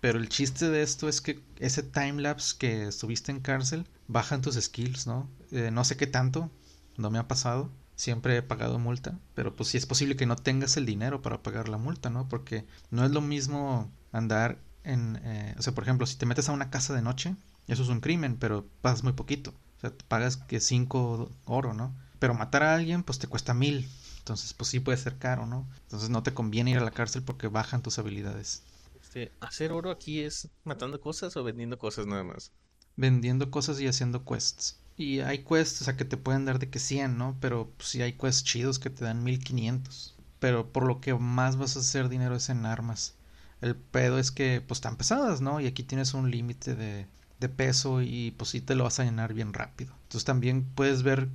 Pero 0.01 0.19
el 0.19 0.29
chiste 0.29 0.69
de 0.69 0.83
esto 0.83 1.09
es 1.09 1.21
que 1.21 1.43
ese 1.59 1.83
time 1.83 2.21
lapse 2.21 2.55
que 2.59 2.87
estuviste 2.87 3.31
en 3.31 3.41
cárcel 3.41 3.87
bajan 4.07 4.41
tus 4.41 4.55
skills, 4.55 5.07
¿no? 5.07 5.29
Eh, 5.51 5.71
no 5.71 5.83
sé 5.85 5.97
qué 5.97 6.07
tanto, 6.07 6.51
no 6.97 7.11
me 7.11 7.19
ha 7.19 7.27
pasado. 7.27 7.71
Siempre 7.95 8.37
he 8.37 8.43
pagado 8.43 8.79
multa, 8.79 9.19
pero 9.35 9.55
pues 9.55 9.69
sí 9.69 9.77
es 9.77 9.85
posible 9.87 10.15
que 10.17 10.25
no 10.27 10.35
tengas 10.37 10.77
el 10.77 10.85
dinero 10.85 11.21
para 11.21 11.43
pagar 11.43 11.69
la 11.69 11.77
multa, 11.77 12.09
¿no? 12.09 12.29
Porque 12.29 12.65
no 12.91 13.05
es 13.05 13.11
lo 13.11 13.21
mismo 13.21 13.91
andar 14.11 14.59
en, 14.83 15.19
eh, 15.23 15.55
o 15.57 15.61
sea, 15.63 15.73
por 15.75 15.83
ejemplo, 15.85 16.07
si 16.07 16.17
te 16.17 16.25
metes 16.27 16.49
a 16.49 16.53
una 16.53 16.69
casa 16.71 16.93
de 16.95 17.01
noche, 17.01 17.35
eso 17.67 17.83
es 17.83 17.89
un 17.89 18.01
crimen, 18.01 18.37
pero 18.37 18.67
pagas 18.81 19.03
muy 19.03 19.13
poquito. 19.13 19.51
O 19.77 19.81
sea, 19.81 19.91
te 19.91 20.05
pagas 20.05 20.37
que 20.37 20.59
5 20.59 21.31
oro, 21.45 21.73
¿no? 21.73 21.95
Pero 22.19 22.33
matar 22.33 22.63
a 22.63 22.75
alguien, 22.75 23.03
pues 23.03 23.19
te 23.19 23.27
cuesta 23.27 23.53
mil. 23.53 23.89
Entonces, 24.19 24.53
pues 24.53 24.69
sí 24.69 24.79
puede 24.79 24.97
ser 24.97 25.17
caro, 25.17 25.45
¿no? 25.45 25.67
Entonces 25.83 26.09
no 26.09 26.23
te 26.23 26.33
conviene 26.33 26.71
ir 26.71 26.77
a 26.77 26.83
la 26.83 26.91
cárcel 26.91 27.23
porque 27.23 27.47
bajan 27.47 27.83
tus 27.83 27.99
habilidades. 27.99 28.63
Este, 28.99 29.31
¿Hacer 29.39 29.71
oro 29.71 29.91
aquí 29.91 30.21
es 30.21 30.49
matando 30.63 30.99
cosas 30.99 31.37
o 31.37 31.43
vendiendo 31.43 31.77
cosas 31.77 32.07
nada 32.07 32.23
más? 32.23 32.51
Vendiendo 32.95 33.51
cosas 33.51 33.79
y 33.79 33.87
haciendo 33.87 34.25
quests. 34.25 34.79
Y 34.97 35.19
hay 35.19 35.43
quests, 35.43 35.81
o 35.81 35.85
sea, 35.85 35.95
que 35.95 36.05
te 36.05 36.17
pueden 36.17 36.45
dar 36.45 36.59
de 36.59 36.69
que 36.69 36.79
100, 36.79 37.17
¿no? 37.17 37.37
Pero 37.39 37.71
pues, 37.77 37.89
sí 37.89 38.01
hay 38.01 38.13
quests 38.13 38.43
chidos 38.43 38.79
que 38.79 38.89
te 38.89 39.05
dan 39.05 39.23
1500. 39.23 40.15
Pero 40.39 40.71
por 40.71 40.85
lo 40.85 41.01
que 41.01 41.13
más 41.13 41.57
vas 41.57 41.77
a 41.77 41.81
hacer 41.81 42.09
dinero 42.09 42.35
es 42.35 42.49
en 42.49 42.65
armas. 42.65 43.15
El 43.61 43.75
pedo 43.75 44.19
es 44.19 44.31
que, 44.31 44.61
pues, 44.61 44.77
están 44.77 44.97
pesadas, 44.97 45.41
¿no? 45.41 45.59
Y 45.61 45.67
aquí 45.67 45.83
tienes 45.83 46.13
un 46.13 46.31
límite 46.31 46.75
de, 46.75 47.07
de 47.39 47.49
peso 47.49 48.01
y 48.01 48.31
pues 48.31 48.49
sí 48.51 48.61
te 48.61 48.75
lo 48.75 48.85
vas 48.85 48.99
a 48.99 49.03
llenar 49.03 49.33
bien 49.33 49.53
rápido. 49.53 49.93
Entonces 50.03 50.25
también 50.25 50.63
puedes 50.63 51.03
ver 51.03 51.29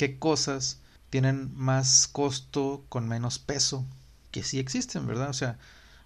qué 0.00 0.18
cosas 0.18 0.80
tienen 1.10 1.54
más 1.54 2.08
costo 2.08 2.86
con 2.88 3.06
menos 3.06 3.38
peso, 3.38 3.84
que 4.30 4.42
sí 4.42 4.58
existen, 4.58 5.06
¿verdad? 5.06 5.28
O 5.28 5.34
sea, 5.34 5.58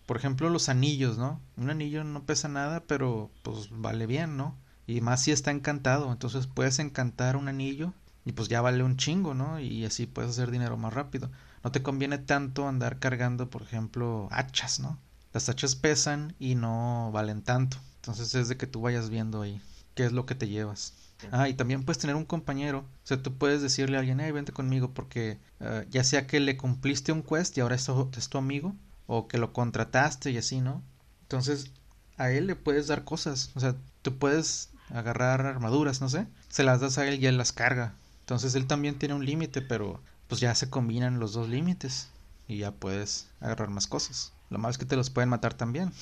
por 0.05 0.17
ejemplo, 0.17 0.51
los 0.51 0.69
anillos, 0.69 1.17
¿no? 1.17 1.41
Un 1.57 1.71
anillo 1.71 2.03
no 2.03 2.25
pesa 2.25 2.49
nada, 2.49 2.83
pero 2.89 3.31
pues 3.45 3.69
vale 3.71 4.09
bien, 4.09 4.37
¿no? 4.37 4.57
Y 4.89 5.01
más 5.01 5.23
si 5.23 5.31
está 5.31 5.53
encantado, 5.53 6.11
entonces 6.11 6.49
puedes 6.49 6.81
encantar 6.81 7.37
un 7.37 7.47
anillo 7.47 7.93
y 8.25 8.33
pues 8.33 8.49
ya 8.49 8.61
vale 8.61 8.83
un 8.83 8.97
chingo, 8.97 9.33
¿no? 9.33 9.61
Y 9.61 9.85
así 9.85 10.07
puedes 10.07 10.33
hacer 10.33 10.51
dinero 10.51 10.77
más 10.77 10.93
rápido. 10.93 11.31
No 11.63 11.71
te 11.71 11.85
conviene 11.85 12.19
tanto 12.19 12.67
andar 12.67 12.99
cargando, 12.99 13.49
por 13.49 13.63
ejemplo, 13.63 14.27
hachas, 14.33 14.81
¿no? 14.81 14.99
las 15.33 15.49
hachas 15.49 15.77
pesan 15.77 16.35
y 16.41 16.57
no 16.57 17.11
valen 17.13 17.43
tanto. 17.43 17.77
Entonces 17.97 18.35
es 18.35 18.49
de 18.49 18.57
que 18.57 18.67
tú 18.67 18.81
vayas 18.81 19.09
viendo 19.09 19.43
ahí 19.43 19.61
qué 19.95 20.05
es 20.05 20.11
lo 20.11 20.27
que 20.27 20.35
te 20.35 20.49
llevas. 20.49 20.95
Ah, 21.31 21.49
y 21.49 21.55
también 21.55 21.85
puedes 21.85 21.99
tener 21.99 22.17
un 22.17 22.25
compañero. 22.25 22.81
O 22.81 23.07
sea, 23.07 23.23
tú 23.23 23.37
puedes 23.37 23.63
decirle 23.63 23.97
a 23.97 24.01
alguien, 24.01 24.21
hey, 24.21 24.33
vente 24.33 24.53
conmigo, 24.53 24.93
porque 24.93 25.39
eh, 25.61 25.87
ya 25.91 26.05
sea 26.05 26.27
que 26.27 26.41
le 26.41 26.57
cumpliste 26.57 27.13
un 27.13 27.23
quest 27.23 27.57
y 27.57 27.61
ahora 27.61 27.77
es 27.77 27.85
tu, 27.85 28.11
es 28.17 28.29
tu 28.29 28.39
amigo, 28.39 28.75
o 29.07 29.29
que 29.29 29.39
lo 29.39 29.53
contrataste 29.53 30.31
y 30.31 30.39
así, 30.39 30.61
¿no? 30.61 30.83
Entonces, 31.23 31.71
a 32.17 32.31
él 32.31 32.47
le 32.47 32.57
puedes 32.57 32.87
dar 32.87 33.05
cosas. 33.05 33.51
O 33.55 33.61
sea, 33.61 33.77
tú 34.03 34.19
puedes 34.19 34.71
agarrar 34.91 35.47
armaduras, 35.47 36.01
no 36.01 36.09
sé. 36.09 36.27
Se 36.49 36.65
las 36.65 36.81
das 36.81 36.99
a 36.99 37.07
él 37.07 37.23
y 37.23 37.27
él 37.27 37.39
las 37.39 37.53
carga. 37.53 37.95
Entonces, 38.21 38.55
él 38.55 38.67
también 38.67 38.99
tiene 38.99 39.15
un 39.15 39.25
límite, 39.25 39.63
pero 39.63 40.01
pues 40.29 40.41
ya 40.41 40.55
se 40.55 40.71
combinan 40.71 41.21
los 41.21 41.33
dos 41.33 41.49
límites 41.49 42.09
y 42.49 42.59
ya 42.59 42.73
puedes 42.73 43.29
agarrar 43.41 43.71
más 43.71 43.87
cosas. 43.87 44.33
Lo 44.51 44.59
malo 44.59 44.71
es 44.71 44.79
que 44.79 44.87
te 44.87 44.97
los 44.97 45.11
pueden 45.11 45.29
matar 45.29 45.55
también. 45.55 45.93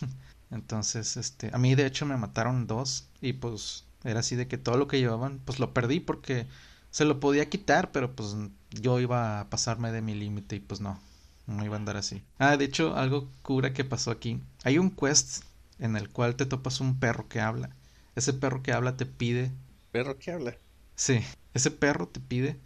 Entonces, 0.50 1.16
este, 1.16 1.50
a 1.52 1.58
mí 1.58 1.74
de 1.74 1.86
hecho 1.86 2.06
me 2.06 2.16
mataron 2.16 2.66
dos 2.66 3.08
y 3.20 3.34
pues 3.34 3.84
era 4.04 4.20
así 4.20 4.36
de 4.36 4.48
que 4.48 4.58
todo 4.58 4.76
lo 4.76 4.88
que 4.88 4.98
llevaban, 4.98 5.40
pues 5.44 5.58
lo 5.58 5.74
perdí 5.74 6.00
porque 6.00 6.46
se 6.90 7.04
lo 7.04 7.20
podía 7.20 7.48
quitar, 7.48 7.92
pero 7.92 8.14
pues 8.14 8.36
yo 8.70 9.00
iba 9.00 9.40
a 9.40 9.50
pasarme 9.50 9.92
de 9.92 10.02
mi 10.02 10.14
límite 10.14 10.56
y 10.56 10.60
pues 10.60 10.80
no, 10.80 11.00
no 11.46 11.64
iba 11.64 11.76
a 11.76 11.78
andar 11.78 11.96
así. 11.96 12.22
Ah, 12.38 12.56
de 12.56 12.64
hecho, 12.64 12.96
algo 12.96 13.30
cura 13.42 13.72
que 13.72 13.84
pasó 13.84 14.10
aquí. 14.10 14.40
Hay 14.64 14.78
un 14.78 14.90
quest 14.90 15.44
en 15.78 15.96
el 15.96 16.08
cual 16.10 16.36
te 16.36 16.46
topas 16.46 16.80
un 16.80 16.98
perro 16.98 17.28
que 17.28 17.40
habla. 17.40 17.70
Ese 18.16 18.32
perro 18.32 18.62
que 18.62 18.72
habla 18.72 18.96
te 18.96 19.06
pide. 19.06 19.52
¿Perro 19.92 20.18
que 20.18 20.32
habla? 20.32 20.56
Sí, 20.96 21.20
ese 21.54 21.70
perro 21.70 22.08
te 22.08 22.20
pide 22.20 22.58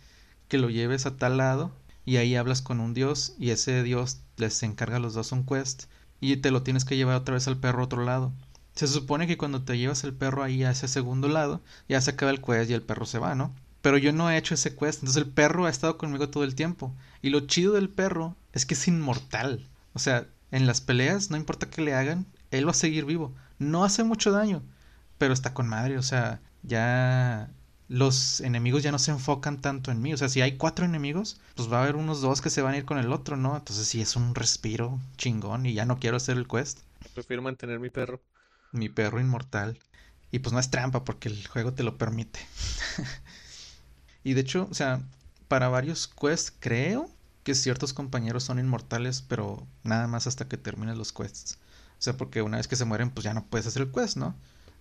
que 0.49 0.59
lo 0.59 0.71
lleves 0.71 1.07
a 1.07 1.17
tal 1.17 1.37
lado 1.39 1.73
y 2.05 2.17
ahí 2.17 2.37
hablas 2.37 2.63
con 2.63 2.81
un 2.81 2.95
dios 2.95 3.35
y 3.39 3.51
ese 3.51 3.83
dios 3.83 4.21
les 4.37 4.63
encarga 4.63 4.97
a 4.97 5.01
los 5.01 5.15
dos 5.15 5.33
un 5.33 5.45
quest 5.47 5.85
y 6.21 6.37
te 6.39 6.51
lo 6.51 6.63
tienes 6.63 6.85
que 6.85 6.97
llevar 6.97 7.17
otra 7.17 7.35
vez 7.35 7.47
al 7.49 7.59
perro 7.59 7.83
a 7.83 7.87
otro 7.87 8.05
lado. 8.05 8.33
Se 8.75 8.87
supone 8.87 9.27
que 9.27 9.37
cuando 9.37 9.63
te 9.63 9.79
llevas 9.79 10.05
el 10.05 10.15
perro 10.15 10.43
ahí 10.43 10.65
a 10.65 10.71
ese 10.71 10.89
segundo 10.89 11.29
lado, 11.29 11.63
ya 11.89 12.01
se 12.01 12.11
acaba 12.11 12.33
el 12.33 12.41
quest 12.41 12.71
y 12.71 12.75
el 12.75 12.83
perro 12.83 13.07
se 13.07 13.19
va, 13.19 13.35
¿no? 13.35 13.55
Pero 13.83 13.99
yo 13.99 14.13
no 14.13 14.31
he 14.31 14.37
hecho 14.37 14.55
ese 14.55 14.75
quest, 14.77 15.01
entonces 15.01 15.23
el 15.23 15.31
perro 15.31 15.67
ha 15.67 15.71
estado 15.71 15.99
conmigo 15.99 16.29
todo 16.29 16.45
el 16.45 16.55
tiempo. 16.55 16.95
Y 17.21 17.31
lo 17.31 17.41
chido 17.41 17.73
del 17.75 17.89
perro 17.89 18.37
es 18.53 18.65
que 18.65 18.75
es 18.75 18.89
inmortal. 18.89 19.69
O 19.93 19.99
sea, 19.99 20.27
en 20.51 20.67
las 20.67 20.81
peleas, 20.81 21.31
no 21.31 21.37
importa 21.37 21.69
qué 21.69 21.83
le 21.83 21.95
hagan, 21.95 22.27
él 22.51 22.67
va 22.67 22.71
a 22.71 22.75
seguir 22.75 23.05
vivo. 23.05 23.35
No 23.59 23.85
hace 23.85 24.05
mucho 24.05 24.31
daño, 24.31 24.63
pero 25.19 25.35
está 25.35 25.55
con 25.55 25.69
madre, 25.69 25.99
o 25.99 26.03
sea, 26.03 26.41
ya 26.63 27.51
los 27.89 28.41
enemigos 28.41 28.83
ya 28.83 28.91
no 28.91 28.99
se 28.99 29.11
enfocan 29.11 29.61
tanto 29.61 29.91
en 29.91 30.01
mí. 30.01 30.15
O 30.15 30.17
sea, 30.17 30.29
si 30.29 30.41
hay 30.41 30.57
cuatro 30.57 30.85
enemigos, 30.87 31.41
pues 31.55 31.71
va 31.71 31.81
a 31.81 31.83
haber 31.83 31.97
unos 31.97 32.21
dos 32.23 32.41
que 32.41 32.51
se 32.51 32.63
van 32.63 32.75
a 32.75 32.79
ir 32.79 32.85
con 32.85 32.99
el 32.99 33.13
otro, 33.13 33.37
¿no? 33.37 33.57
Entonces 33.57 33.87
sí 33.87 34.01
es 34.01 34.17
un 34.17 34.35
respiro 34.35 34.99
chingón 35.19 35.67
y 35.67 35.75
ya 35.75 35.85
no 35.85 35.99
quiero 35.99 36.17
hacer 36.17 36.39
el 36.39 36.49
quest. 36.49 36.81
Prefiero 37.15 37.43
mantener 37.43 37.81
mi 37.81 37.91
perro. 37.91 38.23
Mi 38.73 38.89
perro 38.89 39.21
inmortal. 39.21 39.79
Y 40.31 40.41
pues 40.41 40.53
no 40.53 40.59
es 40.59 40.71
trampa 40.71 41.05
porque 41.05 41.29
el 41.29 41.47
juego 41.47 41.75
te 41.75 41.83
lo 41.83 41.99
permite. 41.99 42.41
y 44.25 44.33
de 44.35 44.41
hecho, 44.41 44.67
o 44.71 44.75
sea, 44.75 45.03
para 45.49 45.69
varios 45.69 46.09
quests 46.09 46.53
creo 46.59 47.11
que 47.45 47.55
ciertos 47.55 47.93
compañeros 47.93 48.45
son 48.45 48.59
inmortales, 48.59 49.23
pero 49.23 49.67
nada 49.83 50.07
más 50.07 50.27
hasta 50.27 50.49
que 50.49 50.57
termines 50.57 50.97
los 50.97 51.13
quests. 51.13 51.59
O 51.99 52.03
sea, 52.03 52.17
porque 52.17 52.43
una 52.43 52.57
vez 52.57 52.69
que 52.69 52.77
se 52.77 52.85
mueren, 52.85 53.11
pues 53.11 53.25
ya 53.25 53.35
no 53.35 53.47
puedes 53.47 53.67
hacer 53.67 53.83
el 53.83 53.93
quest, 53.93 54.17
¿no? 54.17 54.35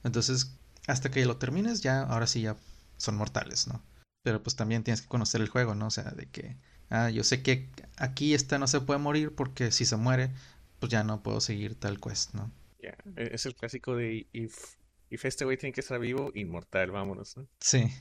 Entonces, 0.03 0.55
hasta 0.87 1.11
que 1.11 1.25
lo 1.25 1.37
termines, 1.37 1.81
ya, 1.81 2.01
ahora 2.03 2.27
sí 2.27 2.41
ya 2.41 2.55
son 2.97 3.17
mortales, 3.17 3.67
¿no? 3.67 3.81
Pero 4.23 4.41
pues 4.41 4.55
también 4.55 4.83
tienes 4.83 5.01
que 5.01 5.07
conocer 5.07 5.41
el 5.41 5.49
juego, 5.49 5.75
¿no? 5.75 5.87
O 5.87 5.91
sea, 5.91 6.11
de 6.11 6.27
que, 6.27 6.57
ah, 6.89 7.09
yo 7.09 7.23
sé 7.23 7.41
que 7.41 7.69
aquí 7.97 8.33
esta 8.33 8.59
no 8.59 8.67
se 8.67 8.81
puede 8.81 8.99
morir 8.99 9.35
porque 9.35 9.71
si 9.71 9.85
se 9.85 9.97
muere, 9.97 10.31
pues 10.79 10.91
ya 10.91 11.03
no 11.03 11.21
puedo 11.23 11.41
seguir 11.41 11.75
tal 11.75 11.99
quest, 11.99 12.33
¿no? 12.33 12.51
E-, 12.81 13.29
es 13.33 13.45
el 13.45 13.55
clásico 13.55 13.95
de 13.95 14.27
if, 14.33 14.75
if 15.09 15.25
este 15.25 15.45
güey 15.45 15.57
tiene 15.57 15.73
que 15.73 15.81
estar 15.81 15.99
vivo, 15.99 16.31
inmortal, 16.35 16.91
vámonos, 16.91 17.37
¿no? 17.37 17.47
Sí, 17.59 17.91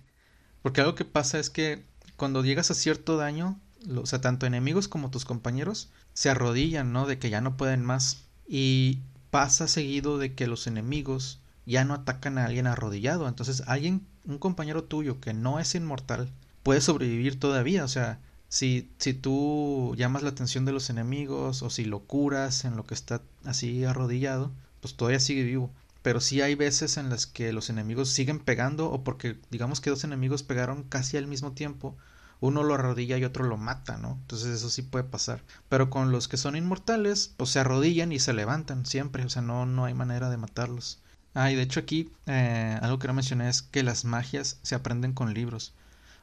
porque 0.62 0.80
algo 0.80 0.94
que 0.94 1.04
pasa 1.04 1.38
es 1.38 1.50
que 1.50 1.84
cuando 2.16 2.44
llegas 2.44 2.70
a 2.70 2.74
cierto 2.74 3.16
daño, 3.16 3.60
o 3.96 4.06
sea, 4.06 4.20
tanto 4.20 4.46
enemigos 4.46 4.88
como 4.88 5.10
tus 5.10 5.24
compañeros 5.24 5.90
se 6.12 6.30
arrodillan, 6.30 6.92
¿no? 6.92 7.06
De 7.06 7.18
que 7.18 7.30
ya 7.30 7.40
no 7.40 7.56
pueden 7.56 7.84
más. 7.84 8.26
Y 8.46 9.00
pasa 9.30 9.68
seguido 9.68 10.18
de 10.18 10.34
que 10.34 10.46
los 10.46 10.66
enemigos 10.66 11.40
ya 11.66 11.84
no 11.84 11.94
atacan 11.94 12.36
a 12.36 12.44
alguien 12.44 12.66
arrodillado. 12.66 13.28
Entonces 13.28 13.62
alguien 13.66 14.06
un 14.26 14.38
compañero 14.38 14.84
tuyo 14.84 15.20
que 15.20 15.32
no 15.32 15.58
es 15.60 15.74
inmortal 15.74 16.30
puede 16.62 16.80
sobrevivir 16.80 17.38
todavía. 17.38 17.84
O 17.84 17.88
sea, 17.88 18.20
si, 18.48 18.90
si 18.98 19.14
tú 19.14 19.94
llamas 19.96 20.22
la 20.22 20.30
atención 20.30 20.64
de 20.64 20.72
los 20.72 20.90
enemigos 20.90 21.62
o 21.62 21.70
si 21.70 21.84
lo 21.84 22.00
curas 22.00 22.64
en 22.64 22.76
lo 22.76 22.84
que 22.84 22.94
está 22.94 23.22
así 23.44 23.84
arrodillado, 23.84 24.52
pues 24.80 24.94
todavía 24.94 25.20
sigue 25.20 25.42
vivo. 25.44 25.70
Pero 26.02 26.20
sí 26.20 26.40
hay 26.40 26.54
veces 26.54 26.96
en 26.96 27.10
las 27.10 27.26
que 27.26 27.52
los 27.52 27.68
enemigos 27.70 28.08
siguen 28.08 28.38
pegando 28.38 28.90
o 28.90 29.04
porque 29.04 29.38
digamos 29.50 29.80
que 29.80 29.90
dos 29.90 30.04
enemigos 30.04 30.42
pegaron 30.42 30.82
casi 30.84 31.16
al 31.18 31.26
mismo 31.26 31.52
tiempo, 31.52 31.96
uno 32.40 32.62
lo 32.62 32.74
arrodilla 32.74 33.18
y 33.18 33.24
otro 33.24 33.44
lo 33.44 33.58
mata, 33.58 33.98
¿no? 33.98 34.18
Entonces 34.22 34.48
eso 34.48 34.70
sí 34.70 34.82
puede 34.82 35.04
pasar. 35.04 35.42
Pero 35.68 35.90
con 35.90 36.10
los 36.10 36.26
que 36.26 36.38
son 36.38 36.56
inmortales, 36.56 37.34
pues 37.36 37.50
se 37.50 37.60
arrodillan 37.60 38.12
y 38.12 38.18
se 38.18 38.32
levantan 38.32 38.86
siempre, 38.86 39.24
o 39.24 39.28
sea, 39.28 39.42
no, 39.42 39.66
no 39.66 39.84
hay 39.84 39.94
manera 39.94 40.30
de 40.30 40.38
matarlos. 40.38 41.00
Ah, 41.34 41.50
y 41.50 41.54
de 41.54 41.62
hecho 41.62 41.80
aquí 41.80 42.10
eh, 42.26 42.78
algo 42.82 42.98
que 42.98 43.06
no 43.06 43.14
mencioné 43.14 43.48
es 43.48 43.62
que 43.62 43.82
las 43.82 44.04
magias 44.04 44.58
se 44.62 44.74
aprenden 44.74 45.12
con 45.12 45.34
libros. 45.34 45.74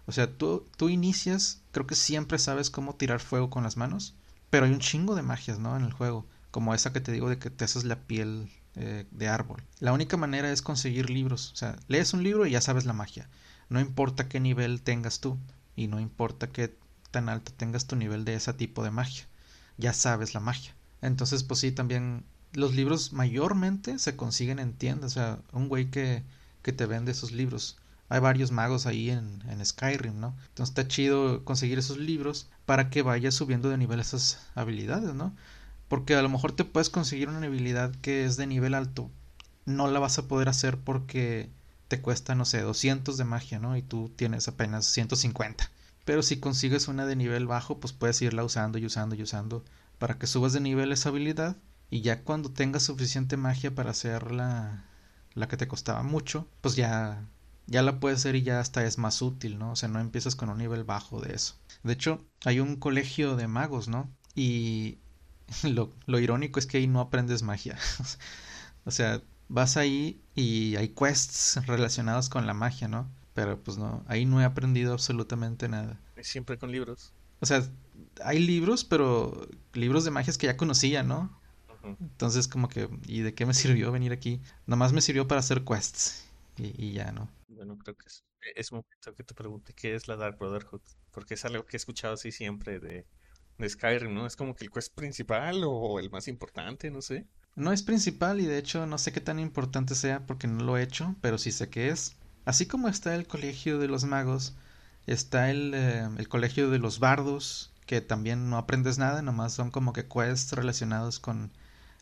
O 0.08 0.12
sea, 0.12 0.28
tú, 0.38 0.66
tú 0.78 0.90
inicias, 0.90 1.62
creo 1.72 1.86
que 1.86 1.96
siempre 1.96 2.40
sabes 2.40 2.70
cómo 2.70 2.96
tirar 2.96 3.20
fuego 3.20 3.50
con 3.50 3.64
las 3.64 3.78
manos, 3.78 4.16
pero 4.50 4.66
hay 4.66 4.72
un 4.72 4.80
chingo 4.80 5.16
de 5.16 5.22
magias, 5.22 5.60
¿no? 5.60 5.78
En 5.78 5.84
el 5.84 5.94
juego, 5.94 6.26
como 6.58 6.74
esa 6.74 6.92
que 6.92 7.02
te 7.02 7.12
digo 7.12 7.30
de 7.30 7.38
que 7.38 7.52
te 7.52 7.66
haces 7.66 7.84
la 7.84 8.08
piel 8.08 8.50
eh, 8.74 9.06
de 9.12 9.28
árbol. 9.28 9.62
La 9.80 9.94
única 9.94 10.18
manera 10.18 10.52
es 10.52 10.64
conseguir 10.64 11.12
libros. 11.12 11.52
O 11.54 11.56
sea, 11.56 11.76
lees 11.88 12.16
un 12.16 12.24
libro 12.24 12.48
y 12.48 12.50
ya 12.50 12.62
sabes 12.62 12.86
la 12.86 12.94
magia. 12.94 13.30
No 13.70 13.80
importa 13.80 14.28
qué 14.28 14.40
nivel 14.40 14.82
tengas 14.82 15.20
tú 15.20 15.38
y 15.76 15.86
no 15.86 16.00
importa 16.00 16.48
qué 16.48 16.76
tan 17.12 17.30
alto 17.30 17.54
tengas 17.56 17.86
tu 17.86 17.96
nivel 17.96 18.26
de 18.26 18.34
ese 18.34 18.54
tipo 18.54 18.84
de 18.84 18.90
magia. 18.90 19.28
Ya 19.78 19.94
sabes 19.94 20.34
la 20.34 20.40
magia. 20.40 20.74
Entonces, 21.04 21.44
pues 21.44 21.60
sí, 21.60 21.72
también 21.72 22.24
los 22.54 22.74
libros 22.74 23.14
mayormente 23.14 24.00
se 24.00 24.16
consiguen 24.16 24.58
en 24.58 24.74
tiendas, 24.74 25.12
o 25.12 25.14
sea, 25.14 25.40
un 25.54 25.70
güey 25.70 25.92
que, 25.92 26.24
que 26.64 26.74
te 26.74 26.88
vende 26.88 27.12
esos 27.12 27.32
libros. 27.32 27.78
Hay 28.10 28.20
varios 28.20 28.50
magos 28.50 28.88
ahí 28.88 29.12
en, 29.12 29.44
en 29.48 29.64
Skyrim, 29.64 30.20
¿no? 30.20 30.36
Entonces 30.50 30.70
está 30.70 30.88
chido 30.88 31.46
conseguir 31.46 31.78
esos 31.78 32.00
libros 32.00 32.50
para 32.66 32.90
que 32.90 33.04
vayas 33.04 33.36
subiendo 33.36 33.70
de 33.70 33.78
nivel 33.78 34.00
esas 34.00 34.40
habilidades, 34.56 35.14
¿no? 35.14 35.36
Porque 35.88 36.16
a 36.16 36.22
lo 36.22 36.30
mejor 36.30 36.52
te 36.52 36.66
puedes 36.66 36.90
conseguir 36.90 37.30
una 37.30 37.46
habilidad 37.46 37.96
que 37.96 38.26
es 38.26 38.38
de 38.38 38.48
nivel 38.48 38.74
alto. 38.74 39.10
No 39.66 39.88
la 39.90 40.00
vas 40.00 40.18
a 40.18 40.28
poder 40.28 40.50
hacer 40.50 40.78
porque 40.78 41.50
te 41.88 42.02
cuesta, 42.02 42.36
no 42.36 42.46
sé, 42.46 42.62
200 42.62 43.18
de 43.18 43.24
magia, 43.24 43.60
¿no? 43.60 43.78
Y 43.78 43.82
tú 43.82 44.12
tienes 44.16 44.48
apenas 44.48 44.86
150. 44.86 45.72
Pero 46.06 46.22
si 46.22 46.40
consigues 46.40 46.88
una 46.88 47.06
de 47.06 47.16
nivel 47.16 47.48
bajo, 47.48 47.80
pues 47.80 47.94
puedes 47.94 48.22
irla 48.22 48.44
usando 48.44 48.78
y 48.78 48.86
usando 48.86 49.16
y 49.16 49.22
usando 49.24 49.64
para 49.98 50.18
que 50.18 50.28
subas 50.28 50.54
de 50.54 50.62
nivel 50.62 50.92
esa 50.92 51.10
habilidad 51.10 51.58
y 51.90 52.02
ya 52.02 52.24
cuando 52.24 52.52
tengas 52.52 52.84
suficiente 52.84 53.38
magia 53.38 53.74
para 53.74 53.92
hacer 53.92 54.32
la, 54.32 54.86
la 55.34 55.48
que 55.48 55.58
te 55.58 55.68
costaba 55.68 56.04
mucho, 56.04 56.48
pues 56.62 56.76
ya, 56.76 57.26
ya 57.66 57.82
la 57.82 58.00
puedes 58.00 58.20
hacer 58.20 58.36
y 58.36 58.44
ya 58.44 58.60
hasta 58.60 58.86
es 58.86 58.98
más 58.98 59.22
útil, 59.22 59.58
¿no? 59.58 59.72
O 59.72 59.76
sea, 59.76 59.90
no 59.90 60.00
empiezas 60.00 60.36
con 60.36 60.50
un 60.50 60.58
nivel 60.58 60.84
bajo 60.84 61.22
de 61.22 61.34
eso. 61.34 61.56
De 61.84 61.94
hecho, 61.94 62.26
hay 62.46 62.60
un 62.60 62.76
colegio 62.76 63.36
de 63.36 63.48
magos, 63.48 63.88
¿no? 63.88 64.10
Y 64.36 65.00
lo, 65.64 65.94
lo 66.06 66.20
irónico 66.20 66.60
es 66.60 66.66
que 66.68 66.78
ahí 66.78 66.88
no 66.88 67.00
aprendes 67.00 67.44
magia. 67.44 67.78
o 68.86 68.92
sea, 68.92 69.22
vas 69.50 69.78
ahí 69.78 70.22
y 70.36 70.76
hay 70.76 70.90
quests 70.90 71.66
relacionados 71.66 72.30
con 72.30 72.48
la 72.48 72.54
magia, 72.54 72.88
¿no? 72.88 73.10
Pero 73.34 73.62
pues 73.62 73.78
no, 73.78 74.04
ahí 74.08 74.26
no 74.26 74.42
he 74.42 74.46
aprendido 74.46 74.94
absolutamente 74.94 75.70
nada. 75.70 76.00
Siempre 76.22 76.58
con 76.58 76.72
libros. 76.72 77.14
O 77.40 77.46
sea, 77.46 77.64
hay 78.24 78.40
libros, 78.40 78.84
pero 78.84 79.48
libros 79.74 80.04
de 80.06 80.12
magias 80.12 80.38
que 80.38 80.48
ya 80.48 80.58
conocía, 80.58 81.04
¿no? 81.04 81.40
Entonces, 82.02 82.48
como 82.48 82.68
que, 82.68 82.90
¿y 83.06 83.22
de 83.22 83.34
qué 83.34 83.46
me 83.46 83.54
sirvió 83.54 83.92
venir 83.92 84.12
aquí? 84.12 84.42
Nomás 84.66 84.92
me 84.92 85.02
sirvió 85.02 85.28
para 85.28 85.40
hacer 85.40 85.64
quests. 85.64 86.26
Y, 86.58 86.94
ya, 86.94 87.12
¿no? 87.12 87.30
Bueno, 87.48 87.78
creo 87.78 87.96
que 87.96 88.08
es, 88.08 88.26
es 88.56 88.72
momento 88.72 89.14
que 89.16 89.24
te 89.24 89.34
pregunte 89.36 89.74
qué 89.74 89.96
es 89.96 90.08
la 90.08 90.16
Dark 90.18 90.38
Brotherhood. 90.40 90.82
Porque 91.12 91.36
es 91.36 91.46
algo 91.46 91.66
que 91.66 91.78
he 91.78 91.80
escuchado 91.80 92.16
así 92.16 92.32
siempre 92.32 92.80
de, 92.80 93.06
de 93.58 93.70
Skyrim, 93.70 94.14
¿no? 94.14 94.26
Es 94.26 94.36
como 94.36 94.56
que 94.56 94.66
el 94.66 94.72
quest 94.72 94.94
principal 94.94 95.64
o 95.66 96.00
el 96.00 96.10
más 96.10 96.28
importante, 96.28 96.92
no 96.92 97.02
sé. 97.02 97.26
No 97.56 97.72
es 97.72 97.82
principal 97.82 98.40
y 98.40 98.46
de 98.46 98.60
hecho 98.60 98.86
no 98.86 98.98
sé 98.98 99.12
qué 99.12 99.22
tan 99.22 99.40
importante 99.40 99.96
sea 99.96 100.26
porque 100.26 100.48
no 100.48 100.64
lo 100.64 100.78
he 100.78 100.84
hecho, 100.84 101.16
pero 101.22 101.38
sí 101.38 101.52
sé 101.52 101.70
qué 101.70 101.90
es. 101.90 102.16
Así 102.46 102.66
como 102.66 102.88
está 102.88 103.16
el 103.16 103.28
colegio 103.28 103.80
de 103.80 103.88
los 103.88 104.06
magos, 104.06 104.56
está 105.08 105.50
el, 105.50 105.74
eh, 105.74 106.08
el 106.18 106.30
colegio 106.30 106.70
de 106.70 106.80
los 106.80 107.00
bardos, 107.00 107.74
que 107.86 108.02
también 108.02 108.50
no 108.50 108.58
aprendes 108.58 109.00
nada, 109.00 109.22
nomás 109.22 109.54
son 109.54 109.72
como 109.72 109.94
que 109.94 110.08
quests 110.08 110.52
relacionados 110.54 111.20
con 111.20 111.52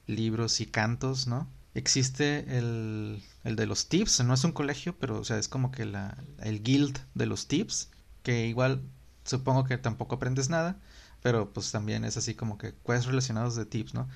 libros 0.08 0.60
y 0.62 0.66
cantos, 0.66 1.28
¿no? 1.28 1.47
Existe 1.74 2.58
el, 2.58 3.24
el 3.43 3.56
de 3.56 3.66
los 3.66 3.88
tips, 3.88 4.24
no 4.24 4.34
es 4.34 4.43
un 4.43 4.51
colegio, 4.51 4.97
pero 4.99 5.20
o 5.20 5.24
sea, 5.24 5.38
es 5.38 5.47
como 5.47 5.72
que 5.72 5.86
la, 5.86 6.18
el 6.39 6.64
guild 6.64 6.99
de 7.14 7.26
los 7.28 7.47
tips, 7.47 7.91
que 8.24 8.47
igual 8.47 8.82
supongo 9.24 9.66
que 9.66 9.78
tampoco 9.78 10.16
aprendes 10.16 10.49
nada, 10.49 10.80
pero 11.26 11.51
pues 11.51 11.71
también 11.71 12.05
es 12.05 12.17
así 12.17 12.36
como 12.36 12.59
que 12.59 12.76
quests 12.86 13.07
relacionados 13.07 13.55
de 13.55 13.65
tips, 13.65 13.95
¿no? 13.95 14.07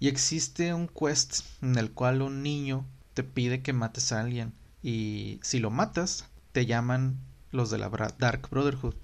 Y 0.00 0.08
existe 0.08 0.72
un 0.72 0.88
quest 0.88 1.40
en 1.60 1.76
el 1.76 1.90
cual 1.90 2.22
un 2.22 2.42
niño 2.42 2.86
te 3.12 3.22
pide 3.22 3.60
que 3.60 3.74
mates 3.74 4.12
a 4.12 4.20
alguien. 4.20 4.54
Y 4.82 5.40
si 5.42 5.58
lo 5.58 5.70
matas, 5.70 6.24
te 6.52 6.64
llaman 6.64 7.18
los 7.50 7.68
de 7.68 7.76
la 7.76 7.90
Dark 8.18 8.48
Brotherhood. 8.50 8.94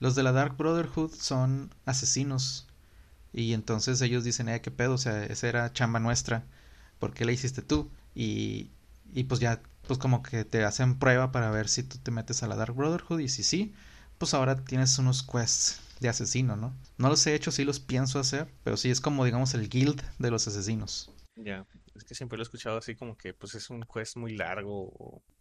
Los 0.00 0.14
de 0.14 0.22
la 0.22 0.32
Dark 0.32 0.56
Brotherhood 0.56 1.12
son 1.12 1.74
asesinos. 1.84 2.66
Y 3.34 3.52
entonces 3.52 4.00
ellos 4.00 4.24
dicen, 4.24 4.48
eh, 4.48 4.62
qué 4.62 4.70
pedo, 4.70 4.94
o 4.94 4.98
sea, 4.98 5.22
esa 5.24 5.48
era 5.48 5.70
chamba 5.70 6.00
nuestra. 6.00 6.46
¿Por 6.98 7.12
qué 7.12 7.26
la 7.26 7.32
hiciste 7.32 7.60
tú? 7.60 7.90
Y, 8.14 8.70
y 9.12 9.24
pues 9.24 9.38
ya, 9.38 9.60
pues 9.86 9.98
como 9.98 10.22
que 10.22 10.46
te 10.46 10.64
hacen 10.64 10.98
prueba 10.98 11.30
para 11.30 11.50
ver 11.50 11.68
si 11.68 11.82
tú 11.82 11.98
te 11.98 12.10
metes 12.10 12.42
a 12.42 12.46
la 12.46 12.56
Dark 12.56 12.74
Brotherhood. 12.74 13.20
Y 13.20 13.28
si 13.28 13.42
sí, 13.42 13.74
pues 14.16 14.32
ahora 14.32 14.64
tienes 14.64 14.98
unos 14.98 15.22
quests 15.22 15.91
de 16.02 16.10
asesino, 16.10 16.56
¿no? 16.56 16.76
No 16.98 17.08
los 17.08 17.26
he 17.26 17.34
hecho, 17.34 17.50
sí 17.50 17.64
los 17.64 17.80
pienso 17.80 18.18
hacer, 18.18 18.52
pero 18.64 18.76
sí 18.76 18.90
es 18.90 19.00
como, 19.00 19.24
digamos, 19.24 19.54
el 19.54 19.68
guild 19.68 20.02
de 20.18 20.30
los 20.30 20.46
asesinos. 20.46 21.10
Ya, 21.36 21.66
es 21.94 22.04
que 22.04 22.14
siempre 22.14 22.36
lo 22.36 22.42
he 22.42 22.44
escuchado 22.44 22.76
así 22.76 22.94
como 22.94 23.16
que 23.16 23.32
pues 23.32 23.54
es 23.54 23.70
un 23.70 23.82
quest 23.82 24.16
muy 24.16 24.36
largo 24.36 24.92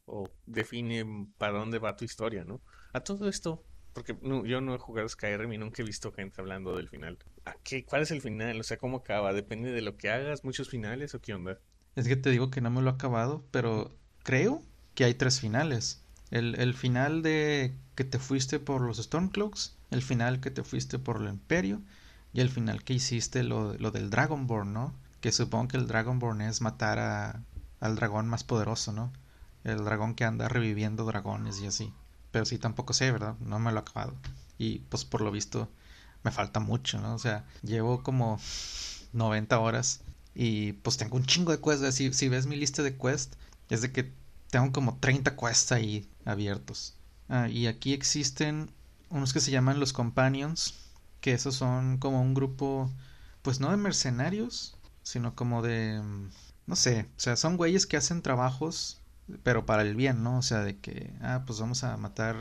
o, 0.06 0.30
define 0.46 1.28
para 1.38 1.58
dónde 1.58 1.80
va 1.80 1.96
tu 1.96 2.06
historia, 2.06 2.44
¿no? 2.44 2.62
A 2.94 3.02
todo 3.02 3.30
esto, 3.30 3.64
porque 3.94 4.18
yo 4.22 4.62
no 4.62 4.76
he 4.76 4.78
jugado 4.78 5.08
Skyrim 5.08 5.54
y 5.54 5.58
nunca 5.58 5.82
he 5.82 5.86
visto 5.86 6.12
gente 6.12 6.42
hablando 6.42 6.76
del 6.76 6.90
final. 6.90 7.18
¿A 7.46 7.54
qué, 7.64 7.86
¿Cuál 7.86 8.02
es 8.02 8.12
el 8.12 8.22
final? 8.22 8.60
O 8.60 8.64
sea, 8.64 8.78
¿cómo 8.78 8.98
acaba? 8.98 9.34
¿Depende 9.34 9.72
de 9.72 9.82
lo 9.82 9.98
que 9.98 10.10
hagas? 10.10 10.44
¿Muchos 10.44 10.70
finales 10.70 11.16
o 11.16 11.22
qué 11.22 11.34
onda? 11.34 11.60
Es 11.96 12.08
que 12.08 12.16
te 12.16 12.30
digo 12.30 12.52
que 12.52 12.62
no 12.62 12.70
me 12.72 12.82
lo 12.82 12.90
he 12.90 12.94
acabado, 12.94 13.46
pero 13.52 13.96
creo 14.24 14.62
que 14.96 15.06
hay 15.06 15.14
tres 15.14 15.40
finales. 15.40 16.04
El, 16.30 16.56
el 16.56 16.74
final 16.74 17.22
de 17.22 17.74
que 17.96 18.04
te 18.04 18.20
fuiste 18.20 18.60
por 18.60 18.82
los 18.82 18.98
Stormcloaks, 18.98 19.78
el 19.92 20.02
final 20.02 20.40
que 20.40 20.52
te 20.52 20.64
fuiste 20.64 20.98
por 21.00 21.22
el 21.22 21.28
Imperio 21.28 21.82
y 22.34 22.42
el 22.42 22.50
final 22.50 22.84
que 22.84 22.94
hiciste 22.94 23.44
lo, 23.44 23.74
lo 23.76 23.92
del 23.92 24.10
Dragonborn, 24.10 24.74
¿no? 24.74 24.94
Que 25.20 25.32
supongo 25.32 25.68
que 25.70 25.78
el 25.78 25.88
Dragonborn 25.88 26.42
es 26.42 26.62
matar 26.62 26.98
a, 27.00 27.44
al 27.82 27.96
dragón 27.96 28.28
más 28.28 28.44
poderoso, 28.44 28.94
¿no? 28.94 29.12
El 29.64 29.84
dragón 29.84 30.16
que 30.16 30.24
anda 30.24 30.48
reviviendo 30.48 31.06
dragones 31.06 31.60
y 31.60 31.68
así. 31.68 31.94
Pero 32.32 32.46
sí, 32.46 32.58
tampoco 32.58 32.94
sé, 32.94 33.12
¿verdad? 33.12 33.36
No 33.42 33.60
me 33.60 33.72
lo 33.72 33.78
he 33.78 33.82
acabado. 33.82 34.14
Y 34.58 34.80
pues 34.80 35.04
por 35.04 35.22
lo 35.22 35.32
visto 35.32 35.70
me 36.24 36.32
falta 36.32 36.60
mucho, 36.60 37.02
¿no? 37.02 37.16
O 37.16 37.20
sea, 37.20 37.46
llevo 37.64 38.04
como 38.04 38.40
90 39.14 39.60
horas 39.60 40.02
y 40.34 40.74
pues 40.74 40.98
tengo 40.98 41.18
un 41.18 41.26
chingo 41.26 41.52
de 41.52 41.60
quests. 41.60 41.96
Si, 41.96 42.14
si 42.14 42.30
ves 42.30 42.46
mi 42.46 42.56
lista 42.56 42.84
de 42.84 42.96
quests, 42.96 43.38
es 43.70 43.82
de 43.82 43.92
que 43.92 44.12
tengo 44.50 44.72
como 44.72 44.98
30 45.00 45.36
quests 45.36 45.72
ahí 45.72 46.08
abiertos. 46.26 46.96
Ah, 47.30 47.50
y 47.50 47.68
aquí 47.68 47.94
existen 47.94 48.72
unos 49.12 49.34
que 49.34 49.40
se 49.40 49.52
llaman 49.52 49.80
los 49.80 49.94
Companions, 49.94 50.76
que 51.22 51.34
esos 51.34 51.56
son 51.56 51.98
como 51.98 52.22
un 52.22 52.34
grupo, 52.34 52.90
pues 53.42 53.60
no 53.60 53.72
de 53.72 53.78
mercenarios, 53.78 54.76
sino 55.04 55.36
como 55.36 55.62
de, 55.62 56.02
mm, 56.02 56.30
no 56.68 56.76
sé, 56.76 57.08
o 57.18 57.20
sea, 57.20 57.36
son 57.36 57.58
güeyes 57.58 57.86
que 57.86 57.98
hacen 57.98 58.22
trabajos, 58.22 59.02
pero 59.44 59.66
para 59.66 59.84
el 59.84 59.96
bien, 59.96 60.24
¿no? 60.24 60.40
O 60.40 60.42
sea, 60.42 60.62
de 60.64 60.80
que, 60.80 61.14
ah, 61.22 61.44
pues 61.46 61.60
vamos 61.60 61.84
a 61.84 61.98
matar 61.98 62.36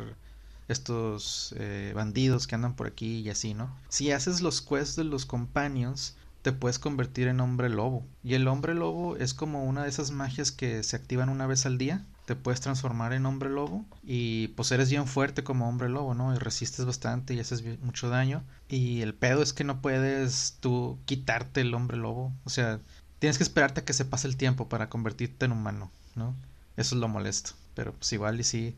estos 0.69 1.55
eh, 1.59 1.93
bandidos 1.95 2.47
que 2.47 2.55
andan 2.55 2.77
por 2.77 2.87
aquí 2.87 3.19
y 3.21 3.31
así, 3.31 3.55
¿no? 3.55 3.75
Si 3.89 4.13
haces 4.13 4.41
los 4.41 4.63
quests 4.63 4.97
de 4.97 5.05
los 5.05 5.27
Companions, 5.27 6.17
te 6.43 6.53
puedes 6.53 6.79
convertir 6.79 7.29
en 7.29 7.41
hombre 7.41 7.69
lobo. 7.69 8.07
Y 8.23 8.35
el 8.35 8.49
hombre 8.49 8.75
lobo 8.75 9.17
es 9.17 9.35
como 9.35 9.65
una 9.65 9.83
de 9.83 9.89
esas 9.89 10.11
magias 10.11 10.53
que 10.53 10.83
se 10.83 10.97
activan 10.97 11.29
una 11.29 11.47
vez 11.47 11.67
al 11.67 11.77
día. 11.79 12.07
Te 12.31 12.37
puedes 12.37 12.61
transformar 12.61 13.13
en 13.13 13.27
hombre 13.27 13.51
lobo 13.51 13.85
y 14.05 14.49
pues 14.55 14.71
eres 14.71 14.89
bien 14.89 15.09
fuerte 15.09 15.43
como 15.43 15.69
hombre 15.69 15.89
lobo, 15.89 16.15
¿no? 16.15 16.33
Y 16.33 16.39
resistes 16.39 16.85
bastante 16.85 17.35
y 17.35 17.41
haces 17.41 17.65
mucho 17.81 18.09
daño. 18.09 18.45
Y 18.69 19.03
el 19.03 19.15
pedo 19.17 19.43
es 19.43 19.53
que 19.53 19.65
no 19.65 19.81
puedes 19.83 20.57
tú 20.61 21.01
quitarte 21.07 21.63
el 21.63 21.75
hombre 21.75 21.97
lobo. 21.97 22.33
O 22.45 22.51
sea, 22.51 22.79
tienes 23.19 23.37
que 23.37 23.43
esperarte 23.43 23.81
a 23.81 23.85
que 23.85 23.95
se 23.95 24.05
pase 24.05 24.29
el 24.29 24.37
tiempo 24.37 24.69
para 24.69 24.89
convertirte 24.89 25.47
en 25.47 25.51
humano, 25.51 25.91
¿no? 26.15 26.37
Eso 26.77 26.95
es 26.95 27.01
lo 27.01 27.09
molesto. 27.09 27.55
Pero 27.75 27.95
pues 27.95 28.13
igual 28.13 28.39
y 28.39 28.45
sí 28.45 28.77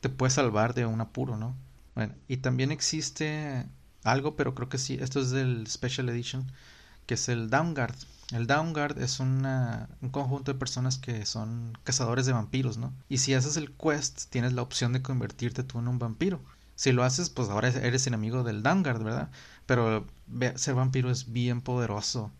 te 0.00 0.08
puedes 0.08 0.32
salvar 0.32 0.72
de 0.72 0.86
un 0.86 1.02
apuro, 1.02 1.36
¿no? 1.36 1.54
Bueno, 1.94 2.14
y 2.26 2.38
también 2.38 2.72
existe 2.72 3.66
algo, 4.02 4.34
pero 4.34 4.54
creo 4.54 4.70
que 4.70 4.78
sí, 4.78 4.96
esto 4.98 5.20
es 5.20 5.28
del 5.30 5.66
Special 5.66 6.08
Edition 6.08 6.46
que 7.06 7.14
es 7.14 7.28
el 7.28 7.50
Downguard. 7.50 7.94
El 8.32 8.46
Downguard 8.46 8.98
es 8.98 9.20
una, 9.20 9.88
un 10.00 10.08
conjunto 10.08 10.52
de 10.52 10.58
personas 10.58 10.98
que 10.98 11.26
son 11.26 11.76
cazadores 11.84 12.26
de 12.26 12.32
vampiros, 12.32 12.78
¿no? 12.78 12.92
Y 13.08 13.18
si 13.18 13.34
haces 13.34 13.56
el 13.56 13.72
quest, 13.72 14.30
tienes 14.30 14.54
la 14.54 14.62
opción 14.62 14.92
de 14.92 15.02
convertirte 15.02 15.62
tú 15.62 15.78
en 15.78 15.88
un 15.88 15.98
vampiro. 15.98 16.40
Si 16.74 16.92
lo 16.92 17.04
haces, 17.04 17.30
pues 17.30 17.48
ahora 17.48 17.68
eres 17.68 18.06
enemigo 18.06 18.42
del 18.42 18.62
Downguard, 18.62 19.02
¿verdad? 19.02 19.30
Pero 19.66 20.06
ser 20.56 20.74
vampiro 20.74 21.10
es 21.10 21.32
bien 21.32 21.60
poderoso. 21.60 22.32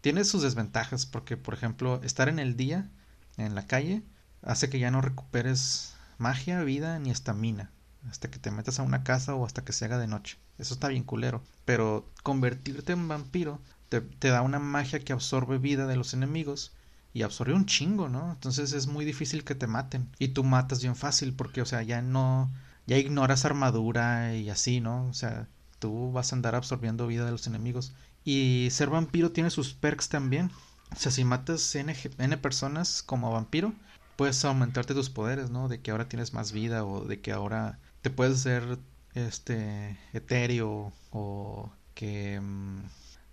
Tiene 0.00 0.24
sus 0.24 0.42
desventajas 0.42 1.06
porque, 1.06 1.36
por 1.36 1.54
ejemplo, 1.54 2.00
estar 2.02 2.28
en 2.28 2.38
el 2.38 2.56
día, 2.56 2.90
en 3.36 3.54
la 3.54 3.66
calle, 3.66 4.02
hace 4.42 4.68
que 4.68 4.78
ya 4.78 4.90
no 4.90 5.00
recuperes 5.00 5.94
magia, 6.18 6.62
vida 6.62 6.98
ni 6.98 7.10
estamina. 7.10 7.70
Hasta 8.08 8.30
que 8.30 8.38
te 8.38 8.50
metas 8.50 8.78
a 8.78 8.82
una 8.82 9.04
casa 9.04 9.34
o 9.34 9.46
hasta 9.46 9.64
que 9.64 9.72
se 9.72 9.84
haga 9.84 9.98
de 9.98 10.08
noche. 10.08 10.38
Eso 10.58 10.74
está 10.74 10.88
bien 10.88 11.04
culero. 11.04 11.42
Pero 11.64 12.08
convertirte 12.22 12.92
en 12.92 13.08
vampiro 13.08 13.60
te, 14.00 14.28
da 14.28 14.42
una 14.42 14.58
magia 14.58 15.00
que 15.00 15.12
absorbe 15.12 15.58
vida 15.58 15.86
de 15.86 15.96
los 15.96 16.14
enemigos 16.14 16.72
y 17.12 17.22
absorbe 17.22 17.54
un 17.54 17.66
chingo, 17.66 18.08
¿no? 18.08 18.32
Entonces 18.32 18.72
es 18.72 18.86
muy 18.86 19.04
difícil 19.04 19.44
que 19.44 19.54
te 19.54 19.66
maten 19.66 20.08
y 20.18 20.28
tú 20.28 20.44
matas 20.44 20.80
bien 20.80 20.96
fácil 20.96 21.34
porque, 21.34 21.62
o 21.62 21.66
sea, 21.66 21.82
ya 21.82 22.00
no, 22.02 22.50
ya 22.86 22.96
ignoras 22.98 23.44
armadura 23.44 24.34
y 24.34 24.50
así, 24.50 24.80
¿no? 24.80 25.06
O 25.08 25.14
sea, 25.14 25.48
tú 25.78 26.12
vas 26.12 26.32
a 26.32 26.36
andar 26.36 26.54
absorbiendo 26.54 27.06
vida 27.06 27.24
de 27.24 27.32
los 27.32 27.46
enemigos. 27.46 27.92
Y 28.24 28.68
ser 28.70 28.88
vampiro 28.88 29.32
tiene 29.32 29.50
sus 29.50 29.74
perks 29.74 30.08
también. 30.08 30.50
O 30.92 30.96
sea, 30.96 31.10
si 31.12 31.24
matas 31.24 31.74
N, 31.74 31.94
N 32.18 32.36
personas 32.38 33.02
como 33.02 33.32
vampiro, 33.32 33.74
puedes 34.16 34.44
aumentarte 34.44 34.94
tus 34.94 35.10
poderes, 35.10 35.50
¿no? 35.50 35.68
De 35.68 35.80
que 35.80 35.90
ahora 35.90 36.08
tienes 36.08 36.32
más 36.32 36.52
vida 36.52 36.84
o 36.84 37.04
de 37.04 37.20
que 37.20 37.32
ahora 37.32 37.78
te 38.02 38.10
puedes 38.10 38.40
ser 38.40 38.78
este 39.14 39.98
etéreo 40.12 40.92
o 41.10 41.72
que 41.94 42.40
mm, 42.40 42.82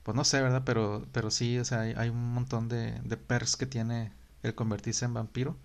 pues 0.09 0.15
no 0.15 0.23
sé, 0.23 0.41
¿verdad? 0.41 0.63
Pero, 0.65 1.05
pero 1.11 1.29
sí, 1.29 1.59
o 1.59 1.65
sea, 1.65 1.81
hay, 1.81 2.09
un 2.09 2.33
montón 2.33 2.67
de, 2.67 2.99
de 3.03 3.15
perks 3.15 3.55
que 3.55 3.67
tiene 3.67 4.11
el 4.41 4.55
convertirse 4.55 5.05
en 5.05 5.13
vampiro. 5.13 5.55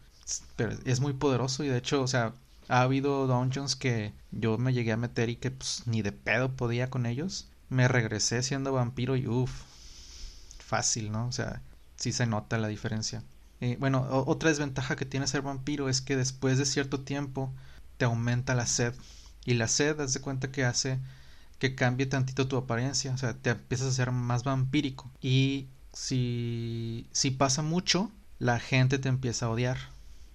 Pero 0.56 0.76
es 0.84 1.00
muy 1.00 1.14
poderoso 1.14 1.64
y 1.64 1.68
de 1.68 1.78
hecho, 1.78 2.02
o 2.02 2.06
sea, 2.06 2.34
ha 2.68 2.82
habido 2.82 3.26
dungeons 3.26 3.74
que 3.74 4.12
yo 4.32 4.58
me 4.58 4.74
llegué 4.74 4.92
a 4.92 4.98
meter 4.98 5.30
y 5.30 5.36
que 5.36 5.50
pues 5.50 5.84
ni 5.86 6.02
de 6.02 6.12
pedo 6.12 6.50
podía 6.56 6.90
con 6.90 7.06
ellos. 7.06 7.48
Me 7.70 7.88
regresé 7.88 8.42
siendo 8.42 8.74
vampiro 8.74 9.16
y 9.16 9.26
uff, 9.26 9.62
fácil, 10.58 11.10
¿no? 11.10 11.26
O 11.26 11.32
sea, 11.32 11.62
sí 11.96 12.12
se 12.12 12.26
nota 12.26 12.58
la 12.58 12.68
diferencia. 12.68 13.22
Eh, 13.62 13.78
bueno, 13.80 14.06
otra 14.26 14.50
desventaja 14.50 14.94
que 14.94 15.06
tiene 15.06 15.26
ser 15.26 15.40
vampiro 15.40 15.88
es 15.88 16.02
que 16.02 16.16
después 16.16 16.58
de 16.58 16.66
cierto 16.66 17.00
tiempo 17.00 17.50
te 17.96 18.04
aumenta 18.04 18.54
la 18.54 18.66
sed. 18.66 18.94
Y 19.46 19.54
la 19.54 19.68
sed, 19.68 19.98
haz 20.00 20.12
de 20.12 20.20
cuenta 20.20 20.52
que 20.52 20.66
hace 20.66 20.98
que 21.64 21.74
cambie 21.74 22.04
tantito 22.04 22.46
tu 22.46 22.58
apariencia, 22.58 23.14
o 23.14 23.16
sea, 23.16 23.32
te 23.32 23.48
empiezas 23.48 23.88
a 23.88 23.92
ser 23.92 24.10
más 24.12 24.44
vampírico. 24.44 25.10
Y 25.22 25.68
si, 25.94 27.08
si 27.10 27.30
pasa 27.30 27.62
mucho, 27.62 28.12
la 28.38 28.60
gente 28.60 28.98
te 28.98 29.08
empieza 29.08 29.46
a 29.46 29.48
odiar. 29.48 29.78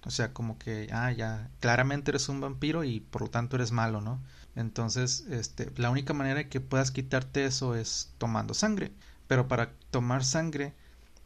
O 0.04 0.10
sea, 0.10 0.32
como 0.32 0.58
que, 0.58 0.88
ah, 0.92 1.12
ya, 1.12 1.48
claramente 1.60 2.10
eres 2.10 2.28
un 2.28 2.40
vampiro 2.40 2.82
y 2.82 2.98
por 2.98 3.22
lo 3.22 3.30
tanto 3.30 3.54
eres 3.54 3.70
malo, 3.70 4.00
¿no? 4.00 4.20
Entonces, 4.56 5.24
este, 5.30 5.70
la 5.76 5.90
única 5.90 6.14
manera 6.14 6.48
que 6.48 6.60
puedas 6.60 6.90
quitarte 6.90 7.44
eso 7.44 7.76
es 7.76 8.10
tomando 8.18 8.52
sangre. 8.52 8.90
Pero 9.28 9.46
para 9.46 9.70
tomar 9.92 10.24
sangre, 10.24 10.74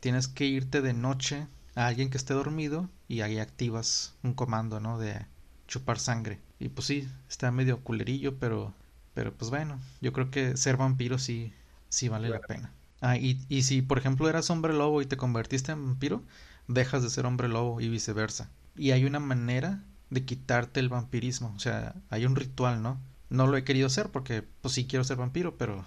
tienes 0.00 0.28
que 0.28 0.44
irte 0.44 0.82
de 0.82 0.92
noche 0.92 1.46
a 1.76 1.86
alguien 1.86 2.10
que 2.10 2.18
esté 2.18 2.34
dormido 2.34 2.90
y 3.08 3.22
ahí 3.22 3.38
activas 3.38 4.12
un 4.22 4.34
comando, 4.34 4.80
¿no? 4.80 4.98
De 4.98 5.24
chupar 5.66 5.98
sangre. 5.98 6.40
Y 6.58 6.68
pues 6.68 6.88
sí, 6.88 7.08
está 7.26 7.50
medio 7.50 7.80
culerillo, 7.80 8.38
pero 8.38 8.74
pero 9.14 9.32
pues 9.34 9.50
bueno, 9.50 9.80
yo 10.00 10.12
creo 10.12 10.30
que 10.30 10.56
ser 10.56 10.76
vampiro 10.76 11.18
sí, 11.18 11.52
sí 11.88 12.08
vale 12.08 12.28
la 12.28 12.40
pena. 12.40 12.72
Ah, 13.00 13.16
y, 13.16 13.40
y 13.48 13.62
si 13.62 13.82
por 13.82 13.98
ejemplo 13.98 14.28
eras 14.28 14.50
hombre 14.50 14.72
lobo 14.72 15.02
y 15.02 15.06
te 15.06 15.16
convertiste 15.16 15.72
en 15.72 15.84
vampiro, 15.86 16.22
dejas 16.68 17.02
de 17.02 17.10
ser 17.10 17.26
hombre 17.26 17.48
lobo 17.48 17.80
y 17.80 17.88
viceversa. 17.88 18.50
Y 18.76 18.90
hay 18.92 19.04
una 19.04 19.20
manera 19.20 19.82
de 20.10 20.24
quitarte 20.24 20.80
el 20.80 20.88
vampirismo, 20.88 21.52
o 21.56 21.60
sea, 21.60 21.94
hay 22.10 22.26
un 22.26 22.36
ritual, 22.36 22.82
¿no? 22.82 23.00
No 23.30 23.46
lo 23.46 23.56
he 23.56 23.64
querido 23.64 23.86
hacer 23.86 24.10
porque 24.10 24.44
pues 24.60 24.74
sí 24.74 24.86
quiero 24.86 25.04
ser 25.04 25.16
vampiro, 25.16 25.56
pero 25.56 25.84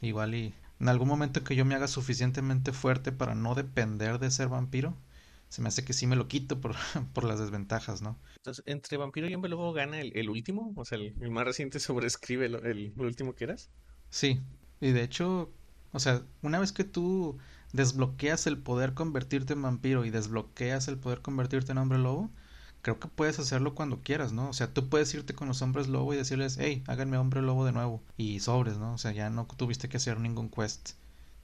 igual 0.00 0.34
y 0.34 0.54
en 0.80 0.88
algún 0.88 1.08
momento 1.08 1.44
que 1.44 1.56
yo 1.56 1.64
me 1.64 1.74
haga 1.74 1.88
suficientemente 1.88 2.72
fuerte 2.72 3.12
para 3.12 3.34
no 3.34 3.54
depender 3.54 4.18
de 4.18 4.30
ser 4.30 4.48
vampiro, 4.48 4.94
se 5.48 5.62
me 5.62 5.68
hace 5.68 5.84
que 5.84 5.92
sí 5.92 6.06
me 6.06 6.16
lo 6.16 6.28
quito 6.28 6.60
por, 6.60 6.74
por 7.14 7.24
las 7.24 7.38
desventajas, 7.38 8.02
¿no? 8.02 8.18
Entonces, 8.36 8.62
entre 8.66 8.96
Vampiro 8.96 9.28
y 9.28 9.34
Hombre 9.34 9.50
Lobo 9.50 9.72
gana 9.72 10.00
el, 10.00 10.30
último, 10.30 10.72
o 10.76 10.84
sea, 10.84 10.98
el, 10.98 11.30
más 11.30 11.44
reciente 11.44 11.80
sobrescribe 11.80 12.46
el, 12.46 12.54
el, 12.66 12.92
último 12.96 13.34
que 13.34 13.44
eras. 13.44 13.70
Sí, 14.10 14.40
y 14.80 14.92
de 14.92 15.02
hecho, 15.02 15.50
o 15.92 15.98
sea, 15.98 16.22
una 16.42 16.58
vez 16.58 16.72
que 16.72 16.84
tú 16.84 17.38
desbloqueas 17.72 18.46
el 18.46 18.58
poder 18.58 18.94
convertirte 18.94 19.52
en 19.52 19.62
vampiro 19.62 20.04
y 20.04 20.10
desbloqueas 20.10 20.88
el 20.88 20.98
poder 20.98 21.20
convertirte 21.20 21.72
en 21.72 21.78
hombre 21.78 21.98
lobo, 21.98 22.30
creo 22.82 22.98
que 22.98 23.08
puedes 23.08 23.38
hacerlo 23.38 23.74
cuando 23.74 24.02
quieras, 24.02 24.32
¿no? 24.32 24.48
O 24.48 24.52
sea, 24.52 24.72
tú 24.72 24.88
puedes 24.88 25.12
irte 25.14 25.34
con 25.34 25.48
los 25.48 25.62
hombres 25.62 25.88
lobo 25.88 26.14
y 26.14 26.16
decirles, 26.16 26.56
hey, 26.60 26.82
háganme 26.86 27.18
hombre 27.18 27.42
lobo 27.42 27.64
de 27.66 27.72
nuevo. 27.72 28.02
Y 28.16 28.40
sobres, 28.40 28.78
¿no? 28.78 28.94
O 28.94 28.98
sea, 28.98 29.12
ya 29.12 29.30
no 29.30 29.46
tuviste 29.46 29.88
que 29.88 29.96
hacer 29.98 30.20
ningún 30.20 30.48
quest. 30.48 30.92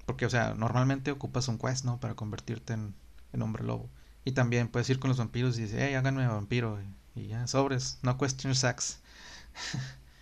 Porque, 0.06 0.26
o 0.26 0.30
sea, 0.30 0.54
normalmente 0.54 1.10
ocupas 1.10 1.48
un 1.48 1.58
quest, 1.58 1.84
¿no? 1.84 1.98
Para 2.00 2.14
convertirte 2.14 2.74
en, 2.74 2.94
en 3.34 3.42
hombre 3.42 3.64
lobo. 3.64 3.90
Y 4.24 4.32
también 4.32 4.68
puedes 4.68 4.90
ir 4.90 5.00
con 5.00 5.10
los 5.10 5.18
vampiros 5.18 5.58
y 5.58 5.62
decir, 5.62 5.80
hey, 5.80 5.94
háganme 5.94 6.26
vampiro. 6.28 6.78
Y 7.16 7.28
ya, 7.28 7.46
sobres, 7.48 7.98
no 8.02 8.18
question 8.18 8.54
sex. 8.54 9.00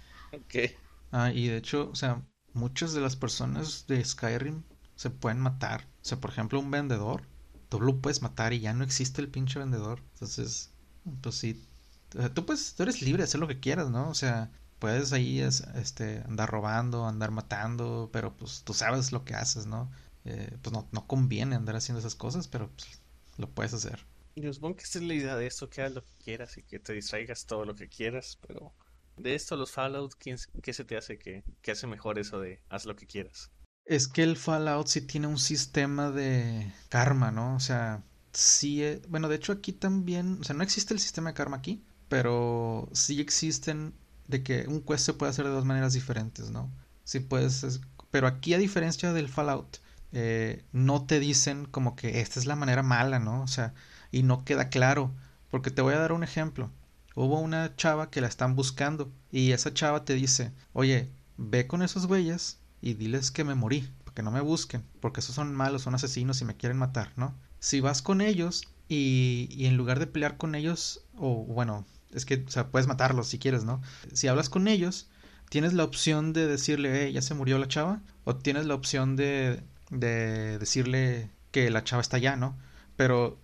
ok. 0.32 0.72
Ah, 1.12 1.32
y 1.32 1.48
de 1.48 1.56
hecho, 1.58 1.90
o 1.90 1.94
sea, 1.94 2.22
muchas 2.54 2.92
de 2.92 3.00
las 3.00 3.16
personas 3.16 3.86
de 3.88 4.04
Skyrim 4.04 4.62
se 4.96 5.10
pueden 5.10 5.40
matar. 5.40 5.82
O 6.02 6.04
sea, 6.04 6.20
por 6.20 6.30
ejemplo, 6.30 6.60
un 6.60 6.70
vendedor, 6.70 7.28
tú 7.68 7.80
lo 7.80 8.00
puedes 8.00 8.22
matar 8.22 8.52
y 8.52 8.60
ya 8.60 8.72
no 8.74 8.84
existe 8.84 9.20
el 9.20 9.28
pinche 9.28 9.58
vendedor. 9.58 10.00
Entonces, 10.14 10.70
pues 11.20 11.36
sí, 11.36 11.62
tú 12.34 12.46
pues 12.46 12.74
tú 12.74 12.82
eres 12.84 13.02
libre 13.02 13.22
de 13.22 13.24
hacer 13.24 13.40
lo 13.40 13.48
que 13.48 13.60
quieras, 13.60 13.90
¿no? 13.90 14.08
O 14.10 14.14
sea, 14.14 14.50
puedes 14.78 15.12
ahí 15.12 15.40
este 15.40 16.22
andar 16.26 16.50
robando, 16.50 17.06
andar 17.06 17.30
matando, 17.30 18.10
pero 18.12 18.36
pues 18.36 18.62
tú 18.64 18.74
sabes 18.74 19.12
lo 19.12 19.24
que 19.24 19.34
haces, 19.34 19.66
¿no? 19.66 19.90
Eh, 20.24 20.56
pues 20.62 20.72
no, 20.72 20.88
no 20.92 21.06
conviene 21.06 21.56
andar 21.56 21.76
haciendo 21.76 22.00
esas 22.00 22.14
cosas, 22.14 22.48
pero 22.48 22.70
pues, 22.70 23.00
lo 23.36 23.48
puedes 23.48 23.74
hacer. 23.74 24.04
Yo 24.34 24.52
supongo 24.52 24.76
que 24.76 24.84
esta 24.84 24.98
es 24.98 25.04
la 25.04 25.14
idea 25.14 25.36
de 25.36 25.46
esto, 25.46 25.68
que 25.68 25.82
hagas 25.82 25.94
lo 25.94 26.04
que 26.04 26.12
quieras 26.24 26.56
y 26.56 26.62
que 26.62 26.78
te 26.78 26.92
distraigas 26.94 27.46
todo 27.46 27.64
lo 27.64 27.74
que 27.74 27.88
quieras, 27.88 28.38
pero 28.46 28.72
de 29.16 29.34
esto, 29.34 29.56
los 29.56 29.70
Fallout, 29.72 30.14
¿qué, 30.14 30.72
se 30.72 30.84
te 30.84 30.96
hace 30.96 31.18
que, 31.18 31.44
que, 31.60 31.70
hace 31.70 31.86
mejor 31.86 32.18
eso 32.18 32.40
de 32.40 32.60
haz 32.70 32.86
lo 32.86 32.96
que 32.96 33.06
quieras? 33.06 33.50
Es 33.84 34.08
que 34.08 34.22
el 34.22 34.36
Fallout 34.36 34.86
sí 34.86 35.02
tiene 35.02 35.26
un 35.26 35.38
sistema 35.38 36.10
de 36.10 36.72
karma, 36.88 37.30
¿no? 37.30 37.56
O 37.56 37.60
sea, 37.60 38.02
sí, 38.32 38.82
eh, 38.82 39.02
bueno, 39.08 39.28
de 39.28 39.36
hecho 39.36 39.52
aquí 39.52 39.72
también, 39.72 40.38
o 40.40 40.44
sea, 40.44 40.54
no 40.54 40.62
existe 40.62 40.94
el 40.94 41.00
sistema 41.00 41.30
de 41.30 41.34
karma 41.34 41.58
aquí, 41.58 41.84
pero 42.08 42.88
sí 42.92 43.20
existen 43.20 43.94
de 44.28 44.42
que 44.42 44.66
un 44.66 44.82
quest 44.82 45.04
se 45.04 45.14
puede 45.14 45.30
hacer 45.30 45.44
de 45.44 45.50
dos 45.50 45.64
maneras 45.64 45.92
diferentes, 45.92 46.50
¿no? 46.50 46.72
Sí 47.04 47.20
puedes, 47.20 47.80
pero 48.10 48.26
aquí 48.26 48.54
a 48.54 48.58
diferencia 48.58 49.12
del 49.12 49.28
Fallout, 49.28 49.78
eh, 50.12 50.64
no 50.72 51.04
te 51.04 51.20
dicen 51.20 51.64
como 51.66 51.96
que 51.96 52.20
esta 52.20 52.38
es 52.38 52.46
la 52.46 52.56
manera 52.56 52.82
mala, 52.82 53.18
¿no? 53.18 53.42
O 53.42 53.46
sea, 53.46 53.74
y 54.10 54.22
no 54.22 54.44
queda 54.44 54.68
claro, 54.68 55.12
porque 55.50 55.70
te 55.70 55.82
voy 55.82 55.94
a 55.94 55.98
dar 55.98 56.12
un 56.12 56.22
ejemplo. 56.24 56.70
Hubo 57.14 57.40
una 57.40 57.76
chava 57.76 58.10
que 58.10 58.20
la 58.20 58.28
están 58.28 58.56
buscando 58.56 59.10
y 59.30 59.52
esa 59.52 59.74
chava 59.74 60.04
te 60.04 60.14
dice, 60.14 60.52
oye, 60.72 61.10
ve 61.36 61.66
con 61.66 61.82
esos 61.82 62.06
güeyes 62.06 62.58
y 62.80 62.94
diles 62.94 63.30
que 63.30 63.44
me 63.44 63.54
morí, 63.54 63.88
que 64.14 64.22
no 64.22 64.30
me 64.30 64.40
busquen, 64.40 64.84
porque 65.00 65.20
esos 65.20 65.34
son 65.34 65.54
malos, 65.54 65.82
son 65.82 65.94
asesinos 65.94 66.40
y 66.40 66.44
me 66.44 66.56
quieren 66.56 66.78
matar, 66.78 67.12
¿no? 67.16 67.34
Si 67.60 67.80
vas 67.80 68.02
con 68.02 68.20
ellos 68.20 68.64
y, 68.88 69.48
y 69.50 69.66
en 69.66 69.76
lugar 69.76 69.98
de 69.98 70.06
pelear 70.06 70.36
con 70.36 70.54
ellos, 70.54 71.04
o 71.16 71.44
bueno, 71.44 71.86
es 72.12 72.26
que, 72.26 72.44
o 72.46 72.50
sea, 72.50 72.68
puedes 72.68 72.86
matarlos 72.86 73.28
si 73.28 73.38
quieres, 73.38 73.64
¿no? 73.64 73.80
Si 74.12 74.28
hablas 74.28 74.50
con 74.50 74.68
ellos, 74.68 75.08
tienes 75.48 75.72
la 75.72 75.84
opción 75.84 76.32
de 76.32 76.46
decirle, 76.46 77.06
eh, 77.06 77.12
ya 77.12 77.22
se 77.22 77.34
murió 77.34 77.58
la 77.58 77.68
chava, 77.68 78.02
o 78.24 78.36
tienes 78.36 78.66
la 78.66 78.74
opción 78.74 79.16
de, 79.16 79.62
de 79.92 80.58
decirle 80.58 81.30
que 81.52 81.70
la 81.70 81.84
chava 81.84 82.02
está 82.02 82.16
allá, 82.16 82.36
¿no? 82.36 82.56
Pero 82.96 83.38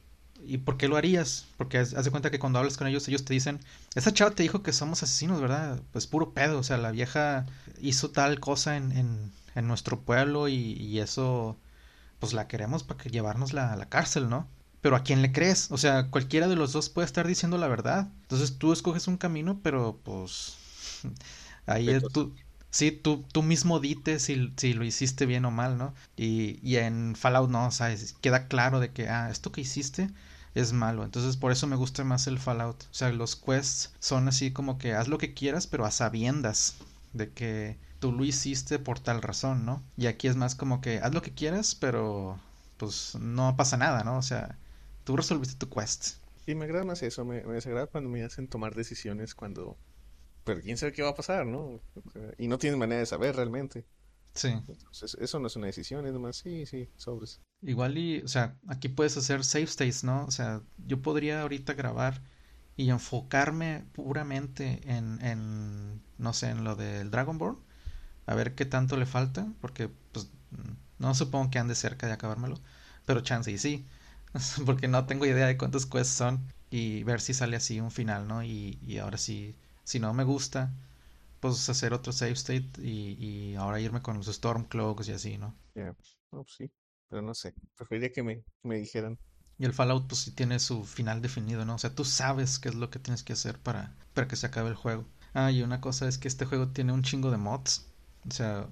¿Y 0.44 0.58
por 0.58 0.76
qué 0.76 0.88
lo 0.88 0.96
harías? 0.96 1.46
Porque 1.56 1.78
haz, 1.78 1.90
de 1.92 2.10
cuenta 2.10 2.30
que 2.30 2.38
cuando 2.38 2.58
hablas 2.58 2.76
con 2.76 2.86
ellos, 2.86 3.06
ellos 3.08 3.24
te 3.24 3.34
dicen, 3.34 3.60
esa 3.94 4.12
chava 4.12 4.30
te 4.30 4.42
dijo 4.42 4.62
que 4.62 4.72
somos 4.72 5.02
asesinos, 5.02 5.40
¿verdad? 5.40 5.80
Pues 5.92 6.06
puro 6.06 6.32
pedo, 6.32 6.58
o 6.58 6.62
sea, 6.62 6.78
la 6.78 6.90
vieja 6.92 7.46
hizo 7.80 8.10
tal 8.10 8.38
cosa 8.40 8.76
en, 8.76 8.92
en, 8.92 9.32
en 9.56 9.66
nuestro 9.66 10.00
pueblo 10.00 10.48
y, 10.48 10.54
y, 10.54 11.00
eso, 11.00 11.58
pues 12.20 12.32
la 12.32 12.46
queremos 12.48 12.84
para 12.84 13.02
que 13.02 13.10
llevarnosla 13.10 13.72
a 13.72 13.76
la 13.76 13.88
cárcel, 13.88 14.28
¿no? 14.28 14.48
Pero 14.80 14.96
¿a 14.96 15.02
quién 15.02 15.22
le 15.22 15.32
crees? 15.32 15.70
O 15.72 15.78
sea, 15.78 16.08
cualquiera 16.10 16.46
de 16.48 16.56
los 16.56 16.72
dos 16.72 16.88
puede 16.88 17.06
estar 17.06 17.26
diciendo 17.26 17.58
la 17.58 17.68
verdad. 17.68 18.08
Entonces 18.22 18.58
tú 18.58 18.72
escoges 18.72 19.08
un 19.08 19.16
camino, 19.16 19.60
pero 19.62 19.98
pues 20.04 20.56
ahí 21.66 21.90
es 21.90 22.04
tú, 22.12 22.34
sí, 22.70 22.90
tú, 22.92 23.24
tú 23.32 23.42
mismo 23.42 23.80
dites 23.80 24.22
si, 24.22 24.52
si, 24.56 24.74
lo 24.74 24.84
hiciste 24.84 25.26
bien 25.26 25.44
o 25.44 25.50
mal, 25.50 25.78
¿no? 25.78 25.94
Y, 26.16 26.58
y 26.62 26.76
en 26.76 27.16
Fallout 27.16 27.50
no, 27.50 27.66
o 27.66 27.70
sea, 27.70 27.94
queda 28.20 28.48
claro 28.48 28.80
de 28.80 28.92
que, 28.92 29.08
ah, 29.08 29.30
esto 29.30 29.52
que 29.52 29.60
hiciste 29.62 30.10
es 30.54 30.72
malo. 30.72 31.04
Entonces 31.04 31.36
por 31.36 31.52
eso 31.52 31.66
me 31.66 31.76
gusta 31.76 32.04
más 32.04 32.26
el 32.26 32.38
Fallout. 32.38 32.82
O 32.84 32.94
sea, 32.94 33.10
los 33.12 33.36
quests 33.36 33.92
son 34.00 34.28
así 34.28 34.52
como 34.52 34.78
que 34.78 34.94
haz 34.94 35.08
lo 35.08 35.18
que 35.18 35.34
quieras, 35.34 35.66
pero 35.66 35.84
a 35.84 35.90
sabiendas 35.90 36.76
de 37.12 37.30
que 37.30 37.78
tú 38.00 38.12
lo 38.12 38.24
hiciste 38.24 38.78
por 38.78 39.00
tal 39.00 39.22
razón, 39.22 39.64
¿no? 39.64 39.82
Y 39.96 40.06
aquí 40.06 40.28
es 40.28 40.36
más 40.36 40.54
como 40.54 40.80
que 40.80 40.98
haz 40.98 41.14
lo 41.14 41.22
que 41.22 41.32
quieras, 41.34 41.74
pero 41.74 42.38
pues 42.76 43.16
no 43.20 43.56
pasa 43.56 43.76
nada, 43.76 44.04
¿no? 44.04 44.18
O 44.18 44.22
sea, 44.22 44.56
tú 45.04 45.16
resolviste 45.16 45.56
tu 45.56 45.68
quest. 45.68 46.16
Y 46.46 46.54
me 46.54 46.64
agrada 46.64 46.84
más 46.84 47.02
eso, 47.02 47.24
me, 47.24 47.42
me 47.42 47.54
desagrada 47.54 47.86
cuando 47.86 48.08
me 48.10 48.22
hacen 48.22 48.48
tomar 48.48 48.74
decisiones 48.74 49.34
cuando... 49.34 49.76
Pero 50.48 50.62
quién 50.62 50.78
sabe 50.78 50.92
qué 50.92 51.02
va 51.02 51.10
a 51.10 51.14
pasar, 51.14 51.44
¿no? 51.44 51.78
Y 52.38 52.48
no 52.48 52.56
tienes 52.56 52.78
manera 52.78 53.00
de 53.00 53.06
saber 53.06 53.36
realmente. 53.36 53.84
Sí. 54.32 54.48
Entonces, 54.48 55.14
eso 55.20 55.38
no 55.38 55.46
es 55.46 55.56
una 55.56 55.66
decisión, 55.66 56.06
es 56.06 56.12
nomás, 56.14 56.36
sí, 56.36 56.64
sí, 56.64 56.88
sobres. 56.96 57.42
Igual 57.60 57.98
y, 57.98 58.22
o 58.22 58.28
sea, 58.28 58.56
aquí 58.66 58.88
puedes 58.88 59.14
hacer 59.18 59.44
save 59.44 59.64
states, 59.64 60.04
¿no? 60.04 60.24
O 60.24 60.30
sea, 60.30 60.62
yo 60.86 61.02
podría 61.02 61.42
ahorita 61.42 61.74
grabar 61.74 62.22
y 62.78 62.88
enfocarme 62.88 63.84
puramente 63.92 64.80
en, 64.86 65.20
en 65.22 66.00
no 66.16 66.32
sé, 66.32 66.48
en 66.48 66.64
lo 66.64 66.76
del 66.76 67.10
Dragonborn, 67.10 67.58
a 68.26 68.34
ver 68.34 68.54
qué 68.54 68.64
tanto 68.64 68.96
le 68.96 69.06
falta, 69.06 69.46
porque 69.60 69.90
pues 70.12 70.30
no 70.98 71.14
supongo 71.14 71.50
que 71.50 71.58
ande 71.58 71.74
cerca 71.74 72.06
de 72.06 72.14
acabármelo, 72.14 72.58
pero 73.06 73.20
chance 73.20 73.50
y 73.50 73.58
sí, 73.58 73.86
porque 74.66 74.88
no 74.88 75.06
tengo 75.06 75.26
idea 75.26 75.46
de 75.46 75.58
cuántos 75.58 75.86
quests 75.86 76.14
son 76.14 76.40
y 76.70 77.02
ver 77.04 77.20
si 77.20 77.34
sale 77.34 77.56
así 77.56 77.80
un 77.80 77.90
final, 77.90 78.28
¿no? 78.28 78.42
Y, 78.44 78.78
y 78.82 78.98
ahora 78.98 79.18
sí, 79.18 79.56
si 79.88 79.98
no 80.00 80.12
me 80.14 80.24
gusta, 80.24 80.72
pues 81.40 81.68
hacer 81.70 81.92
otro 81.94 82.12
save 82.12 82.32
state 82.32 82.70
y, 82.82 83.16
y 83.52 83.56
ahora 83.56 83.80
irme 83.80 84.02
con 84.02 84.18
los 84.18 84.28
Stormcloaks 84.28 85.08
y 85.08 85.12
así, 85.12 85.38
¿no? 85.38 85.54
Yeah. 85.74 85.94
Oh, 86.32 86.44
sí 86.46 86.70
pero 87.08 87.22
no 87.22 87.34
sé, 87.34 87.54
preferiría 87.74 88.12
que 88.12 88.22
me, 88.22 88.44
me 88.62 88.76
dijeran. 88.76 89.18
Y 89.58 89.64
el 89.64 89.72
Fallout 89.74 90.06
pues 90.08 90.20
sí 90.22 90.30
tiene 90.32 90.58
su 90.60 90.84
final 90.84 91.20
definido, 91.20 91.64
¿no? 91.64 91.74
O 91.74 91.78
sea, 91.78 91.94
tú 91.94 92.04
sabes 92.04 92.58
qué 92.58 92.68
es 92.68 92.74
lo 92.76 92.90
que 92.90 92.98
tienes 92.98 93.22
que 93.24 93.32
hacer 93.32 93.58
para, 93.58 93.94
para 94.14 94.28
que 94.28 94.36
se 94.36 94.46
acabe 94.46 94.68
el 94.70 94.74
juego. 94.76 95.04
Ah, 95.34 95.50
y 95.50 95.62
una 95.62 95.80
cosa 95.80 96.08
es 96.08 96.18
que 96.18 96.28
este 96.28 96.46
juego 96.46 96.68
tiene 96.68 96.92
un 96.92 97.02
chingo 97.02 97.30
de 97.30 97.38
mods. 97.38 97.86
O 98.28 98.30
sea, 98.32 98.68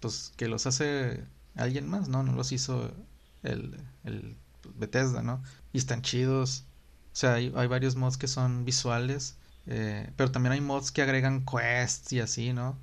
pues 0.00 0.32
que 0.36 0.48
los 0.48 0.66
hace 0.66 1.24
alguien 1.56 1.88
más, 1.88 2.08
¿no? 2.08 2.22
No 2.22 2.32
los 2.32 2.52
hizo 2.52 2.92
el, 3.42 3.80
el 4.04 4.36
Bethesda, 4.76 5.22
¿no? 5.22 5.42
Y 5.72 5.78
están 5.78 6.02
chidos. 6.02 6.64
O 7.12 7.16
sea, 7.16 7.34
hay, 7.34 7.52
hay 7.56 7.66
varios 7.66 7.96
mods 7.96 8.16
que 8.16 8.28
son 8.28 8.64
visuales. 8.64 9.37
Eh, 9.68 10.10
pero 10.16 10.30
también 10.32 10.52
hay 10.52 10.60
mods 10.60 10.90
que 10.90 11.02
agregan 11.02 11.44
quests 11.44 12.12
y 12.12 12.20
así, 12.20 12.52
¿no? 12.52 12.76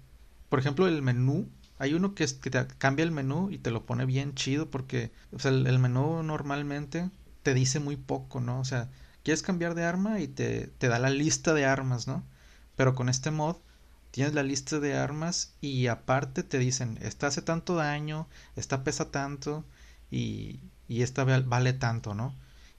Por 0.49 0.59
ejemplo, 0.59 0.87
el 0.87 1.01
menú 1.01 1.49
hay 1.77 1.93
uno 1.93 2.15
que, 2.15 2.25
te 2.27 2.67
cambia 2.77 3.03
el 3.03 3.11
menú 3.11 3.49
y 3.51 3.57
te 3.57 3.71
lo 3.71 3.85
pone 3.85 4.05
bien 4.05 4.33
chido 4.33 4.69
porque 4.69 5.11
el, 5.43 5.79
menú 5.79 6.23
normalmente 6.23 7.09
te 7.43 7.53
dice 7.53 7.79
muy 7.79 7.97
poco, 7.97 8.39
¿no? 8.39 8.59
O 8.59 8.65
sea, 8.65 8.89
quieres 9.23 9.41
cambiar 9.43 9.75
de 9.75 9.83
arma 9.83 10.19
y 10.19 10.27
te, 10.27 10.67
te 10.77 10.87
da 10.87 10.99
la 10.99 11.09
lista 11.09 11.53
de 11.53 11.65
armas, 11.65 12.07
¿no? 12.07 12.23
Pero 12.75 12.95
con 12.95 13.09
este 13.09 13.31
mod 13.31 13.57
tienes 14.11 14.33
la 14.33 14.43
lista 14.43 14.79
de 14.79 14.95
armas 14.95 15.53
y 15.61 15.87
aparte 15.87 16.43
te 16.43 16.59
dicen, 16.59 16.97
esta 17.01 17.27
hace 17.27 17.41
tanto 17.41 17.75
daño, 17.75 18.27
esta 18.55 18.83
pesa 18.83 19.11
tanto 19.11 19.65
y, 20.11 20.59
y 20.87 21.01
esta 21.01 21.25
vale 21.25 21.73
tanto, 21.73 22.13
¿no? 22.13 22.33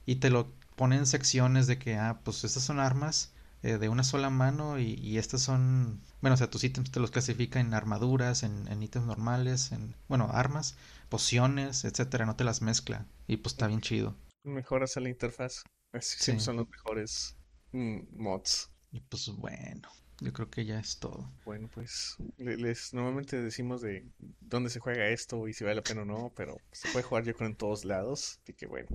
Y 0.05 0.15
te 0.15 0.29
lo 0.29 0.51
ponen 0.75 0.99
en 0.99 1.05
secciones 1.05 1.67
de 1.67 1.77
que, 1.77 1.97
ah, 1.97 2.19
pues 2.23 2.43
estas 2.43 2.63
son 2.63 2.79
armas 2.79 3.31
eh, 3.63 3.77
de 3.77 3.89
una 3.89 4.03
sola 4.03 4.29
mano 4.29 4.79
y, 4.79 4.93
y, 4.93 5.17
estas 5.17 5.41
son, 5.41 6.01
bueno, 6.21 6.35
o 6.35 6.37
sea, 6.37 6.49
tus 6.49 6.63
ítems 6.63 6.91
te 6.91 6.99
los 6.99 7.11
clasifica 7.11 7.59
en 7.59 7.73
armaduras, 7.73 8.43
en, 8.43 8.67
en 8.67 8.83
ítems 8.83 9.07
normales, 9.07 9.71
en, 9.71 9.95
bueno, 10.07 10.29
armas, 10.31 10.77
pociones, 11.09 11.83
etcétera, 11.83 12.25
no 12.25 12.35
te 12.35 12.43
las 12.43 12.61
mezcla 12.61 13.05
y 13.27 13.37
pues 13.37 13.53
está 13.53 13.67
bien 13.67 13.81
chido. 13.81 14.15
Mejoras 14.43 14.95
a 14.97 14.99
la 14.99 15.09
interfaz, 15.09 15.63
sí. 15.99 16.39
son 16.39 16.57
los 16.57 16.69
mejores 16.69 17.35
mm, 17.71 17.99
mods. 18.15 18.69
Y 18.91 19.01
pues 19.01 19.27
bueno, 19.29 19.89
yo 20.21 20.31
creo 20.33 20.49
que 20.49 20.65
ya 20.65 20.79
es 20.79 20.99
todo. 20.99 21.31
Bueno, 21.43 21.69
pues 21.73 22.15
les 22.37 22.93
normalmente 22.93 23.41
decimos 23.41 23.81
de 23.81 24.07
dónde 24.39 24.69
se 24.69 24.79
juega 24.79 25.07
esto 25.09 25.47
y 25.47 25.53
si 25.53 25.63
vale 25.63 25.77
la 25.77 25.83
pena 25.83 26.03
o 26.03 26.05
no, 26.05 26.31
pero 26.35 26.57
se 26.71 26.89
puede 26.91 27.03
jugar 27.03 27.23
yo 27.23 27.35
creo 27.35 27.49
en 27.49 27.55
todos 27.55 27.85
lados, 27.85 28.39
así 28.43 28.53
que 28.53 28.67
bueno. 28.67 28.87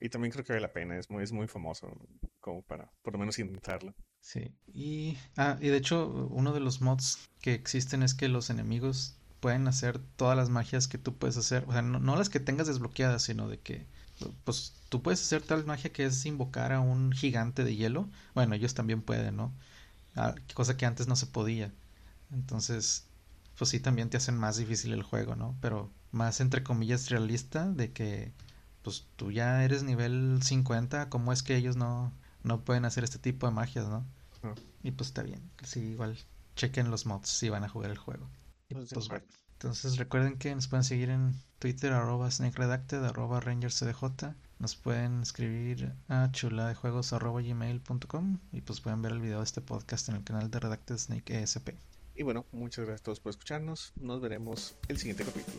Y 0.00 0.08
también 0.08 0.32
creo 0.32 0.44
que 0.44 0.52
vale 0.52 0.62
la 0.62 0.72
pena, 0.72 0.98
es 0.98 1.10
muy, 1.10 1.22
es 1.22 1.32
muy 1.32 1.48
famoso 1.48 1.96
como 2.42 2.62
para 2.62 2.90
por 3.02 3.14
lo 3.14 3.18
menos 3.20 3.38
intentarlo. 3.38 3.94
Sí, 4.20 4.52
y, 4.74 5.16
ah, 5.38 5.56
y 5.60 5.68
de 5.68 5.78
hecho 5.78 6.28
uno 6.30 6.52
de 6.52 6.60
los 6.60 6.82
mods 6.82 7.18
que 7.40 7.54
existen 7.54 8.02
es 8.02 8.14
que 8.14 8.28
los 8.28 8.50
enemigos 8.50 9.16
pueden 9.40 9.66
hacer 9.66 9.98
todas 10.16 10.36
las 10.36 10.50
magias 10.50 10.86
que 10.88 10.98
tú 10.98 11.16
puedes 11.16 11.38
hacer, 11.38 11.64
o 11.66 11.72
sea, 11.72 11.82
no, 11.82 11.98
no 11.98 12.16
las 12.16 12.28
que 12.28 12.40
tengas 12.40 12.68
desbloqueadas, 12.68 13.22
sino 13.22 13.48
de 13.48 13.58
que 13.58 13.86
pues 14.44 14.74
tú 14.88 15.02
puedes 15.02 15.20
hacer 15.22 15.42
tal 15.42 15.64
magia 15.64 15.92
que 15.92 16.04
es 16.04 16.24
invocar 16.26 16.72
a 16.72 16.80
un 16.80 17.12
gigante 17.12 17.64
de 17.64 17.74
hielo. 17.76 18.08
Bueno, 18.34 18.54
ellos 18.54 18.74
también 18.74 19.02
pueden, 19.02 19.36
¿no? 19.36 19.52
Ah, 20.16 20.34
cosa 20.54 20.76
que 20.76 20.86
antes 20.86 21.08
no 21.08 21.16
se 21.16 21.26
podía. 21.26 21.72
Entonces, 22.32 23.06
pues 23.58 23.70
sí, 23.70 23.80
también 23.80 24.10
te 24.10 24.16
hacen 24.18 24.36
más 24.38 24.56
difícil 24.58 24.92
el 24.92 25.02
juego, 25.02 25.36
¿no? 25.36 25.56
Pero 25.60 25.90
más 26.12 26.40
entre 26.40 26.62
comillas 26.62 27.10
realista 27.10 27.70
de 27.70 27.92
que 27.92 28.32
pues 28.82 29.06
tú 29.16 29.30
ya 29.32 29.64
eres 29.64 29.82
nivel 29.84 30.40
50, 30.42 31.08
¿cómo 31.08 31.32
es 31.32 31.42
que 31.42 31.56
ellos 31.56 31.76
no, 31.76 32.12
no 32.42 32.64
pueden 32.64 32.84
hacer 32.84 33.04
este 33.04 33.18
tipo 33.18 33.46
de 33.46 33.52
magias, 33.52 33.88
no? 33.88 34.04
Y 34.82 34.90
pues 34.90 35.08
está 35.08 35.22
bien, 35.22 35.40
sí, 35.62 35.80
igual 35.80 36.18
chequen 36.56 36.90
los 36.90 37.06
mods 37.06 37.28
si 37.28 37.48
van 37.48 37.64
a 37.64 37.68
jugar 37.68 37.90
el 37.90 37.98
juego. 37.98 38.28
pues, 38.68 39.08
bueno, 39.08 39.24
entonces 39.52 39.96
recuerden 39.96 40.36
que 40.38 40.54
nos 40.54 40.66
pueden 40.66 40.84
seguir 40.84 41.10
en 41.10 41.34
Twitter 41.60 41.92
arroba 41.92 42.30
snakeredacted 42.30 43.04
arroba 43.04 43.40
rangerscdj 43.40 44.34
nos 44.62 44.76
pueden 44.76 45.22
escribir 45.22 45.92
a 46.08 46.30
chuladejuegos 46.30 47.12
arroba 47.12 47.42
gmail.com 47.42 48.38
y 48.52 48.60
pues 48.60 48.80
pueden 48.80 49.02
ver 49.02 49.10
el 49.10 49.20
video 49.20 49.38
de 49.38 49.44
este 49.44 49.60
podcast 49.60 50.08
en 50.08 50.14
el 50.14 50.22
canal 50.22 50.52
de 50.52 50.60
Redacted 50.60 50.98
Snake 50.98 51.42
ESP. 51.42 51.70
Y 52.14 52.22
bueno, 52.22 52.46
muchas 52.52 52.84
gracias 52.84 53.00
a 53.00 53.04
todos 53.04 53.18
por 53.18 53.30
escucharnos. 53.30 53.92
Nos 53.96 54.20
veremos 54.20 54.76
el 54.86 54.98
siguiente 54.98 55.24
capítulo. 55.24 55.58